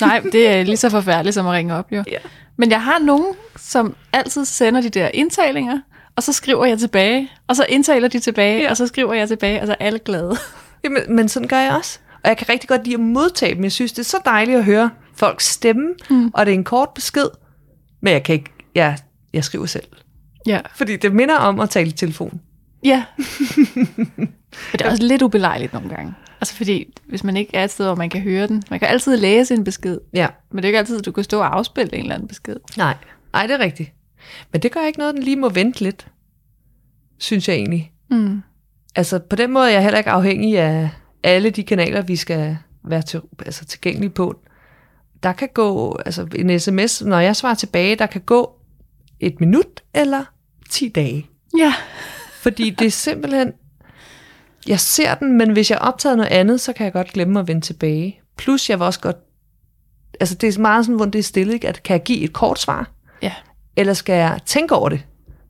Nej, 0.00 0.20
det 0.32 0.48
er 0.48 0.62
lige 0.62 0.76
så 0.76 0.90
forfærdeligt 0.90 1.34
som 1.34 1.46
at 1.46 1.52
ringe 1.52 1.74
op, 1.74 1.92
jo. 1.92 2.04
Ja. 2.10 2.18
Men 2.56 2.70
jeg 2.70 2.82
har 2.82 2.98
nogen, 2.98 3.34
som 3.56 3.96
altid 4.12 4.44
sender 4.44 4.80
de 4.80 4.90
der 4.90 5.08
indtalinger, 5.14 5.78
og 6.16 6.22
så 6.22 6.32
skriver 6.32 6.64
jeg 6.64 6.78
tilbage, 6.78 7.30
og 7.48 7.56
så 7.56 7.66
indtaler 7.68 8.08
de 8.08 8.18
tilbage, 8.18 8.62
ja. 8.62 8.70
og 8.70 8.76
så 8.76 8.86
skriver 8.86 9.14
jeg 9.14 9.28
tilbage, 9.28 9.60
og 9.60 9.66
så 9.66 9.72
er 9.80 9.84
alle 9.86 9.98
glade. 9.98 10.36
Jamen, 10.84 11.02
men 11.08 11.28
sådan 11.28 11.48
gør 11.48 11.58
jeg 11.58 11.74
også. 11.74 11.98
Og 12.26 12.30
jeg 12.30 12.36
kan 12.36 12.48
rigtig 12.48 12.68
godt 12.68 12.84
lide 12.84 12.94
at 12.94 13.00
modtage 13.00 13.54
dem. 13.54 13.62
Jeg 13.62 13.72
synes, 13.72 13.92
det 13.92 13.98
er 13.98 14.04
så 14.04 14.16
dejligt 14.24 14.58
at 14.58 14.64
høre 14.64 14.90
folks 15.14 15.46
stemme, 15.46 15.94
mm. 16.10 16.30
og 16.34 16.46
det 16.46 16.52
er 16.52 16.58
en 16.58 16.64
kort 16.64 16.88
besked. 16.94 17.26
Men 18.00 18.12
jeg 18.12 18.22
kan 18.22 18.32
ikke, 18.34 18.50
jeg, 18.74 18.98
jeg 19.32 19.44
skriver 19.44 19.66
selv. 19.66 19.84
Ja. 20.46 20.60
Fordi 20.74 20.96
det 20.96 21.12
minder 21.14 21.36
om 21.36 21.60
at 21.60 21.70
tale 21.70 21.88
i 21.88 21.92
telefon. 21.92 22.40
Ja. 22.84 23.04
Men 24.16 24.28
det 24.72 24.80
er 24.80 24.90
også 24.90 25.02
lidt 25.02 25.22
ubelejligt 25.22 25.72
nogle 25.72 25.88
gange. 25.88 26.14
Altså 26.40 26.54
fordi, 26.54 26.92
hvis 27.08 27.24
man 27.24 27.36
ikke 27.36 27.56
er 27.56 27.64
et 27.64 27.70
sted, 27.70 27.86
hvor 27.86 27.94
man 27.94 28.10
kan 28.10 28.20
høre 28.20 28.46
den. 28.46 28.62
Man 28.70 28.78
kan 28.78 28.88
altid 28.88 29.16
læse 29.16 29.54
en 29.54 29.64
besked, 29.64 29.98
Ja. 30.14 30.26
men 30.50 30.56
det 30.56 30.64
er 30.64 30.68
ikke 30.68 30.78
altid, 30.78 30.98
at 30.98 31.04
du 31.04 31.12
kan 31.12 31.24
stå 31.24 31.38
og 31.40 31.56
afspille 31.56 31.94
en 31.94 32.00
eller 32.00 32.14
anden 32.14 32.28
besked. 32.28 32.56
Nej, 32.76 32.94
nej, 33.32 33.46
det 33.46 33.54
er 33.54 33.58
rigtigt. 33.60 33.92
Men 34.52 34.62
det 34.62 34.72
gør 34.72 34.86
ikke 34.86 34.98
noget, 34.98 35.14
den 35.14 35.22
lige 35.22 35.36
må 35.36 35.48
vente 35.48 35.80
lidt, 35.80 36.06
synes 37.18 37.48
jeg 37.48 37.56
egentlig. 37.56 37.92
Mm. 38.10 38.42
Altså 38.96 39.18
på 39.18 39.36
den 39.36 39.52
måde 39.52 39.68
er 39.68 39.72
jeg 39.72 39.82
heller 39.82 39.98
ikke 39.98 40.10
afhængig 40.10 40.58
af 40.58 40.90
alle 41.22 41.50
de 41.50 41.62
kanaler, 41.62 42.02
vi 42.02 42.16
skal 42.16 42.58
være 42.84 43.02
til, 43.02 43.20
altså, 43.38 43.64
tilgængelige 43.64 44.10
på. 44.10 44.40
Der 45.22 45.32
kan 45.32 45.48
gå, 45.54 45.98
altså 46.06 46.26
en 46.34 46.60
sms, 46.60 47.02
når 47.02 47.18
jeg 47.18 47.36
svarer 47.36 47.54
tilbage, 47.54 47.96
der 47.96 48.06
kan 48.06 48.20
gå 48.20 48.52
et 49.20 49.40
minut 49.40 49.82
eller 49.94 50.24
10 50.70 50.88
dage. 50.88 51.26
Ja. 51.58 51.74
Fordi 52.32 52.70
det 52.70 52.86
er 52.86 52.90
simpelthen, 52.90 53.52
jeg 54.68 54.80
ser 54.80 55.14
den, 55.14 55.38
men 55.38 55.52
hvis 55.52 55.70
jeg 55.70 55.78
optager 55.78 56.16
noget 56.16 56.30
andet, 56.30 56.60
så 56.60 56.72
kan 56.72 56.84
jeg 56.84 56.92
godt 56.92 57.12
glemme 57.12 57.40
at 57.40 57.48
vende 57.48 57.60
tilbage. 57.60 58.20
Plus 58.36 58.70
jeg 58.70 58.78
vil 58.78 58.86
også 58.86 59.00
godt, 59.00 59.16
altså 60.20 60.34
det 60.34 60.56
er 60.56 60.60
meget 60.60 60.84
sådan, 60.84 60.96
hvor 60.96 61.04
det 61.04 61.18
er 61.18 61.22
stille, 61.22 61.52
ikke? 61.54 61.68
at 61.68 61.82
kan 61.82 61.94
jeg 61.94 62.02
give 62.02 62.18
et 62.20 62.32
kort 62.32 62.58
svar, 62.60 62.90
Ja. 63.22 63.32
eller 63.76 63.92
skal 63.92 64.14
jeg 64.14 64.40
tænke 64.46 64.74
over 64.74 64.88
det, 64.88 65.04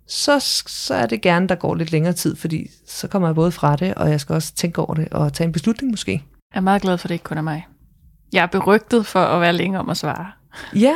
så, 0.08 0.38
så 0.66 0.94
er 0.94 1.06
det 1.06 1.22
gerne, 1.22 1.48
der 1.48 1.54
går 1.54 1.74
lidt 1.74 1.92
længere 1.92 2.12
tid, 2.12 2.36
fordi 2.36 2.70
så 2.86 3.08
kommer 3.08 3.28
jeg 3.28 3.34
både 3.34 3.52
fra 3.52 3.76
det, 3.76 3.94
og 3.94 4.10
jeg 4.10 4.20
skal 4.20 4.34
også 4.34 4.54
tænke 4.54 4.80
over 4.80 4.94
det, 4.94 5.08
og 5.08 5.32
tage 5.32 5.46
en 5.46 5.52
beslutning 5.52 5.90
måske. 5.90 6.12
Jeg 6.54 6.58
er 6.58 6.62
meget 6.62 6.82
glad 6.82 6.98
for, 6.98 7.06
at 7.06 7.08
det 7.08 7.14
ikke 7.14 7.24
kun 7.24 7.38
er 7.38 7.42
mig. 7.42 7.66
Jeg 8.32 8.42
er 8.42 8.46
berygtet 8.46 9.06
for 9.06 9.20
at 9.20 9.40
være 9.40 9.52
længe 9.52 9.78
om 9.78 9.90
at 9.90 9.96
svare. 9.96 10.26
Ja, 10.74 10.94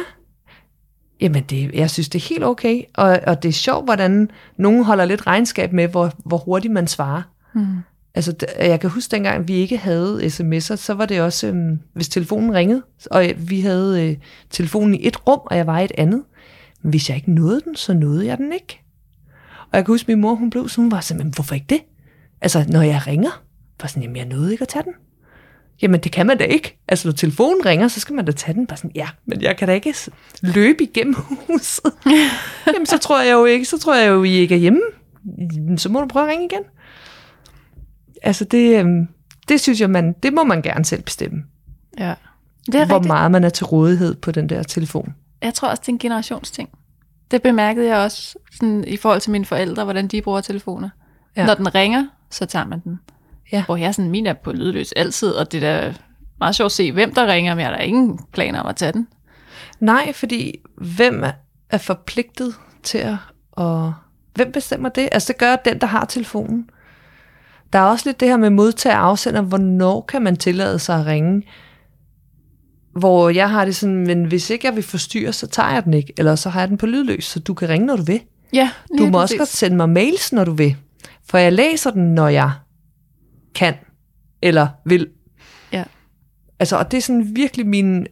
jamen 1.21 1.43
det, 1.43 1.75
jeg 1.75 1.91
synes, 1.91 2.09
det 2.09 2.23
er 2.23 2.29
helt 2.29 2.45
okay, 2.45 2.83
og, 2.95 3.21
og 3.27 3.43
det 3.43 3.49
er 3.49 3.53
sjovt, 3.53 3.85
hvordan 3.85 4.31
nogen 4.57 4.85
holder 4.85 5.05
lidt 5.05 5.27
regnskab 5.27 5.73
med, 5.73 5.89
hvor, 5.89 6.13
hvor 6.25 6.39
hurtigt 6.39 6.73
man 6.73 6.87
svarer. 6.87 7.23
Mm. 7.55 7.77
Altså, 8.15 8.35
jeg 8.59 8.81
kan 8.81 8.91
huske 8.91 9.11
dengang, 9.11 9.49
vi 9.49 9.55
ikke 9.55 9.79
havde 9.79 10.21
sms'er, 10.25 10.77
så 10.77 10.95
var 10.95 11.07
det 11.07 11.21
også, 11.21 11.47
øhm, 11.47 11.79
hvis 11.95 12.09
telefonen 12.09 12.55
ringede, 12.55 12.83
og 13.11 13.25
vi 13.37 13.61
havde 13.61 14.11
øh, 14.11 14.17
telefonen 14.51 14.95
i 14.95 15.07
et 15.07 15.29
rum, 15.29 15.41
og 15.45 15.57
jeg 15.57 15.67
var 15.67 15.79
i 15.79 15.85
et 15.85 15.93
andet. 15.99 16.23
Men 16.83 16.91
hvis 16.91 17.09
jeg 17.09 17.17
ikke 17.17 17.33
nåede 17.33 17.61
den, 17.61 17.77
så 17.77 17.95
nåede 17.95 18.27
jeg 18.27 18.39
den 18.39 18.53
ikke. 18.53 18.81
Og 19.73 19.77
jeg 19.77 19.85
kan 19.85 19.93
huske, 19.93 20.11
min 20.13 20.21
mor, 20.21 20.35
hun 20.35 20.51
blev 20.51 20.69
sådan, 20.69 20.85
hun 20.85 20.91
var 20.91 21.01
sådan, 21.01 21.23
men 21.23 21.35
hvorfor 21.35 21.55
ikke 21.55 21.67
det? 21.69 21.81
Altså, 22.41 22.65
når 22.69 22.83
jeg 22.83 23.07
ringer, 23.07 23.43
var 23.81 23.89
sådan, 23.89 24.03
jamen 24.03 24.17
jeg 24.17 24.25
nåede 24.27 24.53
ikke 24.53 24.63
at 24.63 24.69
tage 24.69 24.83
den. 24.83 24.93
Jamen 25.83 26.01
det 26.01 26.13
kan 26.13 26.27
man 26.27 26.39
da 26.39 26.45
ikke. 26.45 26.79
Altså 26.89 27.09
når 27.09 27.13
telefonen 27.13 27.67
ringer, 27.67 27.89
så 27.89 28.01
skal 28.01 28.15
man 28.15 28.25
da 28.25 28.33
tage 28.33 28.55
den. 28.55 28.67
Bare 28.67 28.77
sådan, 28.77 28.91
ja, 28.95 29.09
men 29.27 29.43
jeg 29.43 29.57
kan 29.57 29.69
da 29.69 29.75
ikke 29.75 29.95
løbe 30.41 30.83
igennem 30.83 31.15
huset. 31.47 31.93
Jamen 32.67 32.87
så 32.87 32.99
tror 32.99 33.21
jeg 33.21 33.33
jo 33.33 33.45
ikke, 33.45 33.65
så 33.65 33.79
tror 33.79 33.95
jeg 33.95 34.09
jo, 34.09 34.25
I 34.25 34.31
ikke 34.31 34.55
er 34.55 34.59
hjemme. 34.59 34.81
Så 35.77 35.89
må 35.89 36.01
du 36.01 36.07
prøve 36.07 36.25
at 36.25 36.31
ringe 36.31 36.45
igen. 36.45 36.63
Altså 38.23 38.45
det, 38.45 38.79
øhm, 38.79 39.09
det 39.49 39.61
synes 39.61 39.81
jeg, 39.81 39.91
man, 39.91 40.15
det 40.23 40.33
må 40.33 40.45
man 40.45 40.63
gerne 40.63 40.85
selv 40.85 41.03
bestemme. 41.03 41.45
Ja. 41.99 42.15
Det 42.67 42.75
er 42.75 42.87
hvor 42.87 42.95
rigtigt. 42.95 43.07
meget 43.09 43.31
man 43.31 43.45
er 43.45 43.49
til 43.49 43.67
rådighed 43.67 44.15
på 44.15 44.33
den 44.33 44.49
der 44.49 44.63
telefon. 44.63 45.15
Jeg 45.43 45.55
tror 45.55 45.69
også, 45.69 45.81
det 45.81 45.89
er 45.89 45.93
en 45.93 45.99
generationsting. 45.99 46.69
Det 47.31 47.43
bemærkede 47.43 47.87
jeg 47.89 47.97
også 47.99 48.39
sådan, 48.53 48.85
i 48.87 48.97
forhold 48.97 49.21
til 49.21 49.31
mine 49.31 49.45
forældre, 49.45 49.85
hvordan 49.85 50.09
de 50.09 50.23
bruger 50.23 50.41
telefoner. 50.41 50.89
Ja. 51.37 51.47
Når 51.47 51.55
den 51.55 51.75
ringer, 51.75 52.07
så 52.31 52.47
tager 52.47 52.67
man 52.67 52.81
den. 52.81 53.01
Ja. 53.53 53.65
Hvor 53.65 53.77
jeg 53.77 53.95
sådan, 53.95 54.11
min 54.11 54.27
er 54.27 54.33
på 54.33 54.53
lydløs 54.53 54.93
altid, 54.93 55.31
og 55.31 55.53
det 55.53 55.65
er 55.65 55.81
da 55.81 55.95
meget 56.39 56.55
sjovt 56.55 56.67
at 56.67 56.73
se, 56.73 56.93
hvem 56.93 57.15
der 57.15 57.27
ringer, 57.27 57.55
men 57.55 57.61
jeg 57.61 57.71
har 57.71 57.77
da 57.77 57.83
ingen 57.83 58.21
planer 58.33 58.61
om 58.61 58.67
at 58.67 58.77
tage 58.77 58.93
den. 58.93 59.09
Nej, 59.81 60.13
fordi 60.13 60.59
hvem 60.77 61.25
er- 61.25 61.33
er 61.71 61.79
forpligtet 61.79 62.55
til 62.83 62.99
at... 62.99 63.15
Og 63.53 63.95
hvem 64.35 64.53
bestemmer 64.53 64.89
det? 64.89 65.09
Altså 65.13 65.33
det 65.33 65.39
gør 65.39 65.57
den, 65.57 65.81
der 65.81 65.87
har 65.87 66.05
telefonen. 66.05 66.71
Der 67.73 67.79
er 67.79 67.83
også 67.83 68.09
lidt 68.09 68.21
det 68.21 68.29
her 68.29 68.37
med 68.37 68.51
modtager 68.51 68.97
og 68.97 69.07
afsender. 69.07 69.41
Hvornår 69.41 70.01
kan 70.01 70.23
man 70.23 70.37
tillade 70.37 70.79
sig 70.79 71.01
at 71.01 71.07
ringe? 71.07 71.43
Hvor 72.93 73.29
jeg 73.31 73.51
har 73.51 73.65
det 73.65 73.77
sådan, 73.77 74.07
men 74.07 74.25
hvis 74.25 74.51
ikke 74.51 74.67
jeg 74.67 74.75
vil 74.75 74.83
forstyrre, 74.83 75.33
så 75.33 75.47
tager 75.47 75.73
jeg 75.73 75.85
den 75.85 75.95
ikke. 75.95 76.13
Eller 76.19 76.35
så 76.35 76.51
har 76.51 76.61
jeg 76.61 76.69
den 76.69 76.79
på 76.79 76.87
lydløs, 76.87 77.25
så 77.25 77.41
du 77.41 77.55
kan 77.55 77.69
ringe, 77.69 77.87
når 77.87 77.97
du 77.97 78.03
vil. 78.03 78.21
Ja, 78.53 78.71
Du 78.99 79.07
må 79.07 79.21
også 79.21 79.37
godt 79.37 79.49
sende 79.49 79.77
mig 79.77 79.89
mails, 79.89 80.33
når 80.33 80.45
du 80.45 80.53
vil. 80.53 80.77
For 81.29 81.39
jeg 81.39 81.53
læser 81.53 81.91
den, 81.91 82.15
når 82.15 82.29
jeg 82.29 82.53
kan 83.55 83.75
eller 84.43 84.69
vil. 84.85 85.09
Ja. 85.73 85.85
Altså, 86.59 86.77
og 86.77 86.91
det 86.91 86.97
er 86.97 87.03
sådan 87.03 87.37
virkelig 87.37 87.67
min, 87.67 88.07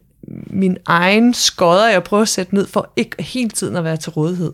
min 0.47 0.77
egen 0.85 1.33
skodder, 1.33 1.89
jeg 1.89 2.03
prøver 2.03 2.23
at 2.23 2.29
sætte 2.29 2.55
ned 2.55 2.67
for 2.67 2.93
ikke 2.95 3.23
hele 3.23 3.49
tiden 3.49 3.75
at 3.75 3.83
være 3.83 3.97
til 3.97 4.11
rådighed. 4.11 4.53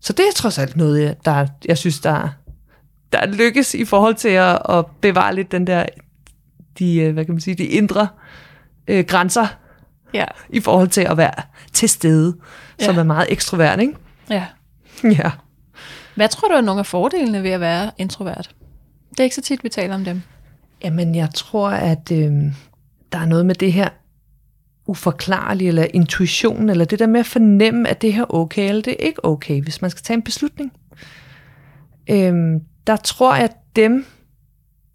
Så 0.00 0.12
det 0.12 0.24
er 0.28 0.32
trods 0.34 0.58
alt 0.58 0.76
noget, 0.76 1.16
der, 1.24 1.46
jeg 1.64 1.78
synes, 1.78 2.00
der, 2.00 2.28
der 3.12 3.26
lykkes 3.26 3.74
i 3.74 3.84
forhold 3.84 4.14
til 4.14 4.28
at, 4.28 4.58
at 4.68 4.86
bevare 5.00 5.34
lidt 5.34 5.52
den 5.52 5.66
der, 5.66 5.86
de, 6.78 6.96
øh, 6.96 7.12
hvad 7.12 7.24
kan 7.24 7.34
man 7.34 7.40
sige, 7.40 7.54
de 7.54 7.64
indre 7.64 8.08
øh, 8.88 9.04
grænser 9.04 9.46
Ja, 10.14 10.24
i 10.50 10.60
forhold 10.60 10.88
til 10.88 11.00
at 11.00 11.16
være 11.16 11.42
til 11.72 11.88
stede, 11.88 12.36
ja. 12.80 12.84
som 12.84 12.98
er 12.98 13.02
meget 13.02 13.26
ekstrovert, 13.32 13.80
ikke? 13.80 13.94
ja. 14.30 14.46
Ja. 15.04 15.30
Hvad 16.14 16.28
tror 16.28 16.48
du 16.48 16.54
er 16.54 16.60
nogle 16.60 16.78
af 16.78 16.86
fordelene 16.86 17.42
ved 17.42 17.50
at 17.50 17.60
være 17.60 17.90
introvert? 17.98 18.50
Det 19.10 19.20
er 19.20 19.24
ikke 19.24 19.36
så 19.36 19.42
tit, 19.42 19.64
vi 19.64 19.68
taler 19.68 19.94
om 19.94 20.04
dem. 20.04 20.22
Jamen, 20.84 21.14
jeg 21.14 21.28
tror, 21.34 21.68
at 21.70 22.12
øh, 22.12 22.32
der 23.12 23.18
er 23.18 23.26
noget 23.26 23.46
med 23.46 23.54
det 23.54 23.72
her 23.72 23.88
uforklarlige, 24.86 25.68
eller 25.68 25.86
intuition, 25.94 26.70
eller 26.70 26.84
det 26.84 26.98
der 26.98 27.06
med 27.06 27.20
at 27.20 27.26
fornemme, 27.26 27.88
at 27.88 28.02
det 28.02 28.12
her 28.12 28.22
er 28.22 28.34
okay, 28.34 28.68
eller 28.68 28.82
det 28.82 28.92
er 28.92 29.06
ikke 29.06 29.24
okay, 29.24 29.62
hvis 29.62 29.82
man 29.82 29.90
skal 29.90 30.02
tage 30.02 30.14
en 30.14 30.22
beslutning. 30.22 30.72
Øh, 32.10 32.60
der 32.86 32.96
tror 32.96 33.34
jeg, 33.34 33.44
at 33.44 33.56
dem, 33.76 34.06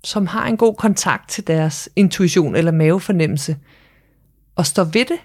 som 0.03 0.27
har 0.27 0.47
en 0.47 0.57
god 0.57 0.75
kontakt 0.75 1.29
til 1.29 1.47
deres 1.47 1.89
intuition 1.95 2.55
eller 2.55 2.71
mavefornemmelse, 2.71 3.57
og 4.55 4.65
står 4.65 4.83
ved 4.83 5.05
det, 5.05 5.19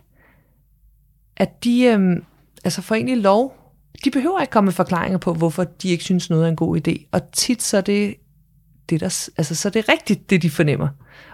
at 1.36 1.64
de 1.64 1.84
øh, 1.84 2.16
altså 2.64 2.82
får 2.82 2.94
egentlig 2.94 3.18
lov 3.18 3.58
de 4.04 4.10
behøver 4.10 4.40
ikke 4.40 4.50
komme 4.50 4.66
med 4.66 4.72
forklaringer 4.72 5.18
på, 5.18 5.34
hvorfor 5.34 5.64
de 5.64 5.88
ikke 5.88 6.04
synes 6.04 6.30
noget 6.30 6.44
er 6.44 6.48
en 6.48 6.56
god 6.56 6.88
idé. 6.88 7.08
Og 7.12 7.32
tit 7.32 7.62
så 7.62 7.76
er 7.76 7.80
det, 7.80 8.14
det 8.90 9.00
der, 9.00 9.28
altså, 9.36 9.54
så 9.54 9.68
er 9.68 9.70
det 9.70 9.88
rigtigt, 9.88 10.30
det 10.30 10.42
de 10.42 10.50
fornemmer. 10.50 10.88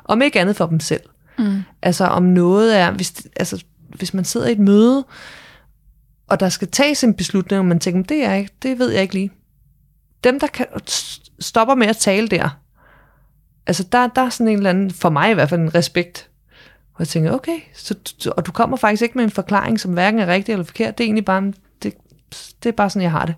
Om 0.04 0.22
ikke 0.22 0.40
andet 0.40 0.56
for 0.56 0.66
dem 0.66 0.80
selv. 0.80 1.02
Mm. 1.38 1.62
Altså 1.82 2.04
om 2.04 2.22
noget 2.22 2.78
er, 2.78 2.90
hvis, 2.90 3.26
altså, 3.36 3.64
hvis 3.88 4.14
man 4.14 4.24
sidder 4.24 4.48
i 4.48 4.52
et 4.52 4.58
møde, 4.58 5.04
og 6.28 6.40
der 6.40 6.48
skal 6.48 6.68
tages 6.68 7.04
en 7.04 7.14
beslutning, 7.14 7.58
og 7.58 7.66
man 7.66 7.80
tænker, 7.80 8.02
det, 8.02 8.24
er 8.24 8.34
ikke, 8.34 8.52
det 8.62 8.78
ved 8.78 8.90
jeg 8.90 9.02
ikke 9.02 9.14
lige. 9.14 9.30
Dem, 10.24 10.40
der 10.40 10.46
kan, 10.46 10.66
stopper 11.38 11.74
med 11.74 11.86
at 11.86 11.96
tale 11.96 12.28
der, 12.28 12.60
altså 13.66 13.82
der, 13.92 14.06
der 14.06 14.22
er 14.22 14.28
sådan 14.28 14.48
en 14.48 14.56
eller 14.56 14.70
anden, 14.70 14.90
for 14.90 15.10
mig 15.10 15.30
i 15.30 15.34
hvert 15.34 15.48
fald, 15.48 15.60
en 15.60 15.74
respekt. 15.74 16.30
Og 16.94 17.00
jeg 17.00 17.08
tænker, 17.08 17.32
okay, 17.32 17.58
så, 17.74 17.94
og 18.36 18.46
du 18.46 18.52
kommer 18.52 18.76
faktisk 18.76 19.02
ikke 19.02 19.18
med 19.18 19.24
en 19.24 19.30
forklaring, 19.30 19.80
som 19.80 19.92
hverken 19.92 20.20
er 20.20 20.26
rigtig 20.26 20.52
eller 20.52 20.64
forkert. 20.64 20.98
Det 20.98 21.04
er 21.04 21.08
egentlig 21.08 21.24
bare, 21.24 21.52
det, 21.82 21.94
det 22.62 22.68
er 22.68 22.72
bare 22.72 22.90
sådan, 22.90 23.02
jeg 23.02 23.10
har 23.10 23.26
det. 23.26 23.34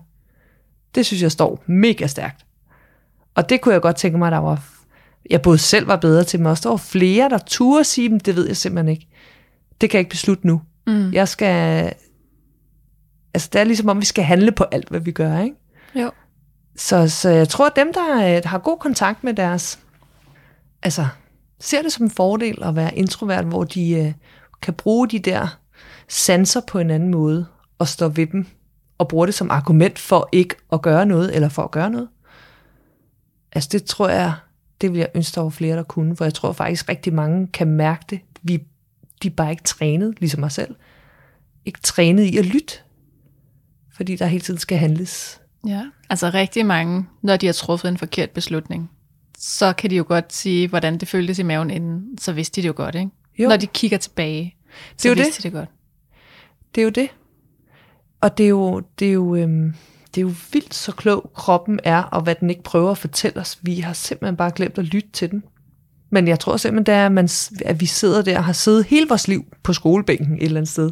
Det 0.95 1.05
synes 1.05 1.21
jeg 1.21 1.31
står 1.31 1.63
mega 1.65 2.07
stærkt. 2.07 2.45
Og 3.35 3.49
det 3.49 3.61
kunne 3.61 3.73
jeg 3.73 3.81
godt 3.81 3.95
tænke 3.95 4.17
mig, 4.17 4.31
der 4.31 4.37
var, 4.37 4.63
jeg 5.29 5.41
både 5.41 5.57
selv 5.57 5.87
var 5.87 5.95
bedre 5.95 6.23
til, 6.23 6.39
men 6.39 6.47
også 6.47 6.63
der 6.63 6.69
var 6.69 6.77
flere, 6.77 7.29
der 7.29 7.37
turde 7.37 7.83
sige 7.83 8.09
dem, 8.09 8.19
det 8.19 8.35
ved 8.35 8.47
jeg 8.47 8.57
simpelthen 8.57 8.91
ikke. 8.91 9.07
Det 9.81 9.89
kan 9.89 9.97
jeg 9.97 10.01
ikke 10.01 10.09
beslutte 10.09 10.47
nu. 10.47 10.61
Mm. 10.87 11.13
Jeg 11.13 11.27
skal, 11.27 11.93
altså 13.33 13.49
det 13.53 13.61
er 13.61 13.63
ligesom 13.63 13.89
om, 13.89 13.99
vi 13.99 14.05
skal 14.05 14.23
handle 14.23 14.51
på 14.51 14.63
alt, 14.63 14.89
hvad 14.89 14.99
vi 14.99 15.11
gør, 15.11 15.39
ikke? 15.39 15.55
Jo. 15.95 16.11
Så, 16.75 17.09
så 17.09 17.29
jeg 17.29 17.49
tror, 17.49 17.65
at 17.65 17.75
dem, 17.75 17.93
der 17.93 18.35
øh, 18.37 18.41
har 18.45 18.57
god 18.57 18.77
kontakt 18.77 19.23
med 19.23 19.33
deres, 19.33 19.79
altså 20.83 21.07
ser 21.59 21.81
det 21.81 21.91
som 21.91 22.05
en 22.05 22.11
fordel 22.11 22.63
at 22.63 22.75
være 22.75 22.95
introvert, 22.95 23.45
hvor 23.45 23.63
de 23.63 23.91
øh, 23.91 24.13
kan 24.61 24.73
bruge 24.73 25.07
de 25.07 25.19
der 25.19 25.59
sanser 26.07 26.61
på 26.67 26.79
en 26.79 26.89
anden 26.89 27.09
måde, 27.09 27.45
og 27.79 27.87
stå 27.87 28.07
ved 28.07 28.27
dem, 28.27 28.45
og 28.97 29.07
bruge 29.07 29.27
det 29.27 29.33
som 29.33 29.51
argument 29.51 29.99
for 29.99 30.29
ikke 30.31 30.55
at 30.71 30.81
gøre 30.81 31.05
noget, 31.05 31.35
eller 31.35 31.49
for 31.49 31.63
at 31.63 31.71
gøre 31.71 31.89
noget. 31.89 32.07
Altså 33.51 33.69
det 33.71 33.83
tror 33.83 34.09
jeg, 34.09 34.33
det 34.81 34.91
vil 34.91 34.99
jeg 34.99 35.09
ønske, 35.15 35.35
der 35.35 35.41
var 35.41 35.49
flere, 35.49 35.77
der 35.77 35.83
kunne, 35.83 36.15
for 36.15 36.25
jeg 36.25 36.33
tror 36.33 36.51
faktisk 36.51 36.89
rigtig 36.89 37.13
mange 37.13 37.47
kan 37.47 37.67
mærke 37.67 38.05
det. 38.09 38.19
Vi, 38.41 38.63
de 39.23 39.27
er 39.27 39.31
bare 39.31 39.51
ikke 39.51 39.63
trænet, 39.63 40.19
ligesom 40.19 40.39
mig 40.39 40.51
selv, 40.51 40.75
ikke 41.65 41.79
trænet 41.81 42.23
i 42.23 42.37
at 42.37 42.45
lytte, 42.45 42.73
fordi 43.95 44.15
der 44.15 44.25
hele 44.25 44.41
tiden 44.41 44.59
skal 44.59 44.77
handles. 44.77 45.41
Ja, 45.67 45.83
altså 46.09 46.29
rigtig 46.29 46.65
mange, 46.65 47.05
når 47.21 47.37
de 47.37 47.45
har 47.45 47.53
truffet 47.53 47.89
en 47.89 47.97
forkert 47.97 48.29
beslutning, 48.29 48.91
så 49.47 49.73
kan 49.73 49.89
de 49.89 49.95
jo 49.95 50.05
godt 50.07 50.33
sige, 50.33 50.67
hvordan 50.67 50.97
det 50.97 51.07
føltes 51.07 51.39
i 51.39 51.43
maven 51.43 51.69
inden, 51.69 52.17
så 52.17 52.31
vidste 52.31 52.55
de 52.55 52.61
det 52.61 52.67
jo 52.67 52.73
godt, 52.75 52.95
ikke? 52.95 53.09
Jo. 53.39 53.49
Når 53.49 53.57
de 53.57 53.67
kigger 53.67 53.97
tilbage, 53.97 54.55
så 54.97 55.07
jo 55.07 55.13
vidste 55.13 55.33
det. 55.35 55.43
de 55.43 55.43
det 55.43 55.53
godt. 55.53 55.69
Det 56.75 56.81
er 56.81 56.85
jo 56.85 56.89
det. 56.89 57.09
Og 58.21 58.37
det 58.37 58.43
er 58.43 58.49
jo, 58.49 58.81
det 58.99 59.07
er 59.07 59.11
jo, 59.11 59.35
øhm, 59.35 59.73
det 60.15 60.17
er 60.17 60.21
jo 60.21 60.33
vildt 60.51 60.73
så 60.73 60.91
klog 60.91 61.31
kroppen 61.35 61.79
er, 61.83 62.03
og 62.03 62.21
hvad 62.21 62.35
den 62.35 62.49
ikke 62.49 62.63
prøver 62.63 62.91
at 62.91 62.97
fortælle 62.97 63.39
os. 63.39 63.59
Vi 63.61 63.79
har 63.79 63.93
simpelthen 63.93 64.37
bare 64.37 64.51
glemt 64.55 64.77
at 64.77 64.85
lytte 64.85 65.09
til 65.13 65.31
den. 65.31 65.43
Men 66.09 66.27
jeg 66.27 66.39
tror 66.39 66.57
simpelthen, 66.57 66.85
det 66.85 66.93
er, 66.93 67.05
at, 67.05 67.11
man, 67.11 67.29
at 67.65 67.81
vi 67.81 67.85
sidder 67.85 68.21
der 68.21 68.37
og 68.37 68.43
har 68.43 68.53
siddet 68.53 68.85
hele 68.85 69.07
vores 69.07 69.27
liv 69.27 69.45
på 69.63 69.73
skolebænken 69.73 70.35
et 70.37 70.43
eller 70.43 70.57
andet 70.57 70.71
sted, 70.71 70.91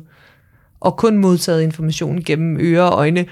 og 0.79 0.97
kun 0.97 1.17
modtaget 1.17 1.61
information 1.61 2.23
gennem 2.23 2.57
ører 2.59 2.83
og 2.83 2.97
øjne, 2.97 3.25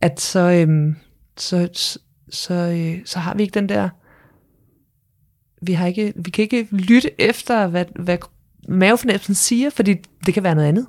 at 0.00 0.20
så, 0.20 0.40
øhm, 0.40 0.96
så, 1.36 1.68
så, 2.30 2.54
øh, 2.54 2.98
så 3.04 3.18
har 3.18 3.34
vi 3.34 3.42
ikke 3.42 3.54
den 3.54 3.68
der, 3.68 3.88
vi, 5.62 5.72
har 5.72 5.86
ikke, 5.86 6.12
vi 6.16 6.30
kan 6.30 6.42
ikke 6.42 6.68
lytte 6.70 7.20
efter, 7.20 7.66
hvad, 7.66 7.84
hvad 7.94 8.18
mavefornemmelsen 8.68 9.34
siger, 9.34 9.70
fordi 9.70 9.94
det 10.26 10.34
kan 10.34 10.42
være 10.42 10.54
noget 10.54 10.68
andet. 10.68 10.86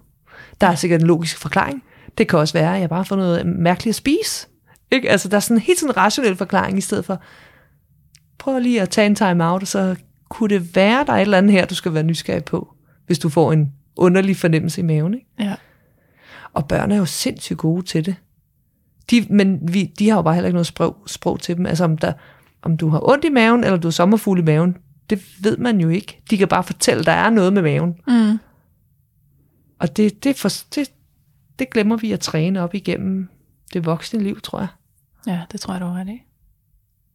Der 0.62 0.68
er 0.68 0.76
sikkert 0.76 1.02
en 1.02 1.08
logisk 1.08 1.38
forklaring. 1.38 1.84
Det 2.18 2.28
kan 2.28 2.40
også 2.40 2.54
være, 2.54 2.76
at 2.76 2.82
jeg 2.82 2.90
bare 2.90 3.06
får 3.06 3.16
noget 3.16 3.46
mærkeligt 3.46 3.92
at 3.92 3.96
spise. 3.96 4.48
Ikke? 4.92 5.10
Altså, 5.10 5.30
der 5.30 5.36
er 5.36 5.40
sådan 5.40 5.58
en 5.58 5.62
helt 5.62 5.80
sådan 5.80 5.92
en 5.92 5.98
rationel 5.98 6.36
forklaring, 6.36 6.78
i 6.78 6.82
stedet 6.82 7.06
for, 7.06 7.22
prøv 8.38 8.60
lige 8.60 8.82
at 8.82 8.90
tage 8.90 9.06
en 9.06 9.16
time 9.16 9.46
out, 9.52 9.62
og 9.62 9.68
så 9.68 9.96
kunne 10.30 10.50
det 10.50 10.76
være, 10.76 11.06
der 11.06 11.14
er 11.14 11.18
et 11.18 11.22
eller 11.22 11.38
andet 11.38 11.52
her, 11.52 11.66
du 11.66 11.76
skal 11.76 11.94
være 11.94 12.04
nysgerrig 12.04 12.44
på, 12.44 12.74
hvis 13.06 13.20
du 13.20 13.30
får 13.30 13.54
en 13.54 13.74
underlig 13.96 14.38
fornemmelse 14.38 14.82
i 14.82 14.84
maven. 14.84 15.14
Ikke? 15.14 15.26
Ja. 15.40 15.56
Og 16.54 16.68
børn 16.68 16.92
er 16.92 16.98
jo 16.98 17.06
sindssygt 17.06 17.60
gode 17.60 17.86
til 17.86 18.06
det. 18.06 18.16
De, 19.12 19.28
men 19.30 19.60
vi, 19.74 19.84
de 20.00 20.10
har 20.10 20.16
jo 20.16 20.22
bare 20.22 20.34
heller 20.34 20.48
ikke 20.48 20.56
noget 20.56 20.68
sprog, 20.68 20.98
sprog 21.08 21.40
til 21.40 21.58
dem. 21.58 21.66
Altså 21.66 21.84
om, 21.84 21.98
der, 21.98 22.14
om 22.62 22.78
du 22.78 22.90
har 22.90 23.10
ondt 23.10 23.26
i 23.26 23.30
maven, 23.30 23.64
eller 23.64 23.78
du 23.78 23.88
har 23.88 23.92
sommerfugl 23.92 24.40
i 24.40 24.44
maven, 24.44 24.78
det 25.10 25.44
ved 25.44 25.58
man 25.58 25.82
jo 25.82 25.90
ikke. 25.90 26.22
De 26.30 26.38
kan 26.38 26.48
bare 26.48 26.64
fortælle, 26.64 27.00
at 27.00 27.06
der 27.06 27.12
er 27.12 27.30
noget 27.30 27.54
med 27.54 27.62
maven. 27.62 27.96
Mm. 28.08 28.40
Og 29.80 29.98
det, 29.98 30.24
det, 30.24 30.36
for, 30.36 30.50
det, 30.76 30.92
det 31.60 31.70
glemmer 31.70 31.98
vi 31.98 32.12
at 32.12 32.20
træne 32.20 32.62
op 32.62 32.74
igennem 32.74 33.30
det 33.74 33.86
voksne 33.86 34.24
liv, 34.24 34.42
tror 34.42 34.60
jeg. 34.60 34.68
ja, 35.28 35.42
det 35.52 35.60
tror 35.60 35.74
jeg, 35.74 35.82
du 35.82 35.86
har 35.86 36.00
ret 36.00 36.10
i. 36.10 36.22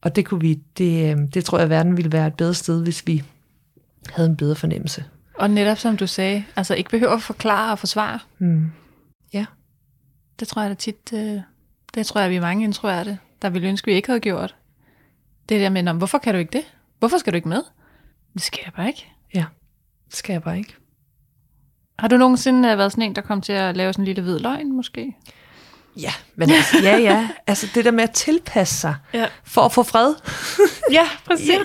Og 0.02 0.16
det, 0.16 0.26
kunne 0.26 0.40
vi, 0.40 0.54
det, 0.78 1.10
øh, 1.10 1.18
det 1.34 1.44
tror 1.44 1.58
jeg, 1.58 1.64
at 1.64 1.70
verden 1.70 1.96
ville 1.96 2.12
være 2.12 2.26
et 2.26 2.34
bedre 2.34 2.54
sted, 2.54 2.82
hvis 2.82 3.06
vi 3.06 3.22
havde 4.10 4.28
en 4.28 4.36
bedre 4.36 4.54
fornemmelse. 4.54 5.04
Og 5.34 5.50
netop 5.50 5.78
som 5.78 5.96
du 5.96 6.06
sagde, 6.06 6.44
altså 6.56 6.74
ikke 6.74 6.90
behøver 6.90 7.12
at 7.12 7.22
forklare 7.22 7.72
og 7.72 7.78
forsvare. 7.78 8.18
Mm. 8.38 8.70
Ja. 9.32 9.46
Det 10.40 10.48
tror 10.48 10.62
jeg 10.62 10.70
da 10.70 10.74
tit, 10.74 11.12
øh, 11.14 11.40
det 11.94 12.06
tror 12.06 12.20
jeg, 12.20 12.30
vi 12.30 12.36
er 12.36 12.40
mange 12.40 12.64
introverte, 12.64 13.18
der 13.42 13.50
ville 13.50 13.68
ønske, 13.68 13.86
vi 13.86 13.92
ikke 13.92 14.08
havde 14.08 14.20
gjort. 14.20 14.54
Det 15.48 15.60
der 15.60 15.68
med, 15.68 15.82
"Nå, 15.82 15.92
men 15.92 15.98
hvorfor 15.98 16.18
kan 16.18 16.34
du 16.34 16.38
ikke 16.40 16.52
det? 16.52 16.64
Hvorfor 16.98 17.18
skal 17.18 17.32
du 17.32 17.36
ikke 17.36 17.48
med? 17.48 17.62
Det 18.34 18.42
skal 18.42 18.60
jeg 18.64 18.72
bare 18.72 18.86
ikke. 18.88 19.12
Ja, 19.34 19.44
det 20.06 20.16
skal 20.16 20.32
jeg 20.32 20.42
bare 20.42 20.58
ikke. 20.58 20.74
Har 21.98 22.08
du 22.08 22.16
nogensinde 22.16 22.68
øh, 22.68 22.78
været 22.78 22.92
sådan 22.92 23.04
en, 23.04 23.14
der 23.16 23.22
kom 23.22 23.40
til 23.40 23.52
at 23.52 23.76
lave 23.76 23.92
sådan 23.92 24.02
en 24.02 24.06
lille 24.06 24.22
hvid 24.22 24.38
løgn, 24.38 24.76
måske? 24.76 25.16
Ja, 25.96 26.12
men 26.34 26.50
altså, 26.50 26.78
ja, 26.88 26.96
ja. 26.98 27.28
Altså 27.46 27.66
det 27.74 27.84
der 27.84 27.90
med 27.90 28.04
at 28.04 28.10
tilpasse 28.10 28.74
sig 28.74 28.94
Ja, 29.14 29.26
for 29.44 29.60
at 29.60 29.72
få 29.72 29.82
fred. 29.82 30.14
ja 30.98 31.08
præcis. 31.24 31.48
Ja. 31.48 31.58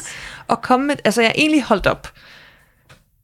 Og 0.48 0.62
komme 0.62 0.88
med, 0.88 0.96
altså 1.06 1.22
jeg 1.22 1.30
er 1.30 1.34
egentlig 1.36 1.64
holdt 1.64 1.88
op. 1.88 2.14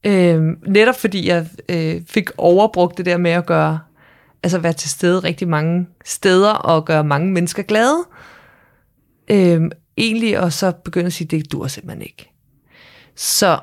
Øhm, 0.03 0.59
netop 0.67 0.99
fordi 0.99 1.27
jeg 1.27 1.47
øh, 1.69 2.01
fik 2.07 2.29
overbrugt 2.37 2.97
det 2.97 3.05
der 3.05 3.17
med 3.17 3.31
at 3.31 3.45
gøre, 3.45 3.79
altså 4.43 4.59
være 4.59 4.73
til 4.73 4.89
stede 4.89 5.19
rigtig 5.19 5.47
mange 5.47 5.87
steder 6.05 6.51
og 6.51 6.85
gøre 6.85 7.03
mange 7.03 7.31
mennesker 7.31 7.63
glade. 7.63 8.03
Øhm, 9.31 9.71
egentlig 9.97 10.39
og 10.39 10.53
så 10.53 10.71
begynde 10.71 11.05
at 11.05 11.13
sige, 11.13 11.27
det 11.27 11.51
dur 11.51 11.67
simpelthen 11.67 12.01
ikke. 12.01 12.29
Så 13.15 13.59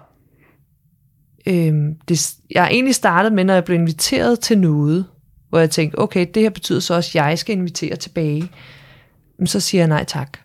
øhm, 1.47 1.95
det, 2.09 2.35
jeg 2.51 2.64
er 2.64 2.68
egentlig 2.68 2.95
startet 2.95 3.33
med, 3.33 3.45
når 3.45 3.55
jeg 3.55 3.64
blev 3.64 3.78
inviteret 3.78 4.41
til 4.41 4.59
noget, 4.59 5.07
hvor 5.49 5.59
jeg 5.59 5.70
tænkte, 5.70 5.99
okay, 5.99 6.26
det 6.35 6.43
her 6.43 6.51
betyder 6.51 6.81
så 6.81 6.95
også, 6.95 7.18
at 7.18 7.24
jeg 7.24 7.39
skal 7.39 7.57
invitere 7.57 7.97
tilbage. 7.97 8.51
Men 9.39 9.47
så 9.47 9.61
siger 9.61 9.81
jeg 9.81 9.89
nej 9.89 10.05
tak. 10.05 10.39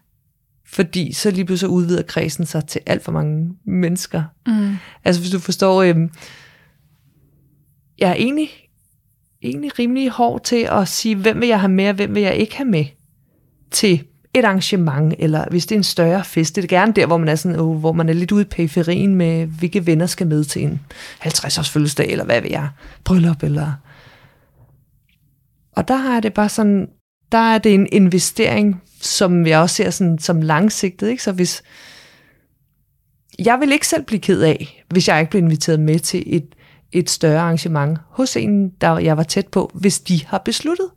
Fordi 0.67 1.13
så 1.13 1.31
lige 1.31 1.45
pludselig 1.45 1.69
udvider 1.69 2.01
kredsen 2.01 2.45
sig 2.45 2.67
til 2.67 2.81
alt 2.85 3.03
for 3.03 3.11
mange 3.11 3.53
mennesker. 3.65 4.23
Mm. 4.47 4.75
Altså 5.05 5.21
hvis 5.21 5.31
du 5.31 5.39
forstår, 5.39 5.81
øhm, 5.81 6.09
jeg 7.99 8.09
er 8.09 8.13
egentlig, 8.13 8.49
egentlig 9.43 9.79
rimelig 9.79 10.09
hård 10.09 10.43
til 10.43 10.67
at 10.71 10.87
sige, 10.87 11.15
hvem 11.15 11.41
vil 11.41 11.47
jeg 11.47 11.59
have 11.59 11.71
med, 11.71 11.89
og 11.89 11.95
hvem 11.95 12.15
vil 12.15 12.23
jeg 12.23 12.35
ikke 12.35 12.57
have 12.57 12.69
med 12.69 12.85
til 13.71 14.03
et 14.33 14.45
arrangement, 14.45 15.13
eller 15.19 15.45
hvis 15.49 15.65
det 15.65 15.75
er 15.75 15.79
en 15.79 15.83
større 15.83 16.23
fest, 16.23 16.55
det 16.55 16.63
er 16.63 16.67
gerne 16.67 16.93
der, 16.93 17.05
hvor 17.05 17.17
man 17.17 17.27
er, 17.27 17.35
sådan, 17.35 17.59
oh, 17.59 17.77
hvor 17.77 17.91
man 17.91 18.09
er 18.09 18.13
lidt 18.13 18.31
ude 18.31 18.41
i 18.41 18.45
periferien 18.45 19.15
med, 19.15 19.45
hvilke 19.45 19.85
venner 19.85 20.05
skal 20.05 20.27
med 20.27 20.43
til 20.43 20.63
en 20.63 20.81
50-års 21.21 21.69
fødselsdag, 21.69 22.11
eller 22.11 22.25
hvad 22.25 22.41
ved 22.41 22.49
jeg, 22.49 22.69
bryllup, 23.03 23.43
eller... 23.43 23.73
Og 25.71 25.87
der 25.87 25.95
har 25.95 26.19
det 26.19 26.33
bare 26.33 26.49
sådan, 26.49 26.87
der 27.31 27.37
er 27.37 27.57
det 27.57 27.73
en 27.73 27.87
investering, 27.91 28.81
som 29.01 29.47
jeg 29.47 29.59
også 29.59 29.75
ser 29.75 29.89
sådan, 29.89 30.19
som 30.19 30.41
langsigtet, 30.41 31.09
ikke? 31.09 31.23
Så 31.23 31.31
hvis, 31.31 31.63
jeg 33.39 33.59
vil 33.59 33.71
ikke 33.71 33.87
selv 33.87 34.03
blive 34.03 34.19
ked 34.19 34.41
af, 34.41 34.83
hvis 34.89 35.07
jeg 35.07 35.19
ikke 35.19 35.29
bliver 35.29 35.43
inviteret 35.43 35.79
med 35.79 35.99
til 35.99 36.23
et, 36.25 36.45
et 36.95 37.09
større 37.09 37.39
arrangement 37.39 37.99
hos 38.09 38.35
en, 38.37 38.69
der 38.69 38.97
jeg 38.99 39.17
var 39.17 39.23
tæt 39.23 39.47
på, 39.47 39.71
hvis 39.73 39.99
de 39.99 40.25
har 40.25 40.37
besluttet, 40.37 40.89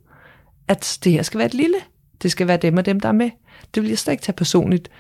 at 0.69 0.99
det 1.05 1.13
her 1.13 1.23
skal 1.23 1.39
være 1.39 1.47
et 1.47 1.55
lille. 1.55 1.77
Det 2.23 2.31
skal 2.31 2.47
være 2.49 2.57
dem 2.57 2.77
og 2.77 2.87
dem, 2.87 3.01
der 3.01 3.09
er 3.09 3.13
med. 3.13 3.31
Det 3.75 3.83
vil 3.83 3.89
jeg 3.89 3.99
slet 3.99 4.13
ikke 4.13 4.23
tage 4.23 4.37
personligt. 4.37 4.91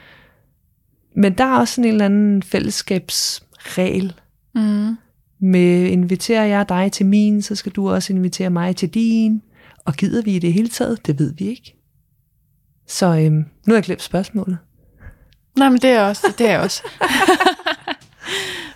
Men 1.17 1.39
der 1.39 1.45
er 1.45 1.59
også 1.59 1.75
sådan 1.75 1.85
en 1.89 1.93
eller 1.95 2.05
anden 2.05 2.43
fællesskabsregel 2.43 4.15
Mm. 4.55 4.97
med, 5.41 5.85
inviterer 5.87 6.45
jeg 6.45 6.69
dig 6.69 6.93
til 6.93 7.07
min, 7.07 7.43
så 7.43 7.55
skal 7.55 7.73
du 7.73 7.91
også 7.91 8.13
invitere 8.13 8.51
mig 8.51 8.77
til 8.77 8.89
din. 8.89 9.43
Og 9.85 9.95
gider 9.95 10.23
vi 10.23 10.37
i 10.37 10.39
det 10.39 10.53
hele 10.53 10.69
taget? 10.69 11.07
Det 11.07 11.19
ved 11.19 11.35
vi 11.39 11.47
ikke. 11.49 11.75
Så 12.87 13.07
øhm, 13.07 13.35
nu 13.37 13.45
har 13.67 13.75
jeg 13.75 13.83
glemt 13.83 14.03
spørgsmålet. 14.03 14.59
Nej, 15.59 15.69
men 15.69 15.79
det 15.79 15.91
er 15.91 16.03
også. 16.03 16.35
Det 16.39 16.51
er 16.51 16.59
også. 16.59 16.83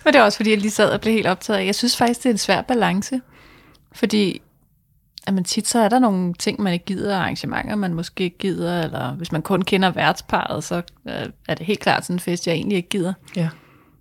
men 0.05 0.13
det 0.13 0.19
er 0.19 0.23
også, 0.23 0.37
fordi 0.37 0.49
jeg 0.49 0.57
lige 0.59 0.71
sad 0.71 0.89
og 0.89 1.01
blev 1.01 1.13
helt 1.13 1.27
optaget. 1.27 1.65
Jeg 1.65 1.75
synes 1.75 1.97
faktisk, 1.97 2.19
det 2.23 2.29
er 2.29 2.33
en 2.33 2.37
svær 2.37 2.61
balance. 2.61 3.21
Fordi 3.91 4.41
at 5.27 5.33
man 5.33 5.43
tit 5.43 5.67
så 5.67 5.79
er 5.79 5.89
der 5.89 5.99
nogle 5.99 6.33
ting, 6.33 6.61
man 6.61 6.73
ikke 6.73 6.85
gider, 6.85 7.17
arrangementer, 7.17 7.75
man 7.75 7.93
måske 7.93 8.23
ikke 8.23 8.37
gider, 8.37 8.81
eller 8.83 9.13
hvis 9.13 9.31
man 9.31 9.41
kun 9.41 9.61
kender 9.61 9.91
værtsparet, 9.91 10.63
så 10.63 10.75
øh, 11.07 11.13
er 11.47 11.55
det 11.55 11.65
helt 11.65 11.79
klart 11.79 12.03
sådan 12.05 12.15
en 12.15 12.19
fest, 12.19 12.47
jeg 12.47 12.53
egentlig 12.55 12.75
ikke 12.75 12.89
gider. 12.89 13.13
Ja. 13.35 13.49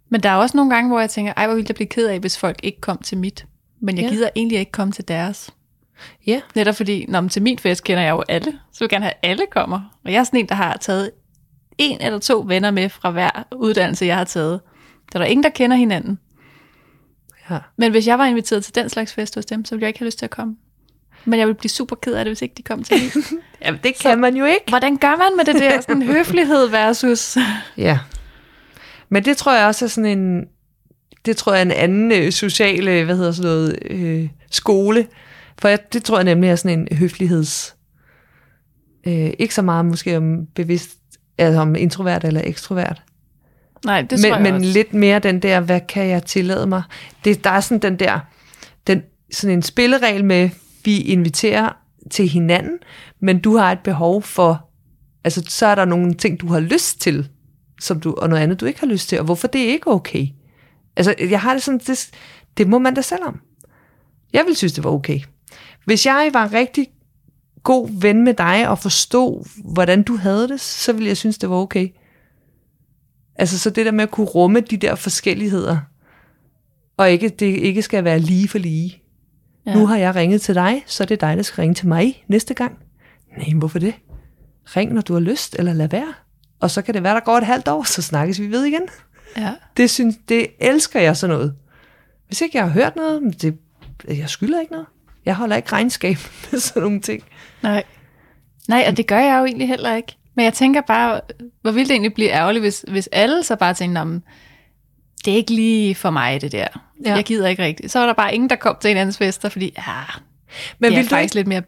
Men 0.08 0.20
der 0.22 0.28
er 0.30 0.34
også 0.36 0.56
nogle 0.56 0.74
gange, 0.74 0.88
hvor 0.88 1.00
jeg 1.00 1.10
tænker, 1.10 1.32
ej, 1.36 1.46
hvor 1.46 1.54
ville 1.54 1.66
jeg 1.68 1.74
blive 1.74 1.86
ked 1.86 2.06
af, 2.08 2.20
hvis 2.20 2.38
folk 2.38 2.60
ikke 2.62 2.80
kom 2.80 2.98
til 2.98 3.18
mit. 3.18 3.46
Men 3.80 3.96
jeg 3.96 4.04
Ja. 4.04 4.10
gider 4.10 4.28
egentlig 4.36 4.58
ikke 4.58 4.72
komme 4.72 4.92
til 4.92 5.08
deres. 5.08 5.50
Ja. 6.26 6.40
Netop 6.54 6.74
fordi, 6.74 7.06
når 7.08 7.28
til 7.28 7.42
min 7.42 7.58
fest 7.58 7.84
kender 7.84 8.02
jeg 8.02 8.10
jo 8.10 8.22
alle, 8.28 8.52
så 8.72 8.78
vil 8.78 8.84
jeg 8.84 8.90
gerne 8.90 9.04
have, 9.04 9.14
at 9.22 9.30
alle 9.30 9.42
kommer. 9.50 9.80
Og 10.04 10.12
jeg 10.12 10.18
er 10.18 10.24
sådan 10.24 10.40
en, 10.40 10.48
der 10.48 10.54
har 10.54 10.76
taget 10.76 11.10
en 11.78 12.00
eller 12.00 12.18
to 12.18 12.44
venner 12.46 12.70
med 12.70 12.88
fra 12.88 13.10
hver 13.10 13.30
uddannelse, 13.56 14.06
jeg 14.06 14.16
har 14.16 14.24
taget. 14.24 14.60
Der 15.12 15.18
er 15.18 15.22
der 15.22 15.30
ingen, 15.30 15.44
der 15.44 15.50
kender 15.50 15.76
hinanden. 15.76 16.18
Ja. 17.50 17.58
Men 17.76 17.90
hvis 17.90 18.06
jeg 18.06 18.18
var 18.18 18.26
inviteret 18.26 18.64
til 18.64 18.74
den 18.74 18.88
slags 18.88 19.14
fest 19.14 19.34
hos 19.34 19.46
dem, 19.46 19.64
så 19.64 19.74
ville 19.74 19.82
jeg 19.82 19.88
ikke 19.88 19.98
have 19.98 20.06
lyst 20.06 20.18
til 20.18 20.26
at 20.26 20.30
komme. 20.30 20.56
Men 21.24 21.38
jeg 21.38 21.46
ville 21.46 21.58
blive 21.58 21.70
super 21.70 21.96
ked 21.96 22.14
af 22.14 22.24
det, 22.24 22.30
hvis 22.30 22.42
ikke 22.42 22.54
de 22.54 22.62
kom 22.62 22.82
til 22.82 22.96
mig. 23.02 23.24
Jamen, 23.64 23.80
det 23.84 23.98
kan 24.00 24.20
man 24.20 24.36
jo 24.36 24.44
ikke. 24.44 24.64
Hvordan 24.68 24.96
gør 24.96 25.16
man 25.16 25.36
med 25.36 25.44
det 25.44 25.54
der 25.54 25.80
sådan 25.80 26.02
høflighed 26.16 26.68
versus... 26.68 27.36
Ja. 27.76 27.98
Men 29.08 29.24
det 29.24 29.36
tror 29.36 29.56
jeg 29.56 29.66
også 29.66 29.84
er 29.84 29.88
sådan 29.88 30.18
en, 30.18 30.44
det 31.26 31.36
tror 31.36 31.52
jeg 31.52 31.58
er 31.58 31.64
en 31.64 31.70
anden 31.70 32.12
øh, 32.12 32.32
social, 32.32 33.04
hvad 33.04 33.16
hedder 33.16 33.32
sådan 33.32 33.50
noget, 33.50 33.78
øh, 33.90 34.28
skole. 34.50 35.06
For 35.60 35.68
jeg, 35.68 35.92
det 35.92 36.04
tror 36.04 36.16
jeg 36.16 36.24
nemlig 36.24 36.50
er 36.50 36.56
sådan 36.56 36.78
en 36.78 36.96
høfligheds, 36.96 37.76
øh, 39.06 39.30
ikke 39.38 39.54
så 39.54 39.62
meget 39.62 39.84
måske 39.84 40.16
om 40.16 40.46
bevidst, 40.46 40.90
altså 41.38 41.60
om 41.60 41.74
introvert 41.74 42.24
eller 42.24 42.40
ekstrovert. 42.44 43.02
Nej, 43.84 44.02
det 44.02 44.20
tror 44.20 44.28
men, 44.28 44.32
jeg 44.32 44.42
men 44.42 44.54
også. 44.54 44.72
lidt 44.72 44.94
mere 44.94 45.18
den 45.18 45.42
der, 45.42 45.60
hvad 45.60 45.80
kan 45.88 46.08
jeg 46.08 46.24
tillade 46.24 46.66
mig? 46.66 46.82
Det, 47.24 47.44
der 47.44 47.50
er 47.50 47.60
sådan 47.60 47.82
den 47.82 47.98
der, 47.98 48.20
den, 48.86 49.02
sådan 49.32 49.56
en 49.56 49.62
spilleregel 49.62 50.24
med, 50.24 50.50
vi 50.84 51.00
inviterer 51.00 51.76
til 52.10 52.28
hinanden, 52.28 52.78
men 53.20 53.40
du 53.40 53.56
har 53.56 53.72
et 53.72 53.78
behov 53.78 54.22
for, 54.22 54.68
altså 55.24 55.42
så 55.48 55.66
er 55.66 55.74
der 55.74 55.84
nogle 55.84 56.14
ting, 56.14 56.40
du 56.40 56.46
har 56.46 56.60
lyst 56.60 57.00
til, 57.00 57.28
som 57.80 58.00
du, 58.00 58.14
og 58.14 58.28
noget 58.28 58.42
andet, 58.42 58.60
du 58.60 58.66
ikke 58.66 58.80
har 58.80 58.86
lyst 58.86 59.08
til, 59.08 59.18
og 59.18 59.24
hvorfor 59.24 59.48
det 59.48 59.60
er 59.60 59.68
ikke 59.68 59.90
okay. 59.90 60.26
Altså, 60.96 61.14
jeg 61.30 61.40
har 61.40 61.52
det 61.52 61.62
sådan, 61.62 61.80
det, 61.86 62.10
det 62.56 62.68
må 62.68 62.78
man 62.78 62.94
da 62.94 63.00
selv 63.00 63.24
om. 63.24 63.40
Jeg 64.32 64.44
vil 64.46 64.56
synes, 64.56 64.72
det 64.72 64.84
var 64.84 64.90
okay. 64.90 65.20
Hvis 65.84 66.06
jeg 66.06 66.30
var 66.32 66.52
rigtig 66.52 66.86
god 67.62 68.00
ven 68.00 68.24
med 68.24 68.34
dig, 68.34 68.68
og 68.68 68.78
forstod, 68.78 69.48
hvordan 69.72 70.02
du 70.02 70.16
havde 70.16 70.48
det, 70.48 70.60
så 70.60 70.92
ville 70.92 71.08
jeg 71.08 71.16
synes, 71.16 71.38
det 71.38 71.50
var 71.50 71.56
okay. 71.56 71.88
Altså, 73.36 73.58
så 73.58 73.70
det 73.70 73.86
der 73.86 73.92
med 73.92 74.02
at 74.02 74.10
kunne 74.10 74.26
rumme 74.26 74.60
de 74.60 74.76
der 74.76 74.94
forskelligheder, 74.94 75.78
og 76.96 77.10
ikke, 77.10 77.28
det 77.28 77.46
ikke 77.46 77.82
skal 77.82 78.04
være 78.04 78.18
lige 78.18 78.48
for 78.48 78.58
lige. 78.58 79.02
Ja. 79.66 79.74
Nu 79.74 79.86
har 79.86 79.96
jeg 79.96 80.14
ringet 80.14 80.40
til 80.42 80.54
dig, 80.54 80.82
så 80.86 81.02
er 81.02 81.06
det 81.06 81.20
dig, 81.20 81.36
der 81.36 81.42
skal 81.42 81.62
ringe 81.62 81.74
til 81.74 81.88
mig 81.88 82.24
næste 82.28 82.54
gang. 82.54 82.78
Nej, 83.38 83.58
hvorfor 83.58 83.78
det? 83.78 83.94
Ring, 84.76 84.92
når 84.92 85.00
du 85.00 85.12
har 85.12 85.20
lyst, 85.20 85.56
eller 85.58 85.72
lad 85.72 85.88
være. 85.88 86.14
Og 86.60 86.70
så 86.70 86.82
kan 86.82 86.94
det 86.94 87.02
være, 87.02 87.14
der 87.14 87.20
går 87.20 87.38
et 87.38 87.46
halvt 87.46 87.68
år, 87.68 87.82
så 87.82 88.02
snakkes 88.02 88.40
vi 88.40 88.50
ved 88.50 88.64
igen. 88.64 88.82
Ja. 89.36 89.52
Det, 89.76 89.90
synes, 89.90 90.16
det 90.28 90.46
elsker 90.60 91.00
jeg 91.00 91.16
sådan 91.16 91.36
noget. 91.36 91.54
Hvis 92.26 92.40
ikke 92.40 92.58
jeg 92.58 92.64
har 92.64 92.72
hørt 92.72 92.96
noget, 92.96 93.42
det, 93.42 93.58
jeg 94.08 94.28
skylder 94.28 94.60
ikke 94.60 94.72
noget. 94.72 94.86
Jeg 95.24 95.34
holder 95.34 95.56
ikke 95.56 95.72
regnskab 95.72 96.16
med 96.50 96.60
sådan 96.60 96.82
nogle 96.82 97.00
ting. 97.00 97.22
Nej. 97.62 97.84
Nej, 98.68 98.84
og 98.88 98.96
det 98.96 99.06
gør 99.06 99.18
jeg 99.18 99.38
jo 99.38 99.44
egentlig 99.44 99.68
heller 99.68 99.96
ikke. 99.96 100.16
Men 100.34 100.44
jeg 100.44 100.54
tænker 100.54 100.80
bare, 100.80 101.20
hvor 101.62 101.70
ville 101.70 101.84
det 101.88 101.92
egentlig 101.92 102.14
blive 102.14 102.28
ærgerligt, 102.30 102.62
hvis, 102.62 102.84
hvis 102.88 103.08
alle 103.12 103.42
så 103.42 103.56
bare 103.56 103.74
tænkte, 103.74 103.98
om 103.98 104.22
det 105.24 105.32
er 105.32 105.36
ikke 105.36 105.54
lige 105.54 105.94
for 105.94 106.10
mig, 106.10 106.40
det 106.40 106.52
der. 106.52 106.68
Ja. 107.04 107.14
Jeg 107.14 107.24
gider 107.24 107.48
ikke 107.48 107.62
rigtigt. 107.62 107.92
Så 107.92 107.98
var 107.98 108.06
der 108.06 108.12
bare 108.12 108.34
ingen, 108.34 108.50
der 108.50 108.56
kom 108.56 108.76
til 108.80 108.90
en 108.90 108.96
andens 108.96 109.18
fester, 109.18 109.48
fordi 109.48 109.74
ja, 109.78 109.92
Men 110.78 110.90
det 110.90 110.96
er 110.96 111.00
vil 111.02 111.10
du, 111.10 111.14
faktisk 111.14 111.24
ikke, 111.24 111.34
lidt 111.34 111.46
mere... 111.46 111.62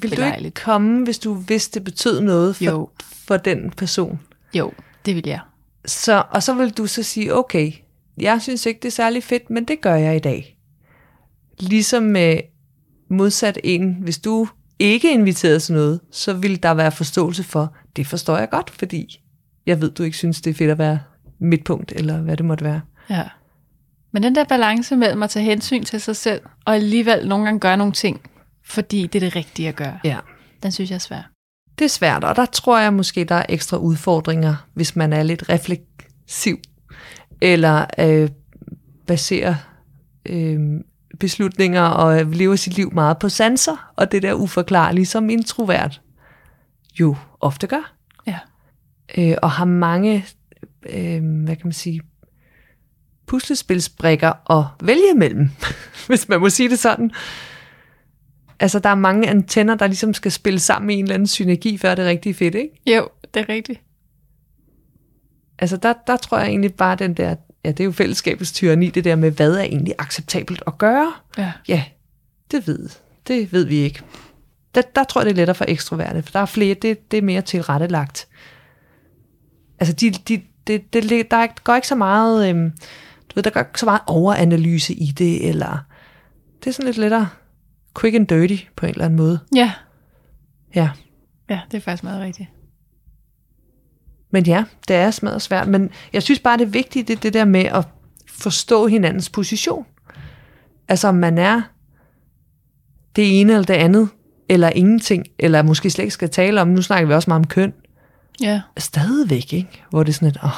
vil 0.00 0.16
du 0.16 0.22
ikke 0.22 0.50
komme, 0.50 1.04
hvis 1.04 1.18
du 1.18 1.34
vidste, 1.34 1.74
det 1.74 1.84
betød 1.84 2.20
noget 2.20 2.56
for, 2.56 2.64
Jo. 2.64 2.88
for 3.26 3.36
den 3.36 3.70
person? 3.70 4.20
Jo, 4.54 4.72
det 5.06 5.14
vil 5.16 5.24
jeg. 5.26 5.40
Så, 5.86 6.22
og 6.30 6.42
så 6.42 6.54
vil 6.54 6.70
du 6.70 6.86
så 6.86 7.02
sige, 7.02 7.34
okay, 7.34 7.72
jeg 8.18 8.42
synes 8.42 8.66
ikke, 8.66 8.78
det 8.80 8.88
er 8.88 8.92
særlig 8.92 9.24
fedt, 9.24 9.50
men 9.50 9.64
det 9.64 9.80
gør 9.80 9.94
jeg 9.94 10.16
i 10.16 10.18
dag. 10.18 10.56
Ligesom 11.60 12.02
med 12.02 12.40
modsat 13.10 13.58
en, 13.64 13.96
hvis 14.00 14.18
du 14.18 14.48
ikke 14.82 15.12
inviteret 15.12 15.62
til 15.62 15.74
noget, 15.74 16.00
så 16.10 16.32
vil 16.32 16.62
der 16.62 16.74
være 16.74 16.92
forståelse 16.92 17.42
for, 17.44 17.74
det 17.96 18.06
forstår 18.06 18.38
jeg 18.38 18.50
godt, 18.50 18.70
fordi 18.70 19.20
jeg 19.66 19.80
ved, 19.80 19.90
du 19.90 20.02
ikke 20.02 20.16
synes, 20.16 20.40
det 20.40 20.50
er 20.50 20.54
fedt 20.54 20.70
at 20.70 20.78
være 20.78 20.98
midtpunkt, 21.40 21.92
eller 21.96 22.18
hvad 22.20 22.36
det 22.36 22.46
måtte 22.46 22.64
være. 22.64 22.80
Ja. 23.10 23.24
Men 24.12 24.22
den 24.22 24.34
der 24.34 24.44
balance 24.44 24.96
mellem 24.96 25.22
at 25.22 25.30
tage 25.30 25.44
hensyn 25.44 25.84
til 25.84 26.00
sig 26.00 26.16
selv, 26.16 26.40
og 26.64 26.74
alligevel 26.74 27.28
nogle 27.28 27.44
gange 27.44 27.60
gøre 27.60 27.76
nogle 27.76 27.92
ting, 27.92 28.20
fordi 28.64 29.02
det 29.06 29.14
er 29.14 29.20
det 29.26 29.36
rigtige 29.36 29.68
at 29.68 29.76
gøre, 29.76 29.98
Ja. 30.04 30.18
den 30.62 30.72
synes 30.72 30.90
jeg 30.90 30.94
er 30.94 31.00
svær. 31.00 31.30
Det 31.78 31.84
er 31.84 31.88
svært, 31.88 32.24
og 32.24 32.36
der 32.36 32.46
tror 32.46 32.78
jeg 32.78 32.92
måske, 32.92 33.24
der 33.24 33.34
er 33.34 33.46
ekstra 33.48 33.76
udfordringer, 33.76 34.54
hvis 34.74 34.96
man 34.96 35.12
er 35.12 35.22
lidt 35.22 35.48
refleksiv, 35.48 36.58
eller 37.40 37.86
øh, 37.98 38.28
baserer 39.06 39.54
øh, 40.26 40.60
beslutninger 41.22 41.82
og 41.82 42.26
lever 42.26 42.56
sit 42.56 42.76
liv 42.76 42.92
meget 42.94 43.18
på 43.18 43.28
sanser, 43.28 43.92
og 43.96 44.12
det 44.12 44.22
der 44.22 44.34
uforklarlige, 44.34 45.06
som 45.06 45.30
introvert 45.30 46.00
jo 47.00 47.16
ofte 47.40 47.66
gør. 47.66 47.94
Ja. 48.26 48.38
Øh, 49.18 49.36
og 49.42 49.50
har 49.50 49.64
mange, 49.64 50.26
øh, 50.90 51.44
hvad 51.44 51.56
kan 51.56 51.66
man 51.66 51.72
sige, 51.72 52.00
puslespilsbrikker 53.26 54.50
at 54.52 54.86
vælge 54.86 55.14
mellem, 55.16 55.50
hvis 56.08 56.28
man 56.28 56.40
må 56.40 56.50
sige 56.50 56.68
det 56.68 56.78
sådan. 56.78 57.10
Altså, 58.60 58.78
der 58.78 58.88
er 58.88 58.94
mange 58.94 59.28
antenner, 59.28 59.74
der 59.74 59.86
ligesom 59.86 60.14
skal 60.14 60.32
spille 60.32 60.58
sammen 60.58 60.90
i 60.90 60.94
en 60.94 61.04
eller 61.04 61.14
anden 61.14 61.26
synergi, 61.26 61.78
før 61.78 61.94
det 61.94 62.04
er 62.04 62.08
rigtig 62.08 62.36
fedt, 62.36 62.54
ikke? 62.54 62.96
Jo, 62.96 63.08
det 63.34 63.40
er 63.40 63.48
rigtigt. 63.48 63.80
Altså, 65.58 65.76
der, 65.76 65.94
der 66.06 66.16
tror 66.16 66.38
jeg 66.38 66.48
egentlig 66.48 66.74
bare 66.74 66.96
den 66.96 67.14
der, 67.14 67.34
ja, 67.64 67.70
det 67.70 67.80
er 67.80 67.84
jo 67.84 67.92
fællesskabets 67.92 68.52
tyranni, 68.52 68.90
det 68.90 69.04
der 69.04 69.16
med, 69.16 69.30
hvad 69.30 69.54
er 69.54 69.62
egentlig 69.62 69.94
acceptabelt 69.98 70.62
at 70.66 70.78
gøre? 70.78 71.12
Ja. 71.38 71.52
Ja, 71.68 71.84
det 72.50 72.66
ved, 72.66 72.88
det 73.28 73.52
ved 73.52 73.64
vi 73.64 73.76
ikke. 73.76 74.02
Der, 74.74 74.82
der 74.96 75.04
tror 75.04 75.20
jeg, 75.20 75.26
det 75.26 75.32
er 75.32 75.36
lettere 75.36 75.54
for 75.54 75.64
ekstroverte, 75.68 76.22
for 76.22 76.30
der 76.32 76.40
er 76.40 76.46
flere, 76.46 76.74
det, 76.74 77.10
det 77.10 77.18
er 77.18 77.22
mere 77.22 77.42
tilrettelagt. 77.42 78.28
Altså, 79.78 79.94
de, 79.94 80.10
de, 80.10 80.42
det, 80.66 80.92
det, 80.92 81.30
der 81.30 81.62
går 81.64 81.74
ikke 81.74 81.88
så 81.88 81.94
meget, 81.94 82.48
øhm, 82.50 82.70
du 83.28 83.34
ved, 83.34 83.42
der 83.42 83.50
går 83.50 83.60
ikke 83.60 83.80
så 83.80 83.86
meget 83.86 84.00
overanalyse 84.06 84.94
i 84.94 85.06
det, 85.06 85.48
eller 85.48 85.78
det 86.60 86.66
er 86.70 86.72
sådan 86.72 86.86
lidt 86.86 86.98
lettere 86.98 87.28
quick 88.00 88.14
and 88.14 88.26
dirty 88.26 88.56
på 88.76 88.86
en 88.86 88.92
eller 88.92 89.04
anden 89.04 89.16
måde. 89.16 89.40
Ja. 89.54 89.72
Ja. 90.74 90.90
Ja, 91.50 91.60
det 91.70 91.76
er 91.76 91.80
faktisk 91.80 92.04
meget 92.04 92.22
rigtigt. 92.22 92.48
Men 94.32 94.46
ja, 94.46 94.64
det 94.88 94.96
er 94.96 95.10
smadret 95.10 95.42
svært. 95.42 95.68
Men 95.68 95.90
jeg 96.12 96.22
synes 96.22 96.40
bare, 96.40 96.58
det 96.58 96.64
er 96.64 96.70
vigtigt, 96.70 97.08
det, 97.08 97.22
det 97.22 97.34
der 97.34 97.44
med 97.44 97.64
at 97.64 97.84
forstå 98.28 98.86
hinandens 98.86 99.30
position. 99.30 99.86
Altså 100.88 101.08
om 101.08 101.14
man 101.14 101.38
er 101.38 101.62
det 103.16 103.40
ene 103.40 103.52
eller 103.52 103.64
det 103.66 103.74
andet, 103.74 104.08
eller 104.48 104.68
ingenting, 104.70 105.26
eller 105.38 105.62
måske 105.62 105.90
slet 105.90 106.02
ikke 106.02 106.14
skal 106.14 106.30
tale 106.30 106.60
om, 106.60 106.68
nu 106.68 106.82
snakker 106.82 107.06
vi 107.08 107.14
også 107.14 107.30
meget 107.30 107.38
om 107.40 107.46
køn, 107.46 107.72
Ja. 108.40 108.60
stadigvæk, 108.78 109.52
ikke? 109.52 109.82
Hvor 109.90 110.02
det 110.02 110.08
er 110.12 110.14
sådan 110.14 110.28
et, 110.28 110.38
åh, 110.44 110.50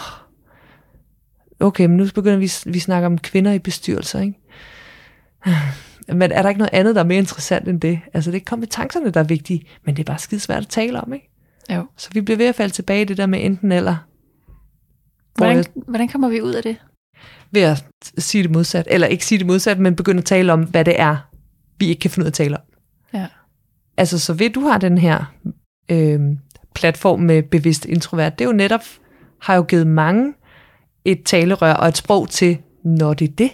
okay, 1.60 1.86
men 1.86 1.96
nu 1.96 2.06
begynder 2.14 2.38
vi, 2.38 2.72
vi 2.72 2.78
snakker 2.78 3.06
om 3.06 3.18
kvinder 3.18 3.52
i 3.52 3.58
bestyrelser, 3.58 4.20
ikke? 4.20 4.34
Men 6.08 6.32
er 6.32 6.42
der 6.42 6.48
ikke 6.48 6.58
noget 6.58 6.74
andet, 6.74 6.94
der 6.94 7.00
er 7.00 7.06
mere 7.06 7.18
interessant 7.18 7.68
end 7.68 7.80
det? 7.80 8.00
Altså, 8.14 8.30
det 8.30 8.40
er 8.40 8.44
kompetencerne, 8.46 9.10
der 9.10 9.20
er 9.20 9.24
vigtige, 9.24 9.66
men 9.84 9.96
det 9.96 10.02
er 10.02 10.04
bare 10.12 10.18
skide 10.18 10.40
svært 10.40 10.62
at 10.62 10.68
tale 10.68 11.00
om, 11.00 11.12
ikke? 11.12 11.30
Jo. 11.70 11.86
Så 11.96 12.10
vi 12.12 12.20
bliver 12.20 12.38
ved 12.38 12.46
at 12.46 12.54
falde 12.54 12.74
tilbage 12.74 13.02
i 13.02 13.04
det 13.04 13.16
der 13.16 13.26
med 13.26 13.44
enten 13.44 13.72
eller. 13.72 13.96
Hvor 15.34 15.46
Hvordan, 15.46 15.56
jeg, 15.56 15.64
hvordan 15.86 16.08
kommer 16.08 16.28
vi 16.28 16.40
ud 16.40 16.52
af 16.52 16.62
det? 16.62 16.76
ved 17.54 17.62
at 17.62 17.84
sige 18.18 18.42
det 18.42 18.50
modsat, 18.50 18.88
eller 18.90 19.06
ikke 19.06 19.26
sige 19.26 19.38
det 19.38 19.46
modsat, 19.46 19.78
men 19.78 19.96
begynde 19.96 20.18
at 20.18 20.24
tale 20.24 20.52
om, 20.52 20.62
hvad 20.62 20.84
det 20.84 21.00
er, 21.00 21.16
vi 21.78 21.86
ikke 21.86 22.00
kan 22.00 22.10
finde 22.10 22.24
ud 22.24 22.26
af 22.26 22.30
at 22.30 22.34
tale 22.34 22.56
om. 22.56 22.62
Ja. 23.14 23.26
Altså, 23.96 24.18
så 24.18 24.32
ved 24.32 24.50
du 24.50 24.60
har 24.60 24.78
den 24.78 24.98
her 24.98 25.34
øh, 25.88 26.20
platform 26.74 27.20
med 27.20 27.42
bevidst 27.42 27.84
introvert, 27.84 28.38
det 28.38 28.44
er 28.44 28.48
jo 28.48 28.56
netop, 28.56 28.80
har 29.40 29.54
jo 29.54 29.62
givet 29.62 29.86
mange 29.86 30.34
et 31.04 31.22
talerør 31.24 31.72
og 31.72 31.88
et 31.88 31.96
sprog 31.96 32.28
til, 32.28 32.58
når 32.84 33.14
det 33.14 33.30
er 33.30 33.32
det. 33.32 33.50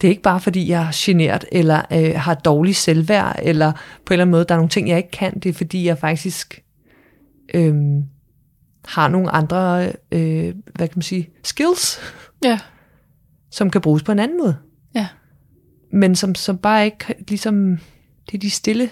Det 0.00 0.08
er 0.08 0.10
ikke 0.10 0.22
bare, 0.22 0.40
fordi 0.40 0.68
jeg 0.68 0.82
er 0.82 0.90
genert, 0.94 1.44
eller 1.52 1.82
øh, 1.92 2.14
har 2.16 2.34
dårlig 2.34 2.76
selvværd, 2.76 3.38
eller 3.42 3.72
på 3.72 3.78
en 3.78 4.12
eller 4.12 4.22
anden 4.22 4.30
måde, 4.30 4.44
der 4.44 4.54
er 4.54 4.58
nogle 4.58 4.70
ting, 4.70 4.88
jeg 4.88 4.96
ikke 4.96 5.10
kan. 5.10 5.38
Det 5.38 5.48
er, 5.48 5.52
fordi 5.52 5.86
jeg 5.86 5.98
faktisk 5.98 6.63
øh, 7.54 7.74
har 8.84 9.08
nogle 9.08 9.30
andre, 9.30 9.92
øh, 10.12 10.54
hvad 10.74 10.88
kan 10.88 10.92
man 10.96 11.02
sige, 11.02 11.30
skills, 11.44 11.98
Ja. 12.44 12.58
som 13.50 13.70
kan 13.70 13.80
bruges 13.80 14.02
på 14.02 14.12
en 14.12 14.18
anden 14.18 14.38
måde. 14.38 14.56
Ja. 14.94 15.08
Men 15.92 16.16
som, 16.16 16.34
som 16.34 16.58
bare 16.58 16.84
ikke, 16.84 17.14
ligesom, 17.28 17.78
det 18.26 18.34
er 18.34 18.38
de 18.38 18.50
stille, 18.50 18.90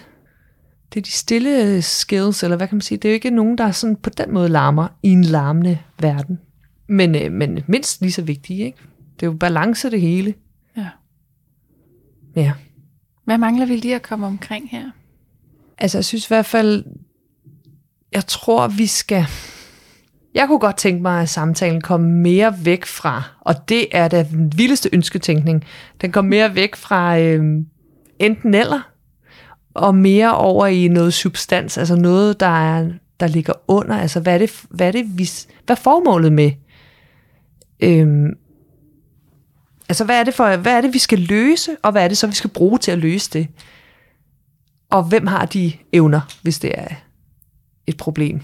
det 0.93 0.99
er 0.99 1.03
de 1.03 1.11
stille 1.11 1.81
skills, 1.81 2.43
eller 2.43 2.57
hvad 2.57 2.67
kan 2.67 2.75
man 2.75 2.81
sige, 2.81 2.97
det 2.97 3.07
er 3.07 3.11
jo 3.11 3.13
ikke 3.13 3.29
nogen, 3.29 3.57
der 3.57 3.71
sådan 3.71 3.95
på 3.95 4.09
den 4.09 4.33
måde 4.33 4.49
larmer 4.49 4.87
i 5.03 5.09
en 5.09 5.23
larmende 5.23 5.79
verden. 5.99 6.39
Men, 6.87 7.15
øh, 7.15 7.31
men 7.31 7.59
mindst 7.67 8.01
lige 8.01 8.11
så 8.11 8.21
vigtigt, 8.21 8.59
ikke? 8.59 8.77
Det 9.19 9.25
er 9.25 9.31
jo 9.31 9.37
balance 9.37 9.91
det 9.91 10.01
hele. 10.01 10.33
Ja. 10.77 10.89
Ja. 12.35 12.53
Hvad 13.25 13.37
mangler 13.37 13.65
vi 13.65 13.75
lige 13.75 13.95
at 13.95 14.01
komme 14.01 14.25
omkring 14.27 14.69
her? 14.69 14.91
Altså, 15.77 15.97
jeg 15.97 16.05
synes 16.05 16.25
i 16.25 16.27
hvert 16.27 16.45
fald, 16.45 16.85
jeg 18.13 18.27
tror, 18.27 18.67
vi 18.67 18.87
skal... 18.87 19.25
Jeg 20.33 20.47
kunne 20.47 20.59
godt 20.59 20.77
tænke 20.77 21.01
mig, 21.01 21.21
at 21.21 21.29
samtalen 21.29 21.81
kom 21.81 22.01
mere 22.01 22.55
væk 22.63 22.85
fra, 22.85 23.23
og 23.41 23.69
det 23.69 23.87
er 23.91 24.07
da 24.07 24.23
den 24.23 24.53
vildeste 24.57 24.89
ønsketænkning, 24.93 25.63
den 26.01 26.11
kom 26.11 26.25
mere 26.25 26.55
væk 26.55 26.75
fra 26.75 27.19
øh, 27.19 27.43
enten 28.19 28.53
eller, 28.53 28.81
og 29.73 29.95
mere 29.95 30.35
over 30.35 30.67
i 30.67 30.87
noget 30.87 31.13
substans, 31.13 31.77
altså 31.77 31.95
noget, 31.95 32.39
der, 32.39 32.75
er, 32.75 32.89
der 33.19 33.27
ligger 33.27 33.53
under. 33.67 33.97
Altså, 33.97 34.19
hvad 34.19 34.33
er 34.33 34.37
det, 34.37 34.63
hvad 34.69 34.87
er 34.87 34.91
det 34.91 35.17
vi, 35.17 35.29
hvad 35.65 35.77
er 35.77 35.81
formålet 35.81 36.33
med? 36.33 36.51
Øhm, 37.79 38.33
altså, 39.89 40.05
hvad 40.05 40.19
er, 40.19 40.23
det 40.23 40.33
for, 40.33 40.55
hvad 40.55 40.73
er 40.73 40.81
det, 40.81 40.93
vi 40.93 40.99
skal 40.99 41.19
løse, 41.19 41.71
og 41.83 41.91
hvad 41.91 42.03
er 42.03 42.07
det 42.07 42.17
så, 42.17 42.27
vi 42.27 42.35
skal 42.35 42.49
bruge 42.49 42.77
til 42.77 42.91
at 42.91 42.97
løse 42.97 43.29
det? 43.33 43.47
Og 44.89 45.03
hvem 45.03 45.27
har 45.27 45.45
de 45.45 45.73
evner, 45.93 46.21
hvis 46.41 46.59
det 46.59 46.71
er 46.77 46.87
et 47.87 47.97
problem, 47.97 48.41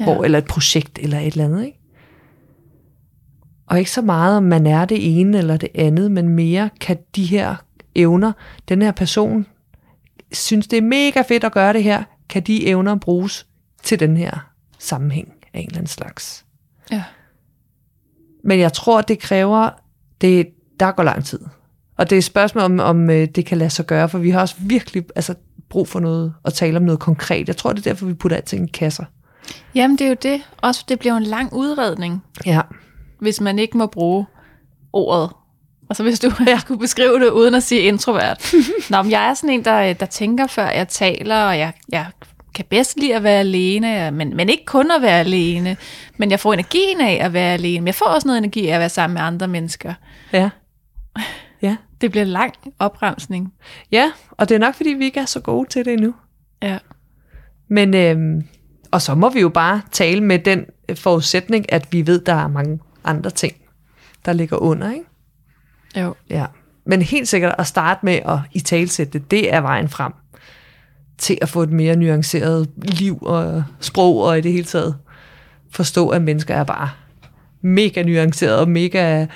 ja. 0.00 0.04
hvor, 0.04 0.24
eller 0.24 0.38
et 0.38 0.44
projekt, 0.44 0.98
eller 1.02 1.18
et 1.18 1.26
eller 1.26 1.44
andet, 1.44 1.64
ikke? 1.64 1.78
Og 3.66 3.78
ikke 3.78 3.90
så 3.90 4.02
meget, 4.02 4.36
om 4.36 4.42
man 4.42 4.66
er 4.66 4.84
det 4.84 5.20
ene 5.20 5.38
eller 5.38 5.56
det 5.56 5.68
andet, 5.74 6.10
men 6.10 6.28
mere 6.28 6.70
kan 6.80 6.98
de 7.16 7.24
her 7.24 7.54
evner, 7.94 8.32
den 8.68 8.82
her 8.82 8.92
person 8.92 9.46
synes, 10.32 10.66
det 10.66 10.76
er 10.76 10.82
mega 10.82 11.22
fedt 11.28 11.44
at 11.44 11.52
gøre 11.52 11.72
det 11.72 11.82
her, 11.82 12.04
kan 12.28 12.42
de 12.42 12.66
evner 12.66 12.96
bruges 12.96 13.46
til 13.82 14.00
den 14.00 14.16
her 14.16 14.52
sammenhæng 14.78 15.32
af 15.54 15.60
en 15.60 15.66
eller 15.66 15.78
anden 15.78 15.86
slags. 15.86 16.44
Ja. 16.90 17.04
Men 18.44 18.58
jeg 18.58 18.72
tror, 18.72 19.00
det 19.00 19.18
kræver, 19.18 19.70
det, 20.20 20.48
der 20.80 20.92
går 20.92 21.02
lang 21.02 21.24
tid. 21.24 21.40
Og 21.96 22.10
det 22.10 22.16
er 22.16 22.18
et 22.18 22.24
spørgsmål 22.24 22.64
om, 22.64 22.80
om 22.80 23.10
øh, 23.10 23.28
det 23.28 23.46
kan 23.46 23.58
lade 23.58 23.70
sig 23.70 23.86
gøre, 23.86 24.08
for 24.08 24.18
vi 24.18 24.30
har 24.30 24.40
også 24.40 24.54
virkelig 24.58 25.04
altså, 25.16 25.34
brug 25.70 25.88
for 25.88 26.00
noget, 26.00 26.34
at 26.44 26.54
tale 26.54 26.76
om 26.76 26.82
noget 26.82 27.00
konkret. 27.00 27.48
Jeg 27.48 27.56
tror, 27.56 27.72
det 27.72 27.86
er 27.86 27.90
derfor, 27.90 28.06
vi 28.06 28.14
putter 28.14 28.36
alting 28.36 28.68
i 28.68 28.70
kasser. 28.72 29.04
Jamen, 29.74 29.98
det 29.98 30.04
er 30.04 30.08
jo 30.08 30.16
det. 30.22 30.42
Også 30.62 30.84
det 30.88 30.98
bliver 30.98 31.12
jo 31.12 31.16
en 31.16 31.22
lang 31.24 31.52
udredning, 31.52 32.22
Ja. 32.46 32.60
hvis 33.20 33.40
man 33.40 33.58
ikke 33.58 33.78
må 33.78 33.86
bruge 33.86 34.26
ordet. 34.92 35.30
Altså 35.90 36.02
hvis 36.02 36.20
du 36.20 36.30
ja. 36.46 36.58
skulle 36.64 36.80
beskrive 36.80 37.20
det 37.20 37.30
uden 37.30 37.54
at 37.54 37.62
sige 37.62 37.80
introvert. 37.80 38.52
Nå, 38.90 39.02
men 39.02 39.10
jeg 39.10 39.28
er 39.30 39.34
sådan 39.34 39.50
en, 39.50 39.64
der, 39.64 39.92
der 39.92 40.06
tænker 40.06 40.46
før 40.46 40.68
jeg 40.68 40.88
taler, 40.88 41.36
og 41.44 41.58
jeg, 41.58 41.72
jeg 41.88 42.06
kan 42.54 42.64
bedst 42.70 42.96
lide 42.98 43.16
at 43.16 43.22
være 43.22 43.40
alene, 43.40 44.10
men, 44.10 44.36
men 44.36 44.48
ikke 44.48 44.64
kun 44.64 44.90
at 44.90 45.02
være 45.02 45.20
alene. 45.20 45.76
Men 46.16 46.30
jeg 46.30 46.40
får 46.40 46.52
energien 46.52 47.00
af 47.00 47.18
at 47.22 47.32
være 47.32 47.52
alene. 47.52 47.80
Men 47.80 47.86
jeg 47.86 47.94
får 47.94 48.06
også 48.06 48.28
noget 48.28 48.38
energi 48.38 48.68
af 48.68 48.74
at 48.74 48.80
være 48.80 48.88
sammen 48.88 49.14
med 49.14 49.22
andre 49.22 49.48
mennesker. 49.48 49.94
Ja. 50.32 50.50
Ja. 51.62 51.76
Det 52.00 52.10
bliver 52.10 52.24
lang 52.24 52.54
opremsning. 52.78 53.54
Ja, 53.92 54.12
og 54.30 54.48
det 54.48 54.54
er 54.54 54.58
nok, 54.58 54.74
fordi 54.74 54.90
vi 54.90 55.04
ikke 55.04 55.20
er 55.20 55.24
så 55.24 55.40
gode 55.40 55.68
til 55.68 55.84
det 55.84 55.92
endnu. 55.92 56.14
Ja. 56.62 56.78
Men, 57.68 57.94
øhm, 57.94 58.42
og 58.90 59.02
så 59.02 59.14
må 59.14 59.28
vi 59.28 59.40
jo 59.40 59.48
bare 59.48 59.82
tale 59.92 60.20
med 60.24 60.38
den 60.38 60.64
forudsætning, 60.94 61.72
at 61.72 61.92
vi 61.92 62.06
ved, 62.06 62.20
der 62.20 62.34
er 62.34 62.48
mange 62.48 62.78
andre 63.04 63.30
ting, 63.30 63.54
der 64.24 64.32
ligger 64.32 64.56
under, 64.56 64.92
ikke? 64.92 65.04
Jo. 65.96 66.14
Ja. 66.30 66.46
Men 66.84 67.02
helt 67.02 67.28
sikkert 67.28 67.54
at 67.58 67.66
starte 67.66 68.00
med 68.04 68.14
at 68.14 68.38
i 68.52 68.60
talsætte 68.60 69.18
det, 69.18 69.30
det 69.30 69.54
er 69.54 69.60
vejen 69.60 69.88
frem 69.88 70.12
til 71.18 71.38
at 71.42 71.48
få 71.48 71.62
et 71.62 71.70
mere 71.70 71.96
nuanceret 71.96 72.70
liv 72.76 73.18
og 73.22 73.64
sprog, 73.80 74.22
og 74.22 74.38
i 74.38 74.40
det 74.40 74.52
hele 74.52 74.64
taget 74.64 74.96
forstå, 75.70 76.08
at 76.08 76.22
mennesker 76.22 76.54
er 76.54 76.64
bare 76.64 76.90
mega 77.60 78.02
nuanceret 78.02 78.58
og 78.58 78.68
mega 78.68 79.22
øh, 79.22 79.28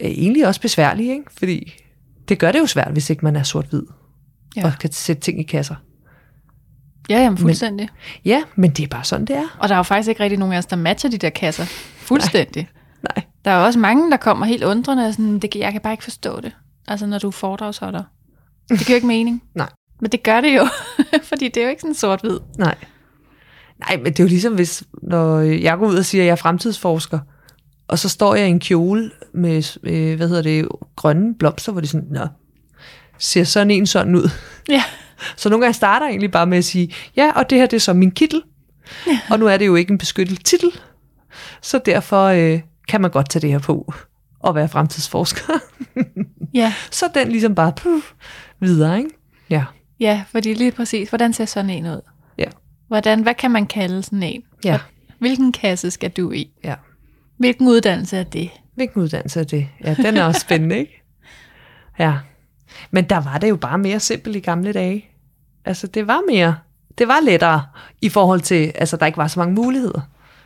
egentlig 0.00 0.46
også 0.46 0.60
besværlige, 0.60 1.12
ikke? 1.12 1.30
fordi 1.38 1.72
det 2.28 2.38
gør 2.38 2.52
det 2.52 2.58
jo 2.58 2.66
svært, 2.66 2.92
hvis 2.92 3.10
ikke 3.10 3.24
man 3.24 3.36
er 3.36 3.42
sort-hvid 3.42 3.82
Ja. 4.56 4.64
og 4.66 4.72
kan 4.80 4.92
sætte 4.92 5.22
ting 5.22 5.40
i 5.40 5.42
kasser. 5.42 5.74
Ja, 7.10 7.18
jamen 7.22 7.38
fuldstændig. 7.38 7.88
Ja, 8.24 8.42
men 8.56 8.70
det 8.70 8.82
er 8.82 8.88
bare 8.88 9.04
sådan, 9.04 9.26
det 9.26 9.36
er. 9.36 9.56
Og 9.58 9.68
der 9.68 9.74
er 9.74 9.78
jo 9.78 9.82
faktisk 9.82 10.08
ikke 10.08 10.22
rigtig 10.22 10.38
nogen 10.38 10.54
af 10.54 10.58
os, 10.58 10.66
der 10.66 10.76
matcher 10.76 11.10
de 11.10 11.18
der 11.18 11.30
kasser. 11.30 11.64
Fuldstændig. 11.96 12.68
Nej. 13.02 13.24
Der 13.44 13.50
er 13.50 13.58
jo 13.58 13.64
også 13.64 13.78
mange, 13.78 14.10
der 14.10 14.16
kommer 14.16 14.46
helt 14.46 14.64
undrende 14.64 15.06
og 15.06 15.12
sådan, 15.12 15.38
det, 15.38 15.54
jeg 15.56 15.72
kan 15.72 15.80
bare 15.80 15.92
ikke 15.92 16.04
forstå 16.04 16.40
det. 16.40 16.56
Altså, 16.88 17.06
når 17.06 17.18
du 17.18 17.26
er 17.26 17.30
foredragsholder. 17.30 18.02
Det 18.68 18.78
giver 18.78 18.90
jo 18.90 18.94
ikke 18.94 19.06
mening. 19.06 19.42
Nej. 19.54 19.68
Men 20.00 20.10
det 20.10 20.22
gør 20.22 20.40
det 20.40 20.56
jo, 20.56 20.66
fordi 21.30 21.48
det 21.48 21.56
er 21.56 21.64
jo 21.64 21.70
ikke 21.70 21.80
sådan 21.80 21.94
sort-hvid. 21.94 22.38
Nej. 22.58 22.74
Nej, 23.78 23.96
men 23.96 24.06
det 24.06 24.20
er 24.20 24.24
jo 24.24 24.28
ligesom, 24.28 24.54
hvis 24.54 24.82
når 25.02 25.40
jeg 25.40 25.78
går 25.78 25.86
ud 25.86 25.96
og 25.96 26.04
siger, 26.04 26.22
at 26.22 26.26
jeg 26.26 26.32
er 26.32 26.36
fremtidsforsker, 26.36 27.18
og 27.88 27.98
så 27.98 28.08
står 28.08 28.34
jeg 28.34 28.46
i 28.46 28.50
en 28.50 28.60
kjole 28.60 29.10
med, 29.34 29.78
øh, 29.82 30.16
hvad 30.16 30.28
hedder 30.28 30.42
det, 30.42 30.68
grønne 30.96 31.34
blomster, 31.34 31.72
hvor 31.72 31.80
det 31.80 31.90
sådan, 31.90 32.08
nå, 32.10 32.26
ser 33.18 33.44
sådan 33.44 33.70
en 33.70 33.86
sådan 33.86 34.14
ud. 34.14 34.30
Ja. 34.68 34.82
Så 35.36 35.48
nogle 35.48 35.64
gange 35.64 35.74
starter 35.74 36.06
jeg 36.06 36.10
egentlig 36.10 36.30
bare 36.30 36.46
med 36.46 36.58
at 36.58 36.64
sige, 36.64 36.94
ja, 37.16 37.32
og 37.36 37.50
det 37.50 37.58
her 37.58 37.66
det 37.66 37.76
er 37.76 37.80
så 37.80 37.92
min 37.92 38.10
kittel, 38.10 38.42
ja. 39.06 39.20
og 39.30 39.38
nu 39.38 39.46
er 39.46 39.56
det 39.56 39.66
jo 39.66 39.74
ikke 39.74 39.90
en 39.90 39.98
beskyttet 39.98 40.44
titel, 40.44 40.70
så 41.62 41.80
derfor 41.86 42.24
øh, 42.24 42.60
kan 42.88 43.00
man 43.00 43.10
godt 43.10 43.30
tage 43.30 43.40
det 43.40 43.50
her 43.50 43.58
på 43.58 43.92
og 44.40 44.54
være 44.54 44.68
fremtidsforsker. 44.68 45.52
Ja. 46.54 46.74
så 46.90 47.06
den 47.14 47.28
ligesom 47.28 47.54
bare 47.54 47.72
puff, 47.72 48.12
videre, 48.60 48.98
ikke? 48.98 49.10
Ja. 49.50 49.64
ja, 50.00 50.24
fordi 50.30 50.54
lige 50.54 50.72
præcis, 50.72 51.08
hvordan 51.08 51.32
ser 51.32 51.44
sådan 51.44 51.70
en 51.70 51.86
ud? 51.86 52.00
Ja. 52.38 52.48
Hvordan, 52.88 53.22
hvad 53.22 53.34
kan 53.34 53.50
man 53.50 53.66
kalde 53.66 54.02
sådan 54.02 54.22
en? 54.22 54.42
Ja. 54.64 54.78
Hvilken 55.18 55.52
kasse 55.52 55.90
skal 55.90 56.10
du 56.10 56.32
i? 56.32 56.50
ja. 56.64 56.74
Hvilken 57.38 57.68
uddannelse 57.68 58.16
er 58.16 58.24
det? 58.24 58.50
Hvilken 58.74 59.02
uddannelse 59.02 59.40
er 59.40 59.44
det? 59.44 59.68
Ja, 59.84 59.94
den 59.94 60.16
er 60.16 60.24
også 60.24 60.40
spændende, 60.40 60.78
ikke? 60.78 60.94
Ja. 61.98 62.14
Men 62.90 63.04
der 63.04 63.20
var 63.20 63.38
det 63.38 63.48
jo 63.48 63.56
bare 63.56 63.78
mere 63.78 64.00
simpelt 64.00 64.36
i 64.36 64.40
gamle 64.40 64.72
dage. 64.72 65.04
Altså, 65.64 65.86
det 65.86 66.06
var 66.06 66.20
mere, 66.28 66.56
det 66.98 67.08
var 67.08 67.20
lettere 67.20 67.66
i 68.02 68.08
forhold 68.08 68.40
til, 68.40 68.72
altså, 68.74 68.96
der 68.96 69.06
ikke 69.06 69.18
var 69.18 69.28
så 69.28 69.40
mange 69.40 69.54
muligheder. 69.54 70.00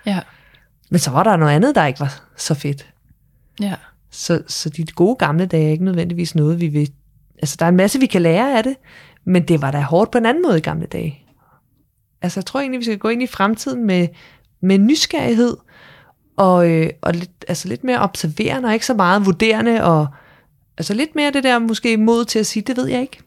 Ja. 0.07 0.21
Men 0.91 0.99
så 0.99 1.11
var 1.11 1.23
der 1.23 1.37
noget 1.37 1.53
andet, 1.53 1.75
der 1.75 1.87
ikke 1.87 2.01
var 2.01 2.23
så 2.37 2.55
fedt. 2.55 2.93
Ja. 3.61 3.75
Så, 4.11 4.43
så 4.47 4.71
de 4.71 4.87
gode 4.87 5.17
gamle 5.17 5.47
dage 5.47 5.67
er 5.67 5.71
ikke 5.71 5.85
nødvendigvis 5.85 6.35
noget, 6.35 6.61
vi 6.61 6.67
vil... 6.67 6.91
Altså, 7.39 7.57
der 7.59 7.65
er 7.65 7.69
en 7.69 7.77
masse, 7.77 8.01
vi 8.01 8.07
kan 8.07 8.23
lære 8.23 8.57
af 8.57 8.63
det, 8.63 8.77
men 9.25 9.49
det 9.49 9.63
var 9.63 9.71
da 9.71 9.81
hårdt 9.81 10.11
på 10.11 10.19
en 10.19 10.27
anden 10.27 10.43
måde 10.43 10.59
i 10.59 10.61
gamle 10.61 10.87
dage. 10.87 11.25
Altså, 12.23 12.41
jeg 12.41 12.47
tror 12.47 12.61
egentlig, 12.61 12.79
vi 12.79 12.85
skal 12.85 12.99
gå 12.99 13.09
ind 13.09 13.23
i 13.23 13.27
fremtiden 13.27 13.87
med, 13.87 14.09
med 14.61 14.79
nysgerrighed, 14.79 15.57
og, 16.37 16.71
øh, 16.71 16.91
og 17.03 17.15
lidt, 17.15 17.45
altså 17.49 17.69
lidt 17.69 17.85
mere 17.85 17.99
observerende, 17.99 18.67
og 18.67 18.73
ikke 18.73 18.87
så 18.87 18.95
meget 18.95 19.27
vurderende, 19.27 19.85
og 19.85 20.07
altså 20.79 20.95
lidt 20.95 21.15
mere 21.15 21.31
det 21.33 21.45
der 21.45 21.59
måske 21.59 21.97
mod 21.97 22.25
til 22.25 22.39
at 22.39 22.47
sige, 22.47 22.63
det 22.63 22.77
ved 22.77 22.87
jeg 22.87 23.01
ikke. 23.01 23.19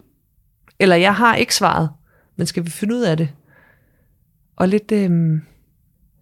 Eller 0.79 0.95
jeg 0.95 1.15
har 1.15 1.35
ikke 1.35 1.55
svaret, 1.55 1.89
men 2.35 2.47
skal 2.47 2.65
vi 2.65 2.69
finde 2.69 2.95
ud 2.95 3.01
af 3.01 3.17
det? 3.17 3.29
Og 4.55 4.67
lidt, 4.67 4.91
øh, 4.91 5.39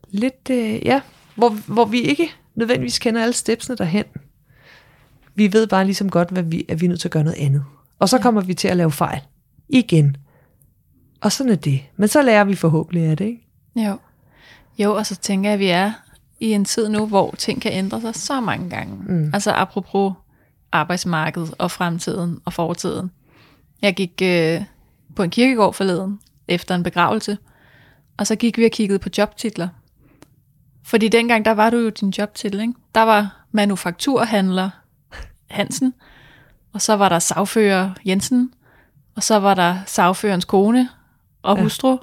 lidt 0.09 0.49
øh, 0.51 0.85
ja, 0.85 1.01
hvor, 1.35 1.49
hvor 1.49 1.85
vi 1.85 2.01
ikke 2.01 2.31
nødvendigvis 2.55 2.99
kender 2.99 3.21
alle 3.21 3.33
stepsene 3.33 3.77
derhen. 3.77 4.05
Vi 5.35 5.53
ved 5.53 5.67
bare 5.67 5.85
ligesom 5.85 6.09
godt, 6.09 6.29
hvad 6.29 6.43
vi, 6.43 6.65
at 6.69 6.81
vi 6.81 6.85
er 6.85 6.89
nødt 6.89 6.99
til 6.99 7.07
at 7.07 7.11
gøre 7.11 7.23
noget 7.23 7.39
andet. 7.39 7.63
Og 7.99 8.09
så 8.09 8.17
kommer 8.17 8.41
vi 8.41 8.53
til 8.53 8.67
at 8.67 8.77
lave 8.77 8.91
fejl. 8.91 9.21
Igen. 9.69 10.17
Og 11.21 11.31
sådan 11.31 11.51
er 11.51 11.55
det. 11.55 11.81
Men 11.97 12.07
så 12.07 12.21
lærer 12.21 12.43
vi 12.43 12.55
forhåbentlig 12.55 13.03
af 13.03 13.17
det, 13.17 13.25
ikke? 13.25 13.47
Jo. 13.75 13.97
Jo, 14.79 14.95
og 14.95 15.05
så 15.05 15.15
tænker 15.15 15.49
jeg, 15.49 15.53
at 15.53 15.59
vi 15.59 15.67
er 15.67 15.91
i 16.43 16.53
en 16.53 16.65
tid 16.65 16.89
nu, 16.89 17.05
hvor 17.07 17.31
ting 17.37 17.61
kan 17.61 17.73
ændre 17.73 18.01
sig 18.01 18.15
så 18.15 18.41
mange 18.41 18.69
gange. 18.69 18.95
Mm. 18.95 19.31
Altså 19.33 19.51
apropos 19.51 20.13
arbejdsmarkedet 20.71 21.53
og 21.57 21.71
fremtiden 21.71 22.39
og 22.45 22.53
fortiden. 22.53 23.11
Jeg 23.81 23.95
gik 23.95 24.21
øh, 24.23 24.61
på 25.15 25.23
en 25.23 25.29
kirkegård 25.29 25.73
forleden 25.73 26.19
efter 26.47 26.75
en 26.75 26.83
begravelse, 26.83 27.37
og 28.17 28.27
så 28.27 28.35
gik 28.35 28.57
vi 28.57 28.65
og 28.65 28.71
kiggede 28.71 28.99
på 28.99 29.09
jobtitler. 29.17 29.67
Fordi 30.83 31.07
dengang, 31.07 31.45
der 31.45 31.51
var 31.51 31.69
du 31.69 31.77
jo 31.77 31.89
din 31.89 32.09
jobtitel, 32.17 32.59
ikke? 32.59 32.73
Der 32.95 33.01
var 33.01 33.45
manufakturhandler 33.51 34.69
Hansen, 35.49 35.93
og 36.73 36.81
så 36.81 36.93
var 36.93 37.09
der 37.09 37.19
sagfører 37.19 37.89
Jensen, 38.05 38.53
og 39.15 39.23
så 39.23 39.39
var 39.39 39.53
der 39.53 39.77
sagførerens 39.85 40.45
kone 40.45 40.89
og 41.41 41.57
Ja. 41.57 41.63
hustru, 41.63 41.97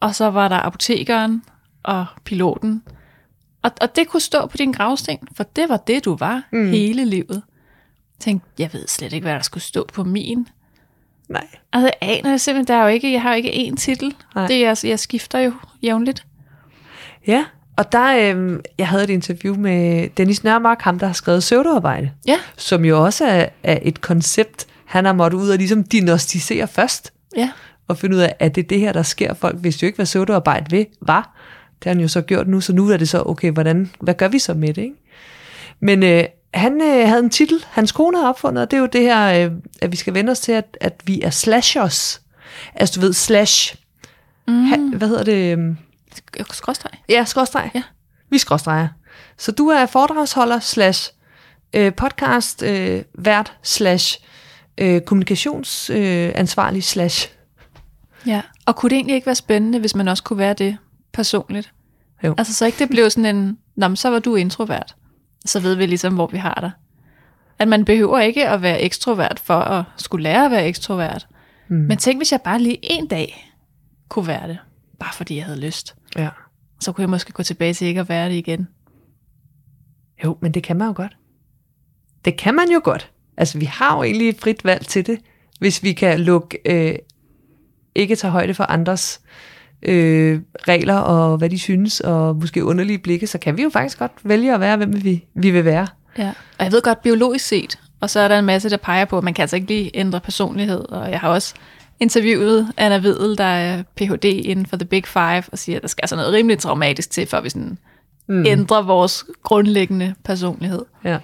og 0.00 0.14
så 0.14 0.30
var 0.30 0.48
der 0.48 0.56
apotekeren 0.56 1.42
og 1.82 2.06
piloten. 2.24 2.82
Og, 3.62 3.70
og 3.80 3.96
det 3.96 4.08
kunne 4.08 4.20
stå 4.20 4.46
på 4.46 4.56
din 4.56 4.72
gravsten, 4.72 5.18
for 5.36 5.44
det 5.44 5.68
var 5.68 5.76
det, 5.76 6.04
du 6.04 6.16
var 6.16 6.42
mm. 6.52 6.70
hele 6.70 7.04
livet. 7.04 7.42
Jeg 8.18 8.20
tænkte, 8.20 8.48
jeg 8.58 8.70
ved 8.72 8.86
slet 8.86 9.12
ikke, 9.12 9.24
hvad 9.24 9.34
der 9.34 9.42
skulle 9.42 9.64
stå 9.64 9.86
på 9.92 10.04
min. 10.04 10.48
Nej. 11.28 11.46
Altså, 11.72 11.90
jeg 12.00 12.08
aner 12.10 12.30
det 12.30 12.40
simpelthen, 12.40 12.74
der 12.74 12.80
er 12.80 12.82
jo 12.82 12.88
ikke, 12.88 13.12
jeg 13.12 13.22
har 13.22 13.30
jo 13.30 13.36
ikke 13.36 13.50
én 13.50 13.76
titel. 13.76 14.14
Nej. 14.34 14.46
Det 14.46 14.64
er, 14.64 14.68
altså, 14.68 14.86
jeg 14.86 14.98
skifter 14.98 15.38
jo 15.38 15.52
jævnligt. 15.82 16.26
Ja, 17.26 17.44
og 17.76 17.92
der, 17.92 18.30
øhm, 18.30 18.60
jeg 18.78 18.88
havde 18.88 19.04
et 19.04 19.10
interview 19.10 19.54
med 19.54 20.08
Dennis 20.16 20.44
Nørmark, 20.44 20.80
ham 20.80 20.98
der 20.98 21.06
har 21.06 21.12
skrevet 21.12 21.42
søvdearbejde, 21.42 22.10
Ja, 22.26 22.38
som 22.56 22.84
jo 22.84 23.04
også 23.04 23.26
er, 23.26 23.46
er 23.62 23.78
et 23.82 24.00
koncept, 24.00 24.66
han 24.84 25.04
har 25.04 25.12
måttet 25.12 25.38
ud 25.38 25.50
og 25.50 25.56
ligesom 25.56 25.84
diagnostisere 25.84 26.68
først, 26.68 27.12
ja, 27.36 27.50
og 27.88 27.98
finde 27.98 28.16
ud 28.16 28.20
af, 28.20 28.34
at 28.38 28.54
det 28.54 28.64
er 28.64 28.68
det 28.68 28.80
her, 28.80 28.92
der 28.92 29.02
sker. 29.02 29.34
Folk 29.34 29.56
vidste 29.58 29.82
jo 29.82 29.86
ikke, 29.86 29.96
hvad 29.96 30.06
søvdearbejde 30.06 30.76
ved, 30.76 30.84
var. 31.00 31.36
Det 31.80 31.84
har 31.84 31.90
han 31.90 32.00
jo 32.00 32.08
så 32.08 32.20
gjort 32.20 32.48
nu, 32.48 32.60
så 32.60 32.72
nu 32.72 32.88
er 32.88 32.96
det 32.96 33.08
så, 33.08 33.22
okay, 33.26 33.50
hvordan, 33.50 33.90
hvad 34.00 34.14
gør 34.14 34.28
vi 34.28 34.38
så 34.38 34.54
med 34.54 34.74
det? 34.74 34.82
Ikke? 34.82 34.96
Men 35.80 36.02
øh, 36.02 36.24
han 36.54 36.80
øh, 36.82 37.08
havde 37.08 37.20
en 37.20 37.30
titel, 37.30 37.64
hans 37.70 37.92
kone 37.92 38.16
havde 38.16 38.28
opfundet, 38.28 38.62
og 38.62 38.70
det 38.70 38.76
er 38.76 38.80
jo 38.80 38.86
det 38.86 39.00
her, 39.00 39.46
øh, 39.46 39.52
at 39.82 39.92
vi 39.92 39.96
skal 39.96 40.14
vende 40.14 40.30
os 40.30 40.40
til, 40.40 40.52
at, 40.52 40.76
at 40.80 41.02
vi 41.04 41.20
er 41.20 41.30
slashers. 41.30 42.20
Altså 42.74 43.00
du 43.00 43.06
ved, 43.06 43.12
slash. 43.12 43.76
Mm. 44.48 44.64
Ha, 44.64 44.76
hvad 44.76 45.08
hedder 45.08 45.24
det? 45.24 45.52
øhm, 45.52 45.76
skråstreg. 46.52 46.92
Ja, 47.08 47.24
skråstreg. 47.24 47.70
Ja. 47.74 47.82
Vi 48.30 48.38
skråstreger. 48.38 48.88
Så 49.38 49.52
du 49.52 49.68
er 49.68 49.86
foredragsholder 49.86 50.58
slash 50.58 51.12
øh, 51.74 51.94
podcast 51.94 52.62
øh, 52.62 53.02
vært 53.14 53.52
slash 53.62 54.18
øh, 54.78 55.00
kommunikationsansvarlig 55.00 56.78
øh, 56.78 56.82
slash. 56.82 57.28
Ja, 58.26 58.42
og 58.66 58.76
kunne 58.76 58.90
det 58.90 58.96
egentlig 58.96 59.14
ikke 59.14 59.26
være 59.26 59.34
spændende, 59.34 59.78
hvis 59.78 59.94
man 59.94 60.08
også 60.08 60.22
kunne 60.22 60.38
være 60.38 60.54
det 60.54 60.76
personligt? 61.12 61.72
Jo. 62.24 62.34
Altså 62.38 62.54
så 62.54 62.66
ikke 62.66 62.78
det 62.78 62.88
blev 62.88 63.10
sådan 63.10 63.36
en, 63.36 63.58
Nå, 63.80 63.88
men 63.88 63.96
så 63.96 64.10
var 64.10 64.18
du 64.18 64.34
introvert. 64.34 64.96
Så 65.44 65.60
ved 65.60 65.74
vi 65.74 65.86
ligesom, 65.86 66.14
hvor 66.14 66.26
vi 66.26 66.38
har 66.38 66.58
dig. 66.60 66.70
At 67.58 67.68
man 67.68 67.84
behøver 67.84 68.20
ikke 68.20 68.48
at 68.48 68.62
være 68.62 68.80
ekstrovert 68.80 69.40
for 69.44 69.54
at 69.54 69.84
skulle 69.96 70.22
lære 70.22 70.44
at 70.44 70.50
være 70.50 70.66
ekstrovert. 70.66 71.26
Mm. 71.68 71.76
Men 71.76 71.98
tænk, 71.98 72.18
hvis 72.18 72.32
jeg 72.32 72.40
bare 72.44 72.60
lige 72.60 72.78
en 72.82 73.06
dag 73.06 73.54
kunne 74.08 74.26
være 74.26 74.48
det. 74.48 74.58
Bare 74.98 75.14
fordi 75.14 75.36
jeg 75.36 75.44
havde 75.44 75.60
lyst. 75.60 75.94
Ja. 76.16 76.28
Så 76.80 76.92
kunne 76.92 77.02
jeg 77.02 77.10
måske 77.10 77.32
gå 77.32 77.42
tilbage 77.42 77.74
til 77.74 77.86
ikke 77.86 78.00
at 78.00 78.08
være 78.08 78.28
det 78.28 78.34
igen. 78.34 78.68
Jo, 80.24 80.38
men 80.40 80.54
det 80.54 80.62
kan 80.62 80.76
man 80.76 80.86
jo 80.88 80.92
godt. 80.96 81.16
Det 82.24 82.38
kan 82.38 82.54
man 82.54 82.70
jo 82.70 82.80
godt. 82.84 83.12
Altså, 83.36 83.58
vi 83.58 83.64
har 83.64 83.96
jo 83.96 84.02
egentlig 84.02 84.28
et 84.28 84.40
frit 84.40 84.64
valg 84.64 84.86
til 84.86 85.06
det, 85.06 85.18
hvis 85.58 85.82
vi 85.82 85.92
kan 85.92 86.20
lukke, 86.20 86.58
øh, 86.66 86.94
ikke 87.94 88.16
tage 88.16 88.30
højde 88.30 88.54
for 88.54 88.64
andres 88.64 89.20
øh, 89.24 89.59
regler 90.68 90.94
og 90.94 91.36
hvad 91.36 91.50
de 91.50 91.58
synes, 91.58 92.00
og 92.00 92.36
måske 92.36 92.64
underlige 92.64 92.98
blikke, 92.98 93.26
så 93.26 93.38
kan 93.38 93.56
vi 93.56 93.62
jo 93.62 93.70
faktisk 93.70 93.98
godt 93.98 94.12
vælge 94.24 94.54
at 94.54 94.60
være, 94.60 94.76
hvem 94.76 95.04
vi, 95.04 95.24
vi 95.34 95.50
vil 95.50 95.64
være. 95.64 95.86
Ja, 96.18 96.32
og 96.58 96.64
jeg 96.64 96.72
ved 96.72 96.82
godt 96.82 97.02
biologisk 97.02 97.46
set, 97.46 97.78
og 98.00 98.10
så 98.10 98.20
er 98.20 98.28
der 98.28 98.38
en 98.38 98.44
masse, 98.44 98.70
der 98.70 98.76
peger 98.76 99.04
på, 99.04 99.18
at 99.18 99.24
man 99.24 99.34
kan 99.34 99.42
altså 99.42 99.56
ikke 99.56 99.68
lige 99.68 99.90
ændre 99.94 100.20
personlighed, 100.20 100.80
og 100.88 101.10
jeg 101.10 101.20
har 101.20 101.28
også 101.28 101.54
interviewet 102.00 102.72
Anna 102.76 102.98
Videl, 102.98 103.38
der 103.38 103.44
er 103.44 103.82
Ph.D. 103.96 104.24
inden 104.24 104.66
for 104.66 104.76
The 104.76 104.86
Big 104.86 105.06
Five, 105.06 105.42
og 105.52 105.58
siger, 105.58 105.76
at 105.76 105.82
der 105.82 105.88
skal 105.88 106.02
altså 106.02 106.16
noget 106.16 106.32
rimelig 106.32 106.58
traumatisk 106.58 107.10
til, 107.10 107.26
for 107.26 107.40
vi 107.40 107.50
sådan 107.50 107.78
mm. 108.28 108.46
ændrer 108.46 108.82
vores 108.82 109.24
grundlæggende 109.42 110.14
personlighed. 110.24 110.84
Ja. 111.04 111.18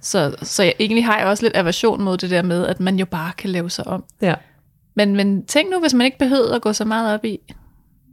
Så, 0.00 0.34
så 0.42 0.62
jeg, 0.62 0.74
egentlig 0.78 1.04
har 1.04 1.18
jeg 1.18 1.26
også 1.26 1.44
lidt 1.44 1.56
aversion 1.56 2.02
mod 2.02 2.16
det 2.16 2.30
der 2.30 2.42
med, 2.42 2.66
at 2.66 2.80
man 2.80 2.98
jo 2.98 3.06
bare 3.06 3.32
kan 3.38 3.50
lave 3.50 3.70
sig 3.70 3.86
om. 3.86 4.04
Ja. 4.22 4.34
Men, 5.00 5.16
men 5.16 5.46
tænk 5.46 5.70
nu, 5.70 5.80
hvis 5.80 5.94
man 5.94 6.04
ikke 6.04 6.18
behøvede 6.18 6.54
at 6.54 6.62
gå 6.62 6.72
så 6.72 6.84
meget 6.84 7.14
op 7.14 7.24
i, 7.24 7.38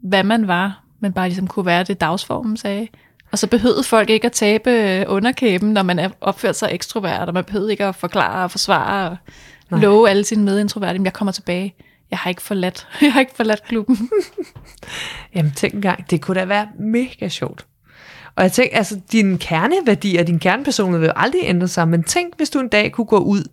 hvad 0.04 0.24
man 0.24 0.48
var, 0.48 0.84
men 1.00 1.14
bare 1.14 1.28
ligesom 1.28 1.48
kunne 1.48 1.66
være 1.66 1.84
det, 1.84 2.02
dagsformen 2.02 2.58
sagde. 2.58 2.88
Og 3.32 3.38
så 3.38 3.48
behøvede 3.48 3.84
folk 3.84 4.10
ikke 4.10 4.26
at 4.26 4.32
tabe 4.32 4.70
øh, 4.70 5.06
underkæben, 5.08 5.74
når 5.74 5.84
man 5.84 6.00
er 6.00 6.10
opført 6.22 6.56
sig 6.56 6.70
ekstrovert, 6.72 7.28
og 7.28 7.34
man 7.34 7.44
behøvede 7.44 7.72
ikke 7.72 7.86
at 7.86 7.96
forklare 7.96 8.44
og 8.44 8.52
forsvare 8.52 9.10
og 9.10 9.18
Nej. 9.72 9.82
love 9.82 10.10
alle 10.10 10.24
sine 10.24 10.44
medintroverte, 10.44 11.00
jeg 11.04 11.14
kommer 11.14 11.32
tilbage. 11.32 11.76
Jeg 12.12 12.20
har 12.20 12.30
ikke 12.30 12.42
forladt, 12.42 12.88
jeg 13.02 13.14
har 13.14 13.20
ikke 13.20 13.36
forladt 13.36 13.64
klubben. 13.64 14.10
Jamen 15.36 15.52
tænk 15.52 15.74
engang, 15.74 16.10
det 16.10 16.22
kunne 16.22 16.40
da 16.40 16.46
være 16.46 16.68
mega 16.80 17.28
sjovt. 17.28 17.66
Og 18.36 18.44
jeg 18.44 18.52
tænker, 18.52 18.78
altså 18.78 19.00
din 19.12 19.38
kerneværdi 19.38 20.16
og 20.16 20.28
din 20.28 20.40
kernepersonlighed 20.40 21.00
vil 21.00 21.08
jo 21.08 21.14
aldrig 21.16 21.42
ændre 21.44 21.68
sig, 21.68 21.88
men 21.88 22.04
tænk, 22.04 22.38
hvis 22.38 22.50
du 22.50 22.60
en 22.60 22.68
dag 22.68 22.92
kunne 22.92 23.06
gå 23.06 23.18
ud 23.18 23.44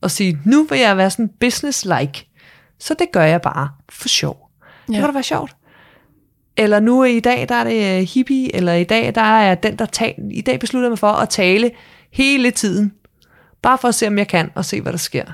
og 0.00 0.10
sige, 0.10 0.38
nu 0.44 0.64
vil 0.64 0.78
jeg 0.78 0.96
være 0.96 1.10
sådan 1.10 1.30
business-like, 1.44 2.35
så 2.78 2.94
det 2.94 3.12
gør 3.12 3.22
jeg 3.22 3.42
bare 3.42 3.68
for 3.88 4.08
sjov. 4.08 4.50
Ja. 4.88 4.92
Det 4.92 5.00
kunne 5.00 5.06
da 5.06 5.12
være 5.12 5.22
sjovt. 5.22 5.56
Eller 6.56 6.80
nu 6.80 7.04
i 7.04 7.20
dag, 7.20 7.48
der 7.48 7.54
er 7.54 7.64
det 7.64 8.00
øh, 8.00 8.08
hippie, 8.08 8.56
eller 8.56 8.72
i 8.72 8.84
dag, 8.84 9.14
der 9.14 9.20
er 9.20 9.54
den, 9.54 9.76
der 9.76 9.86
taler. 9.86 10.30
I 10.30 10.40
dag 10.40 10.60
beslutter 10.60 10.88
mig 10.88 10.98
for 10.98 11.12
at 11.12 11.28
tale 11.28 11.70
hele 12.10 12.50
tiden. 12.50 12.92
Bare 13.62 13.78
for 13.78 13.88
at 13.88 13.94
se, 13.94 14.06
om 14.06 14.18
jeg 14.18 14.28
kan, 14.28 14.50
og 14.54 14.64
se, 14.64 14.80
hvad 14.80 14.92
der 14.92 14.98
sker. 14.98 15.24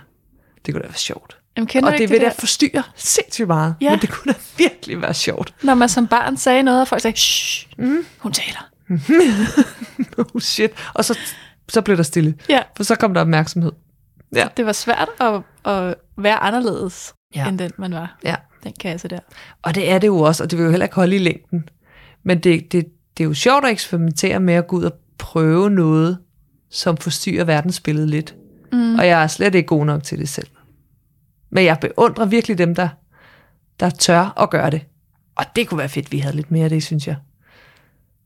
Det 0.66 0.74
kunne 0.74 0.82
da 0.82 0.88
være 0.88 0.97
sjovt. 0.97 1.36
Jamen, 1.57 1.84
og 1.84 1.93
det 1.99 2.11
vil 2.11 2.20
da 2.20 2.28
forstyrre 2.28 2.82
sindssygt 2.97 3.49
meget, 3.49 3.74
ja. 3.80 3.90
men 3.90 3.99
det 3.99 4.11
kunne 4.11 4.32
da 4.32 4.38
virkelig 4.57 5.03
være 5.03 5.14
sjovt. 5.14 5.55
Når 5.62 5.74
man 5.74 5.88
som 5.88 6.07
barn 6.07 6.36
sagde 6.36 6.62
noget, 6.62 6.80
og 6.80 6.88
folk 6.88 7.03
sagde, 7.03 7.16
shh, 7.16 7.68
mm. 7.78 8.07
hun 8.18 8.32
taler. 8.32 8.68
oh 10.34 10.40
shit. 10.40 10.70
Og 10.95 11.05
så, 11.05 11.18
så 11.68 11.82
blev 11.82 11.97
der 11.97 12.03
stille. 12.03 12.34
Ja. 12.49 12.61
For 12.76 12.84
så 12.84 12.95
kom 12.95 13.14
der 13.14 13.20
opmærksomhed. 13.20 13.72
Ja. 14.36 14.48
Det 14.56 14.66
var 14.66 14.72
svært 14.72 15.08
at, 15.20 15.42
at 15.64 15.94
være 16.16 16.36
anderledes, 16.36 17.14
ja. 17.34 17.48
end 17.48 17.58
den 17.58 17.70
man 17.78 17.94
var. 17.94 18.18
Ja. 18.24 18.34
Den 18.64 18.72
kasse 18.80 19.08
der. 19.08 19.18
Og 19.62 19.74
det 19.74 19.90
er 19.90 19.98
det 19.98 20.06
jo 20.06 20.18
også, 20.18 20.42
og 20.42 20.50
det 20.50 20.58
vil 20.58 20.64
jo 20.64 20.70
heller 20.70 20.86
ikke 20.86 20.96
holde 20.96 21.16
i 21.16 21.18
længden. 21.18 21.68
Men 22.22 22.38
det, 22.38 22.72
det, 22.72 22.86
det 23.18 23.24
er 23.24 23.28
jo 23.28 23.34
sjovt 23.34 23.64
at 23.64 23.70
eksperimentere 23.70 24.40
med 24.40 24.54
at 24.54 24.66
gå 24.66 24.76
ud 24.76 24.84
og 24.84 24.92
prøve 25.18 25.70
noget, 25.70 26.18
som 26.70 26.96
forstyrrer 26.96 27.44
verdensbilledet 27.44 28.10
lidt. 28.10 28.34
Mm. 28.72 28.94
Og 28.98 29.06
jeg 29.06 29.22
er 29.22 29.26
slet 29.26 29.54
ikke 29.54 29.66
god 29.66 29.84
nok 29.84 30.02
til 30.02 30.18
det 30.18 30.28
selv. 30.28 30.48
Men 31.50 31.64
jeg 31.64 31.78
beundrer 31.80 32.24
virkelig 32.26 32.58
dem, 32.58 32.74
der, 32.74 32.88
der 33.80 33.90
tør 33.90 34.40
at 34.40 34.50
gøre 34.50 34.70
det. 34.70 34.82
Og 35.36 35.44
det 35.56 35.68
kunne 35.68 35.78
være 35.78 35.88
fedt, 35.88 36.12
vi 36.12 36.18
havde 36.18 36.36
lidt 36.36 36.50
mere 36.50 36.64
af 36.64 36.70
det, 36.70 36.82
synes 36.82 37.06
jeg. 37.06 37.16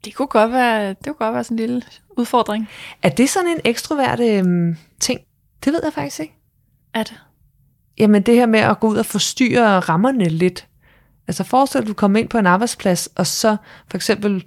Det 0.04 0.14
kunne 0.14 0.28
godt 0.28 0.52
være, 0.52 0.88
det 0.88 1.04
kunne 1.04 1.14
godt 1.14 1.34
være 1.34 1.44
sådan 1.44 1.54
en 1.54 1.66
lille 1.66 1.82
udfordring. 2.16 2.68
Er 3.02 3.08
det 3.08 3.30
sådan 3.30 3.48
en 3.48 3.60
ekstrovert 3.64 4.20
øhm, 4.20 4.76
ting? 5.00 5.20
Det 5.66 5.74
ved 5.74 5.80
jeg 5.84 5.92
faktisk 5.92 6.20
ikke. 6.20 6.34
At? 6.94 7.14
Jamen 7.98 8.22
det 8.22 8.34
her 8.34 8.46
med 8.46 8.60
at 8.60 8.80
gå 8.80 8.88
ud 8.88 8.96
og 8.96 9.06
forstyrre 9.06 9.80
rammerne 9.80 10.24
lidt. 10.24 10.66
Altså 11.28 11.44
forestil 11.44 11.80
dig, 11.80 11.88
du 11.88 11.94
kommer 11.94 12.18
ind 12.18 12.28
på 12.28 12.38
en 12.38 12.46
arbejdsplads, 12.46 13.06
og 13.06 13.26
så 13.26 13.56
for 13.90 13.96
eksempel 13.96 14.46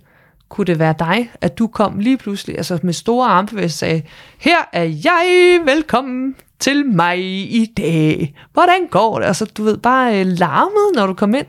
kunne 0.50 0.66
det 0.66 0.80
være 0.80 0.96
dig, 1.00 1.32
at 1.42 1.58
du 1.58 1.68
kom 1.68 2.00
lige 2.00 2.18
pludselig, 2.18 2.58
altså 2.58 2.80
med 2.84 2.94
store 2.94 3.28
armbevægelser, 3.28 3.78
sagde, 3.78 4.02
her 4.38 4.58
er 4.74 4.84
jeg, 4.84 5.60
velkommen 5.66 6.36
til 6.60 6.86
mig 6.86 7.20
i 7.52 7.74
dag. 7.78 8.36
Hvordan 8.54 8.88
går 8.88 9.20
det? 9.20 9.26
Altså 9.26 9.46
du 9.46 9.64
ved, 9.64 9.78
bare 9.78 10.20
øh, 10.20 10.26
larmet, 10.26 10.96
når 10.96 11.08
du 11.08 11.14
kom 11.14 11.36
ind. 11.36 11.48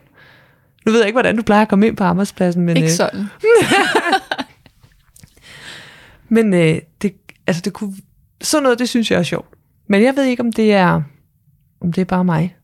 Nu 0.86 0.92
ved 0.92 1.00
jeg 1.00 1.06
ikke, 1.06 1.14
hvordan 1.14 1.36
du 1.36 1.42
plejer 1.42 1.62
at 1.62 1.68
komme 1.68 1.86
ind 1.86 1.96
på 1.96 2.04
arbejdspladsen. 2.04 2.62
Men, 2.62 2.76
ikke 2.76 2.88
øh, 2.88 2.92
sådan. 2.92 3.26
men 6.36 6.54
øh, 6.54 6.78
det, 7.02 7.14
altså 7.46 7.62
det 7.62 7.72
kunne, 7.72 7.94
sådan 8.40 8.62
noget, 8.62 8.78
det 8.78 8.88
synes 8.88 9.10
jeg 9.10 9.18
er 9.18 9.22
sjovt. 9.22 9.59
Men 9.90 10.02
jeg 10.02 10.16
ved 10.16 10.24
ikke, 10.24 10.42
om 10.42 10.52
det 10.52 10.72
er, 10.72 11.02
om 11.80 11.92
det 11.92 12.00
er 12.00 12.04
bare 12.04 12.24
mig. 12.24 12.56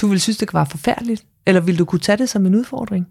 Du 0.00 0.06
vil 0.06 0.20
synes, 0.20 0.38
det 0.38 0.52
var 0.52 0.64
forfærdeligt? 0.64 1.26
Eller 1.46 1.60
vil 1.60 1.78
du 1.78 1.84
kunne 1.84 1.98
tage 1.98 2.18
det 2.18 2.28
som 2.28 2.46
en 2.46 2.54
udfordring? 2.54 3.08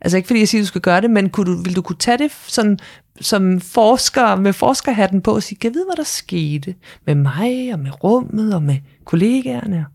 Altså 0.00 0.16
ikke 0.16 0.26
fordi 0.26 0.40
jeg 0.40 0.48
siger, 0.48 0.62
du 0.62 0.66
skal 0.66 0.80
gøre 0.80 1.00
det, 1.00 1.10
men 1.10 1.30
kunne 1.30 1.52
du, 1.52 1.62
vil 1.62 1.76
du 1.76 1.82
kunne 1.82 1.96
tage 1.96 2.18
det 2.18 2.32
sådan, 2.32 2.78
som 3.20 3.60
forsker, 3.60 4.36
med 4.36 4.52
forskerhatten 4.52 5.20
på 5.20 5.34
og 5.34 5.42
sige, 5.42 5.58
kan 5.58 5.70
jeg 5.70 5.74
vide, 5.74 5.84
hvad 5.84 5.96
der 5.96 6.02
skete 6.02 6.74
med 7.06 7.14
mig 7.14 7.72
og 7.72 7.78
med 7.78 8.04
rummet 8.04 8.54
og 8.54 8.62
med 8.62 8.76
kollegaerne? 9.04 9.86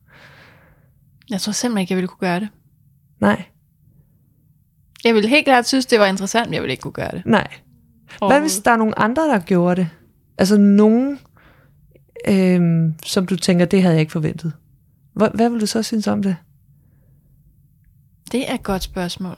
Jeg 1.30 1.42
tror 1.42 1.52
simpelthen 1.52 1.82
ikke, 1.82 1.92
jeg 1.92 1.98
ville 1.98 2.08
kunne 2.08 2.30
gøre 2.30 2.40
det. 2.40 2.50
Nej. 3.20 3.44
Jeg 5.04 5.16
ville 5.16 5.30
helt 5.30 5.46
klart 5.46 5.68
synes, 5.68 5.86
det 5.86 6.00
var 6.00 6.06
interessant, 6.06 6.48
men 6.48 6.54
jeg 6.54 6.62
ville 6.62 6.74
ikke 6.74 6.82
kunne 6.82 6.92
gøre 6.92 7.12
det. 7.12 7.22
Nej. 7.26 7.48
Hvad 8.28 8.40
hvis 8.40 8.60
der 8.60 8.72
er 8.72 8.78
nogle 8.78 9.00
andre, 9.00 9.24
der 9.24 9.40
gjorde 9.40 9.82
det? 9.82 9.90
Altså 10.38 10.58
nogen, 10.58 11.20
øhm, 12.28 12.96
som 13.06 13.26
du 13.26 13.36
tænker, 13.36 13.66
det 13.66 13.82
havde 13.82 13.96
jeg 13.96 14.02
ikke 14.02 14.12
forventet. 14.12 14.54
Hvad, 15.14 15.30
hvad 15.34 15.50
vil 15.50 15.62
du 15.62 15.66
så 15.66 15.84
synes 15.84 16.08
om 16.08 16.24
det? 16.24 16.36
Det 18.32 18.50
er 18.50 18.54
et 18.54 18.64
godt 18.64 18.84
spørgsmål. 18.84 19.38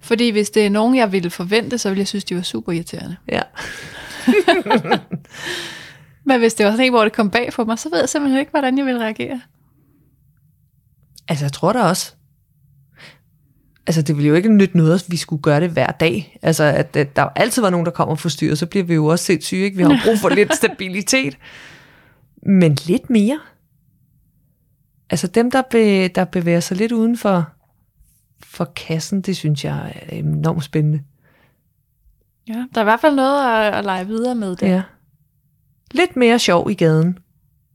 Fordi 0.00 0.30
hvis 0.30 0.50
det 0.50 0.66
er 0.66 0.70
nogen, 0.70 0.96
jeg 0.96 1.12
ville 1.12 1.30
forvente, 1.30 1.78
så 1.78 1.88
ville 1.88 1.98
jeg 1.98 2.08
synes, 2.08 2.24
de 2.24 2.36
var 2.36 2.42
super 2.42 2.72
irriterende. 2.72 3.16
Ja. 3.28 3.42
Men 6.26 6.38
hvis 6.38 6.54
det 6.54 6.66
var 6.66 6.72
sådan 6.72 6.86
en, 6.86 6.92
hvor 6.92 7.02
det 7.04 7.12
kom 7.12 7.30
bag 7.30 7.52
for 7.52 7.64
mig, 7.64 7.78
så 7.78 7.90
ved 7.90 7.98
jeg 7.98 8.08
simpelthen 8.08 8.40
ikke, 8.40 8.50
hvordan 8.50 8.78
jeg 8.78 8.86
ville 8.86 9.00
reagere. 9.00 9.40
Altså, 11.28 11.44
jeg 11.44 11.52
tror 11.52 11.72
da 11.72 11.82
også. 11.82 12.14
Altså, 13.86 14.02
det 14.02 14.16
ville 14.16 14.28
jo 14.28 14.34
ikke 14.34 14.48
nytte 14.48 14.76
noget, 14.76 14.94
at 14.94 15.04
vi 15.08 15.16
skulle 15.16 15.42
gøre 15.42 15.60
det 15.60 15.70
hver 15.70 15.86
dag. 15.86 16.38
Altså, 16.42 16.64
at, 16.64 16.96
at 16.96 17.16
der 17.16 17.22
altid 17.36 17.62
var 17.62 17.70
nogen, 17.70 17.86
der 17.86 17.92
kommer 17.92 18.12
og 18.12 18.18
forstyrrer, 18.18 18.54
så 18.54 18.66
bliver 18.66 18.84
vi 18.84 18.94
jo 18.94 19.06
også 19.06 19.24
sindssyge, 19.24 19.64
ikke? 19.64 19.76
Vi 19.76 19.82
har 19.82 20.00
brug 20.04 20.18
for 20.18 20.28
lidt 20.28 20.56
stabilitet. 20.62 21.38
Men 22.44 22.76
lidt 22.86 23.10
mere. 23.10 23.40
Altså, 25.10 25.26
dem, 25.26 25.50
der, 25.50 25.62
be, 25.70 26.08
der 26.08 26.24
bevæger 26.24 26.60
sig 26.60 26.76
lidt 26.76 26.92
uden 26.92 27.18
for, 27.18 27.48
for 28.42 28.64
kassen, 28.64 29.20
det 29.22 29.36
synes 29.36 29.64
jeg 29.64 30.02
er 30.02 30.16
enormt 30.16 30.64
spændende. 30.64 31.02
Ja, 32.48 32.64
der 32.74 32.80
er 32.80 32.80
i 32.80 32.84
hvert 32.84 33.00
fald 33.00 33.14
noget 33.14 33.66
at, 33.66 33.74
at 33.74 33.84
lege 33.84 34.06
videre 34.06 34.34
med 34.34 34.56
det. 34.56 34.66
Ja. 34.66 34.82
Lidt 35.90 36.16
mere 36.16 36.38
sjov 36.38 36.70
i 36.70 36.74
gaden 36.74 37.18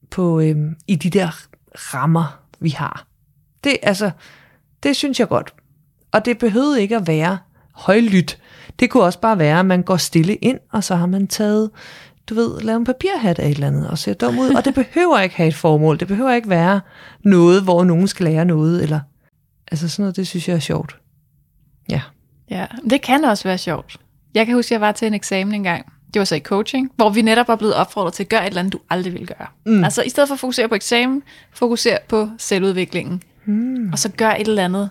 på, 0.10 0.40
øhm, 0.40 0.76
i 0.88 0.96
de 0.96 1.10
der 1.10 1.30
rammer, 1.76 2.42
vi 2.60 2.70
har. 2.70 3.08
Det, 3.64 3.78
altså, 3.84 4.12
det 4.84 4.96
synes 4.96 5.20
jeg 5.20 5.28
godt. 5.28 5.54
Og 6.12 6.26
det 6.26 6.38
behøvede 6.38 6.82
ikke 6.82 6.96
at 6.96 7.08
være 7.08 7.38
højlydt. 7.74 8.40
Det 8.80 8.90
kunne 8.90 9.04
også 9.04 9.20
bare 9.20 9.40
være, 9.40 9.60
at 9.60 9.66
man 9.66 9.84
går 9.84 9.98
stille 9.98 10.36
ind, 10.36 10.60
og 10.72 10.84
så 10.84 10.96
har 10.96 11.06
man 11.06 11.28
taget, 11.28 11.72
du 12.30 12.36
ved, 12.36 12.62
lavet 12.62 12.80
en 12.80 12.86
papirhat 12.86 13.40
af 13.40 13.48
et 13.48 13.54
eller 13.54 13.68
andet, 13.68 13.88
og 13.88 13.98
ser 13.98 14.14
dum 14.14 14.40
ud. 14.40 14.54
Og 14.54 14.66
det 14.66 14.74
behøver 14.74 15.20
ikke 15.20 15.36
have 15.36 15.48
et 15.48 15.56
formål. 15.56 16.00
Det 16.00 16.08
behøver 16.08 16.34
ikke 16.34 16.50
være 16.50 16.82
noget, 17.24 17.64
hvor 17.64 17.84
nogen 17.84 18.08
skal 18.08 18.26
lære 18.26 18.46
noget, 18.46 18.84
eller 18.84 19.00
Altså 19.72 19.90
sådan 19.90 20.04
noget, 20.04 20.16
det 20.16 20.28
synes 20.28 20.48
jeg 20.48 20.56
er 20.56 20.60
sjovt. 20.60 20.96
Ja. 21.90 22.02
Ja, 22.50 22.66
det 22.90 23.02
kan 23.02 23.24
også 23.24 23.44
være 23.44 23.58
sjovt. 23.58 23.98
Jeg 24.34 24.46
kan 24.46 24.56
huske, 24.56 24.68
at 24.68 24.72
jeg 24.72 24.82
var 24.82 24.92
til 24.92 25.08
en 25.08 25.14
eksamen 25.14 25.54
engang. 25.54 25.86
Det 26.14 26.20
var 26.20 26.26
så 26.26 26.36
i 26.36 26.40
coaching, 26.40 26.92
hvor 26.96 27.10
vi 27.10 27.22
netop 27.22 27.48
var 27.48 27.56
blevet 27.56 27.76
opfordret 27.76 28.14
til 28.14 28.24
at 28.24 28.30
gøre 28.30 28.42
et 28.42 28.48
eller 28.48 28.60
andet, 28.60 28.74
du 28.74 28.80
aldrig 28.90 29.14
ville 29.14 29.28
gøre. 29.28 29.48
Mm. 29.66 29.84
Altså 29.84 30.02
i 30.02 30.10
stedet 30.10 30.28
for 30.28 30.34
at 30.34 30.40
fokusere 30.40 30.68
på 30.68 30.76
eksamen, 30.76 31.24
fokusere 31.54 31.98
på 32.08 32.30
selvudviklingen. 32.38 33.24
Mm. 33.46 33.90
Og 33.92 34.00
så 34.00 34.10
gør 34.10 34.32
et 34.32 34.48
eller 34.48 34.66
andet. 34.66 34.90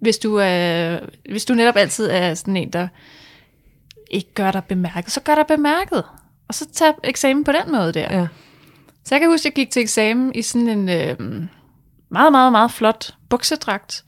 Hvis 0.00 0.18
du, 0.18 0.40
øh, 0.40 0.98
hvis 1.30 1.44
du 1.44 1.54
netop 1.54 1.76
altid 1.76 2.10
er 2.10 2.34
sådan 2.34 2.56
en, 2.56 2.70
der 2.70 2.88
ikke 4.10 4.34
gør 4.34 4.50
dig 4.50 4.64
bemærket, 4.64 5.12
så 5.12 5.20
gør 5.20 5.34
dig 5.34 5.46
bemærket. 5.48 6.04
Og 6.48 6.54
så 6.54 6.66
tag 6.72 6.94
eksamen 7.04 7.44
på 7.44 7.52
den 7.52 7.72
måde 7.72 7.92
der. 7.92 8.18
Ja. 8.18 8.26
Så 9.04 9.14
jeg 9.14 9.20
kan 9.20 9.30
huske, 9.30 9.42
at 9.42 9.44
jeg 9.44 9.52
gik 9.52 9.70
til 9.70 9.82
eksamen 9.82 10.34
i 10.34 10.42
sådan 10.42 10.68
en 10.68 10.88
øh, 10.88 11.16
meget, 12.08 12.32
meget, 12.32 12.52
meget 12.52 12.70
flot 12.70 13.14
buksedragt 13.28 14.04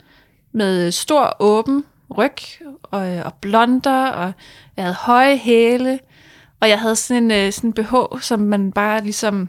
med 0.52 0.90
stor 0.90 1.36
åben 1.38 1.84
ryg 2.16 2.36
og, 2.82 3.00
og 3.00 3.34
blonder, 3.40 4.06
og 4.06 4.32
jeg 4.76 4.84
havde 4.84 4.94
høje 4.94 5.36
hæle, 5.36 5.98
og 6.60 6.68
jeg 6.68 6.80
havde 6.80 6.96
sådan 6.96 7.22
en 7.22 7.30
øh, 7.30 7.52
sådan 7.52 7.70
en 7.70 7.74
BH, 7.74 7.94
som 8.20 8.40
man 8.40 8.72
bare 8.72 9.02
ligesom... 9.02 9.48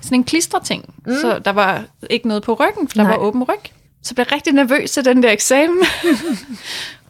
Sådan 0.00 0.18
en 0.18 0.24
klisterting. 0.24 0.94
Mm. 1.06 1.12
Så 1.20 1.38
der 1.38 1.50
var 1.52 1.84
ikke 2.10 2.28
noget 2.28 2.42
på 2.42 2.54
ryggen, 2.54 2.88
for 2.88 2.94
der 2.94 3.02
Nej. 3.02 3.12
var 3.12 3.18
åben 3.18 3.42
ryg. 3.42 3.60
Så 4.02 4.14
blev 4.14 4.26
jeg 4.28 4.32
rigtig 4.32 4.52
nervøs 4.52 4.90
til 4.90 5.04
den 5.04 5.22
der 5.22 5.32
eksamen. 5.32 5.78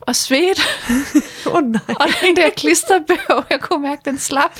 og 0.07 0.17
svedt. 0.17 0.61
Åh 1.47 1.55
oh, 1.55 1.63
nej. 1.63 1.81
Og 1.89 2.07
den 2.23 2.37
der 2.37 2.51
klister 2.51 2.99
BH, 2.99 3.33
jeg 3.51 3.61
kunne 3.61 3.83
mærke, 3.83 4.03
den 4.05 4.19
slap. 4.19 4.59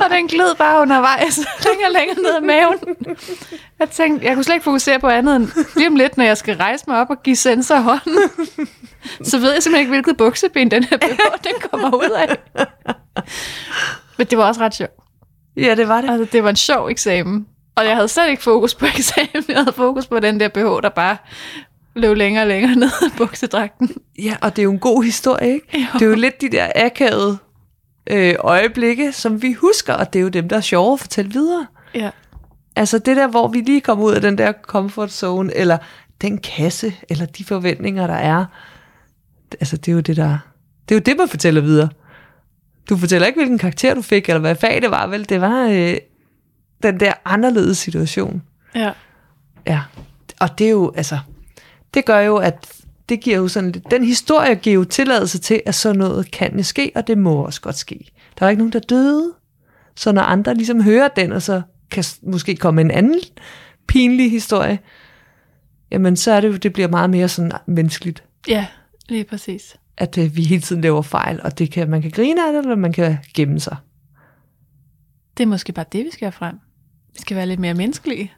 og 0.00 0.10
den 0.10 0.26
gled 0.28 0.54
bare 0.54 0.82
undervejs, 0.82 1.38
længere 1.66 1.88
og 1.88 1.92
længere 1.92 2.16
ned 2.16 2.34
ad 2.34 2.40
maven. 2.40 2.78
Jeg 3.78 3.90
tænkte, 3.90 4.26
jeg 4.26 4.34
kunne 4.34 4.44
slet 4.44 4.54
ikke 4.54 4.64
fokusere 4.64 5.00
på 5.00 5.08
andet 5.08 5.36
end 5.36 5.48
lige 5.76 5.88
om 5.88 5.96
lidt, 5.96 6.16
når 6.16 6.24
jeg 6.24 6.36
skal 6.36 6.56
rejse 6.56 6.84
mig 6.88 7.00
op 7.00 7.10
og 7.10 7.22
give 7.22 7.36
sensor 7.36 7.76
hånden. 7.76 8.30
Så 9.24 9.38
ved 9.38 9.52
jeg 9.52 9.62
simpelthen 9.62 9.76
ikke, 9.78 9.90
hvilket 9.90 10.16
bukseben 10.16 10.70
den 10.70 10.84
her 10.84 10.96
BH, 10.96 11.20
den 11.48 11.70
kommer 11.70 11.96
ud 11.96 12.10
af. 12.10 12.36
Men 14.18 14.26
det 14.26 14.38
var 14.38 14.44
også 14.44 14.60
ret 14.60 14.74
sjovt. 14.74 14.92
Ja, 15.56 15.74
det 15.74 15.88
var 15.88 16.00
det. 16.00 16.10
Altså, 16.10 16.28
det 16.32 16.44
var 16.44 16.50
en 16.50 16.56
sjov 16.56 16.88
eksamen. 16.88 17.46
Og 17.76 17.86
jeg 17.86 17.94
havde 17.94 18.08
slet 18.08 18.30
ikke 18.30 18.42
fokus 18.42 18.74
på 18.74 18.86
eksamen. 18.86 19.44
Jeg 19.48 19.56
havde 19.56 19.72
fokus 19.72 20.06
på 20.06 20.20
den 20.20 20.40
der 20.40 20.48
BH, 20.48 20.82
der 20.82 20.88
bare 20.88 21.16
løb 21.94 22.16
længere 22.16 22.44
og 22.44 22.48
længere 22.48 22.74
ned 22.74 22.90
ad 23.02 23.16
buksedragten. 23.16 23.90
Ja, 24.18 24.36
og 24.42 24.56
det 24.56 24.62
er 24.62 24.64
jo 24.64 24.72
en 24.72 24.78
god 24.78 25.04
historie, 25.04 25.52
ikke? 25.52 25.66
Jo. 25.74 25.98
Det 25.98 26.02
er 26.02 26.06
jo 26.06 26.14
lidt 26.14 26.40
de 26.40 26.48
der 26.48 26.68
akavede 26.74 27.38
øh, 28.10 28.34
øjeblikke, 28.38 29.12
som 29.12 29.42
vi 29.42 29.52
husker, 29.52 29.94
og 29.94 30.12
det 30.12 30.18
er 30.18 30.22
jo 30.22 30.28
dem, 30.28 30.48
der 30.48 30.56
er 30.56 30.60
sjove 30.60 30.92
at 30.92 31.00
fortælle 31.00 31.32
videre. 31.32 31.66
Ja. 31.94 32.10
Altså 32.76 32.98
det 32.98 33.16
der, 33.16 33.28
hvor 33.28 33.48
vi 33.48 33.60
lige 33.60 33.80
kommer 33.80 34.04
ud 34.04 34.12
af 34.12 34.20
den 34.20 34.38
der 34.38 34.52
comfort 34.62 35.12
zone, 35.12 35.56
eller 35.56 35.78
den 36.20 36.38
kasse, 36.38 36.94
eller 37.08 37.26
de 37.26 37.44
forventninger, 37.44 38.06
der 38.06 38.14
er. 38.14 38.44
Altså 39.52 39.76
det 39.76 39.88
er 39.88 39.92
jo 39.92 40.00
det, 40.00 40.16
der... 40.16 40.38
Det 40.88 40.94
er 40.94 40.98
jo 40.98 41.02
det, 41.06 41.16
man 41.18 41.28
fortæller 41.28 41.60
videre. 41.60 41.88
Du 42.88 42.96
fortæller 42.96 43.26
ikke, 43.26 43.38
hvilken 43.38 43.58
karakter 43.58 43.94
du 43.94 44.02
fik, 44.02 44.28
eller 44.28 44.40
hvad 44.40 44.54
fag 44.54 44.82
det 44.82 44.90
var, 44.90 45.06
vel? 45.06 45.28
Det 45.28 45.40
var 45.40 45.68
øh, 45.70 45.96
den 46.82 47.00
der 47.00 47.12
anderledes 47.24 47.78
situation. 47.78 48.42
Ja. 48.74 48.92
Ja, 49.66 49.80
og 50.40 50.58
det 50.58 50.66
er 50.66 50.70
jo, 50.70 50.92
altså, 50.96 51.18
det 51.94 52.04
gør 52.04 52.18
jo, 52.20 52.36
at 52.36 52.72
det 53.08 53.20
giver 53.20 53.36
jo 53.36 53.48
sådan 53.48 53.72
den 53.90 54.04
historie 54.04 54.54
giver 54.54 54.74
jo 54.74 54.84
tilladelse 54.84 55.38
til, 55.38 55.62
at 55.66 55.74
sådan 55.74 55.98
noget 55.98 56.30
kan 56.30 56.64
ske, 56.64 56.92
og 56.94 57.06
det 57.06 57.18
må 57.18 57.34
også 57.34 57.60
godt 57.60 57.76
ske. 57.76 58.10
Der 58.38 58.46
er 58.46 58.50
ikke 58.50 58.60
nogen, 58.60 58.72
der 58.72 58.78
døde, 58.78 59.32
så 59.96 60.12
når 60.12 60.22
andre 60.22 60.54
ligesom 60.54 60.82
hører 60.82 61.08
den, 61.08 61.32
og 61.32 61.42
så 61.42 61.62
kan 61.90 62.04
måske 62.22 62.56
komme 62.56 62.80
en 62.80 62.90
anden 62.90 63.20
pinlig 63.88 64.30
historie, 64.30 64.78
jamen 65.90 66.16
så 66.16 66.32
er 66.32 66.40
det 66.40 66.48
jo, 66.48 66.56
det 66.56 66.72
bliver 66.72 66.88
meget 66.88 67.10
mere 67.10 67.28
sådan 67.28 67.52
menneskeligt, 67.66 68.24
Ja, 68.48 68.66
lige 69.08 69.24
præcis. 69.24 69.76
at 69.96 70.18
øh, 70.18 70.36
vi 70.36 70.42
hele 70.42 70.62
tiden 70.62 70.82
laver 70.82 71.02
fejl, 71.02 71.40
og 71.44 71.58
det 71.58 71.70
kan, 71.70 71.90
man 71.90 72.02
kan 72.02 72.10
grine 72.10 72.46
af 72.46 72.52
det, 72.52 72.62
eller 72.62 72.76
man 72.76 72.92
kan 72.92 73.18
gemme 73.34 73.60
sig. 73.60 73.76
Det 75.36 75.42
er 75.42 75.48
måske 75.48 75.72
bare 75.72 75.84
det, 75.92 76.04
vi 76.04 76.10
skal 76.10 76.26
have 76.26 76.32
frem. 76.32 76.56
Vi 77.14 77.18
skal 77.20 77.36
være 77.36 77.46
lidt 77.46 77.60
mere 77.60 77.74
menneskelige. 77.74 78.32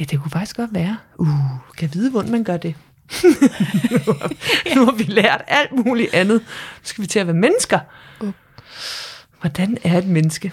Ja, 0.00 0.04
det 0.04 0.20
kunne 0.22 0.30
faktisk 0.30 0.56
godt 0.56 0.74
være. 0.74 0.96
Uh, 1.18 1.28
kan 1.76 1.88
jeg 1.88 1.94
vide, 1.94 2.10
hvordan 2.10 2.30
man 2.32 2.44
gør 2.44 2.56
det? 2.56 2.74
nu, 3.24 3.28
har, 4.20 4.74
nu 4.74 4.84
har 4.84 4.92
vi 4.92 5.02
lært 5.02 5.42
alt 5.48 5.72
muligt 5.72 6.14
andet. 6.14 6.34
Nu 6.40 6.46
skal 6.82 7.02
vi 7.02 7.06
til 7.08 7.18
at 7.18 7.26
være 7.26 7.36
mennesker. 7.36 7.78
Uh. 8.20 8.32
Hvordan 9.40 9.78
er 9.84 9.98
et 9.98 10.06
menneske? 10.06 10.52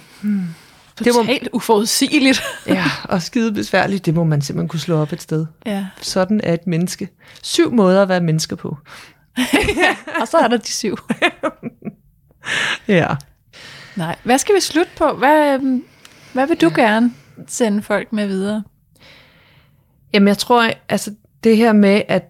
Det 1.00 1.08
må- 1.08 1.22
Totalt 1.22 1.50
uforudsigeligt. 1.54 2.41
Ja, 2.68 2.86
og 3.04 3.22
skide 3.22 3.52
besværligt, 3.52 4.06
det 4.06 4.14
må 4.14 4.24
man 4.24 4.41
simpelthen 4.41 4.68
kunne 4.70 4.80
slå 4.80 4.98
op 5.02 5.14
et 5.14 5.22
sted. 5.22 5.46
ja. 5.66 5.86
Sådan 6.02 6.41
er 6.44 6.54
et 6.54 6.68
menneske. 6.68 7.10
Syv 7.44 7.72
måder 7.72 8.02
at 8.02 8.10
være 8.10 8.22
mennesker 8.22 8.56
på. 8.56 8.78
Og 10.22 10.28
så 10.28 10.38
er 10.38 10.48
der 10.48 10.58
de 10.58 10.72
syv. 10.72 10.98
Ja. 12.88 13.08
Nej. 13.96 14.16
Hvad 14.24 14.38
skal 14.38 14.56
vi 14.56 14.60
slutte 14.62 14.91
på? 14.98 15.14
Hvad, 15.14 15.54
øhm, 15.54 15.84
hvad 16.34 16.48
vil 16.48 16.62
du 16.62 16.70
ja. 16.78 16.82
gerne 16.82 17.14
sende 17.48 17.82
folk 17.82 18.14
med 18.14 18.28
videre? 18.28 18.64
Jamen, 20.14 20.28
jeg 20.28 20.38
tror, 20.38 20.70
altså 20.89 21.11
det 21.43 21.57
her 21.57 21.74
med, 21.74 22.01
at 22.07 22.24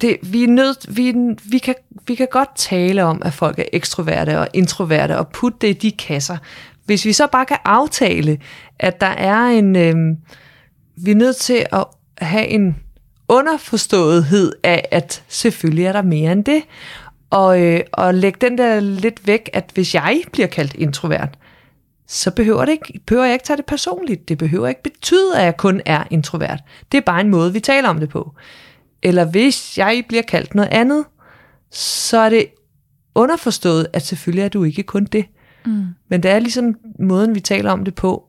det, 0.00 0.16
vi, 0.22 0.44
er 0.44 0.48
nødt, 0.48 0.96
vi, 0.96 1.14
vi, 1.50 1.58
kan, 1.58 1.74
vi 2.06 2.14
kan 2.14 2.28
godt 2.30 2.56
tale 2.56 3.04
om, 3.04 3.22
at 3.24 3.32
folk 3.32 3.58
er 3.58 3.64
ekstroverte 3.72 4.38
og 4.38 4.48
introverte, 4.54 5.18
og 5.18 5.28
putte 5.28 5.58
det 5.60 5.68
i 5.68 5.72
de 5.72 5.92
kasser. 5.92 6.36
Hvis 6.84 7.04
vi 7.04 7.12
så 7.12 7.26
bare 7.26 7.46
kan 7.46 7.56
aftale, 7.64 8.38
at 8.78 9.00
der 9.00 9.06
er 9.06 9.44
en... 9.44 9.76
Øh, 9.76 10.16
vi 10.96 11.10
er 11.10 11.14
nødt 11.14 11.36
til 11.36 11.66
at 11.72 11.84
have 12.18 12.46
en 12.46 12.76
underforståethed 13.28 14.52
af, 14.62 14.88
at 14.90 15.22
selvfølgelig 15.28 15.84
er 15.84 15.92
der 15.92 16.02
mere 16.02 16.32
end 16.32 16.44
det. 16.44 16.62
Og, 17.30 17.62
øh, 17.62 17.80
og 17.92 18.14
lægge 18.14 18.38
den 18.40 18.58
der 18.58 18.80
lidt 18.80 19.26
væk, 19.26 19.50
at 19.52 19.70
hvis 19.74 19.94
jeg 19.94 20.22
bliver 20.32 20.48
kaldt 20.48 20.74
introvert, 20.74 21.38
så 22.08 22.30
behøver, 22.30 22.64
det 22.64 22.72
ikke, 22.72 23.00
behøver 23.06 23.24
jeg 23.24 23.32
ikke 23.32 23.44
tage 23.44 23.56
det 23.56 23.66
personligt. 23.66 24.28
Det 24.28 24.38
behøver 24.38 24.68
ikke 24.68 24.82
betyde, 24.82 25.38
at 25.38 25.44
jeg 25.44 25.56
kun 25.56 25.80
er 25.86 26.04
introvert. 26.10 26.60
Det 26.92 26.98
er 26.98 27.02
bare 27.02 27.20
en 27.20 27.28
måde, 27.28 27.52
vi 27.52 27.60
taler 27.60 27.88
om 27.88 28.00
det 28.00 28.08
på. 28.08 28.34
Eller 29.02 29.24
hvis 29.24 29.78
jeg 29.78 30.04
bliver 30.08 30.22
kaldt 30.22 30.54
noget 30.54 30.68
andet, 30.68 31.04
så 31.70 32.18
er 32.18 32.30
det 32.30 32.46
underforstået, 33.14 33.86
at 33.92 34.02
selvfølgelig 34.02 34.44
er 34.44 34.48
du 34.48 34.64
ikke 34.64 34.82
kun 34.82 35.04
det. 35.04 35.24
Mm. 35.66 35.86
Men 36.08 36.22
det 36.22 36.30
er 36.30 36.38
ligesom 36.38 36.74
måden, 36.98 37.34
vi 37.34 37.40
taler 37.40 37.70
om 37.70 37.84
det 37.84 37.94
på. 37.94 38.24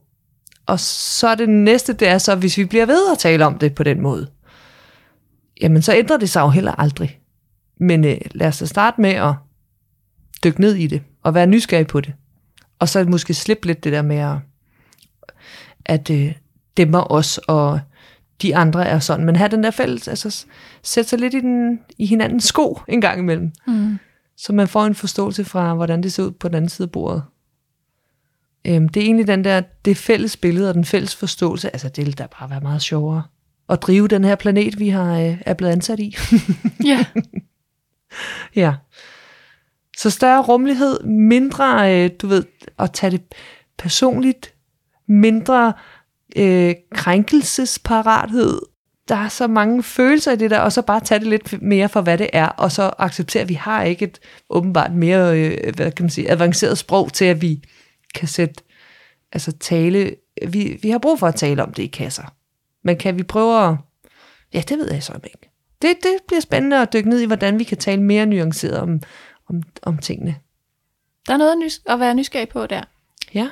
Og 0.65 0.80
så 0.80 1.27
er 1.27 1.36
det 1.36 1.49
næste, 1.49 1.93
det 1.93 2.07
er 2.07 2.17
så, 2.17 2.36
hvis 2.36 2.57
vi 2.57 2.65
bliver 2.65 2.86
ved 2.86 3.11
at 3.11 3.17
tale 3.17 3.45
om 3.45 3.57
det 3.57 3.75
på 3.75 3.84
den 3.84 4.01
måde, 4.01 4.27
jamen 5.61 5.82
så 5.82 5.93
ændrer 5.95 6.17
det 6.17 6.30
sig 6.30 6.41
jo 6.41 6.49
heller 6.49 6.71
aldrig. 6.80 7.19
Men 7.80 8.05
øh, 8.05 8.17
lad 8.32 8.47
os 8.47 8.59
da 8.59 8.65
starte 8.65 9.01
med 9.01 9.09
at 9.09 9.34
dykke 10.43 10.61
ned 10.61 10.75
i 10.75 10.88
det, 10.88 11.01
og 11.23 11.34
være 11.34 11.47
nysgerrig 11.47 11.88
på 11.88 12.01
det. 12.01 12.13
Og 12.80 12.89
så 12.89 13.03
måske 13.03 13.34
slippe 13.34 13.67
lidt 13.67 13.84
det 13.84 13.93
der 13.93 14.01
med, 14.01 14.17
at, 14.17 14.38
at 15.86 16.09
øh, 16.09 16.34
dem 16.77 16.93
og 16.93 17.11
os 17.11 17.38
og 17.38 17.80
de 18.41 18.55
andre 18.55 18.88
er 18.88 18.99
sådan, 18.99 19.25
men 19.25 19.36
have 19.36 19.49
den 19.49 19.63
der 19.63 19.71
fælles, 19.71 20.07
altså 20.07 20.45
sætte 20.84 21.09
sig 21.09 21.19
lidt 21.19 21.34
i, 21.34 21.39
den, 21.39 21.80
i 21.97 22.05
hinandens 22.05 22.43
sko 22.43 22.80
en 22.88 23.01
gang 23.01 23.19
imellem, 23.19 23.51
Mm. 23.67 23.97
så 24.38 24.53
man 24.53 24.67
får 24.67 24.86
en 24.86 24.95
forståelse 24.95 25.45
fra, 25.45 25.73
hvordan 25.73 26.03
det 26.03 26.13
ser 26.13 26.23
ud 26.23 26.32
på 26.32 26.47
den 26.47 26.55
anden 26.55 26.69
side 26.69 26.86
af 26.86 26.91
bordet. 26.91 27.23
Øhm, 28.67 28.89
det 28.89 29.01
er 29.01 29.05
egentlig 29.05 29.27
den 29.27 29.43
der, 29.43 29.61
det 29.86 29.97
fælles 29.97 30.38
billede 30.38 30.69
og 30.69 30.73
den 30.75 30.86
fælles 30.86 31.15
forståelse, 31.15 31.69
altså 31.75 31.89
det 31.89 32.05
vil 32.05 32.17
da 32.17 32.27
bare 32.39 32.49
være 32.49 32.61
meget 32.61 32.82
sjovere 32.82 33.23
at 33.69 33.82
drive 33.82 34.07
den 34.07 34.23
her 34.23 34.36
planet, 34.36 34.80
vi 34.80 34.89
har 34.89 35.19
øh, 35.19 35.38
er 35.45 35.53
blevet 35.53 35.71
ansat 35.71 35.99
i. 35.99 36.15
Ja. 36.86 37.05
ja. 38.55 38.75
Så 39.97 40.09
større 40.09 40.41
rummelighed, 40.41 41.03
mindre, 41.03 41.95
øh, 42.03 42.09
du 42.21 42.27
ved, 42.27 42.43
at 42.80 42.91
tage 42.93 43.11
det 43.11 43.21
personligt, 43.77 44.53
mindre 45.07 45.73
øh, 46.36 46.75
krænkelsesparathed. 46.95 48.59
Der 49.07 49.15
er 49.15 49.27
så 49.27 49.47
mange 49.47 49.84
følelser 49.84 50.32
i 50.32 50.36
det 50.36 50.51
der, 50.51 50.59
og 50.59 50.71
så 50.71 50.82
bare 50.82 50.99
tage 50.99 51.19
det 51.19 51.27
lidt 51.27 51.61
mere 51.61 51.89
for, 51.89 52.01
hvad 52.01 52.17
det 52.17 52.30
er, 52.34 52.47
og 52.47 52.71
så 52.71 52.91
acceptere, 52.97 53.41
at 53.41 53.49
vi 53.49 53.53
har 53.53 53.84
ikke 53.84 54.05
et 54.05 54.19
åbenbart 54.49 54.93
mere, 54.93 55.39
øh, 55.39 55.75
hvad 55.75 55.91
kan 55.91 56.03
man 56.03 56.09
sige, 56.09 56.32
avanceret 56.32 56.77
sprog 56.77 57.13
til, 57.13 57.25
at 57.25 57.41
vi 57.41 57.63
kan 58.15 58.27
sætte, 58.27 58.63
altså 59.32 59.51
tale, 59.51 60.15
vi, 60.47 60.80
vi 60.82 60.89
har 60.89 60.97
brug 60.97 61.19
for 61.19 61.27
at 61.27 61.36
tale 61.36 61.63
om 61.63 61.73
det 61.73 61.84
i 61.84 61.88
kasser. 61.88 62.36
Men 62.84 62.97
kan 62.97 63.17
vi 63.17 63.23
prøve 63.23 63.67
at, 63.67 63.75
ja, 64.53 64.61
det 64.69 64.77
ved 64.77 64.91
jeg 64.93 65.03
så 65.03 65.13
ikke. 65.23 65.49
Det, 65.82 65.97
det 66.03 66.17
bliver 66.27 66.41
spændende 66.41 66.82
at 66.82 66.93
dykke 66.93 67.09
ned 67.09 67.19
i, 67.19 67.25
hvordan 67.25 67.59
vi 67.59 67.63
kan 67.63 67.77
tale 67.77 68.01
mere 68.01 68.25
nuanceret 68.25 68.80
om, 68.80 69.01
om, 69.49 69.63
om 69.82 69.97
tingene. 69.97 70.36
Der 71.28 71.34
er 71.34 71.38
noget 71.38 71.51
at, 71.51 71.57
nys- 71.57 71.84
at 71.86 71.99
være 71.99 72.15
nysgerrig 72.15 72.49
på 72.49 72.67
der. 72.67 72.84
Ja. 73.34 73.49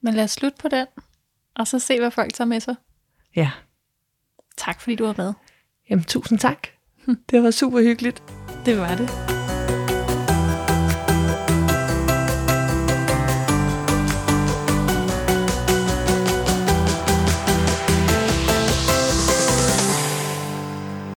Men 0.00 0.14
lad 0.14 0.24
os 0.24 0.30
slutte 0.30 0.58
på 0.60 0.68
den, 0.68 0.86
og 1.54 1.66
så 1.66 1.78
se, 1.78 2.00
hvad 2.00 2.10
folk 2.10 2.34
tager 2.34 2.48
med 2.48 2.60
sig. 2.60 2.74
Ja. 3.36 3.50
Tak 4.56 4.80
fordi 4.80 4.94
du 4.96 5.06
var 5.06 5.14
med. 5.16 5.32
Jamen, 5.90 6.04
tusind 6.04 6.38
tak. 6.38 6.66
Det 7.30 7.42
var 7.42 7.50
super 7.50 7.80
hyggeligt. 7.82 8.22
Det 8.66 8.78
var 8.78 8.94
det. 8.94 9.33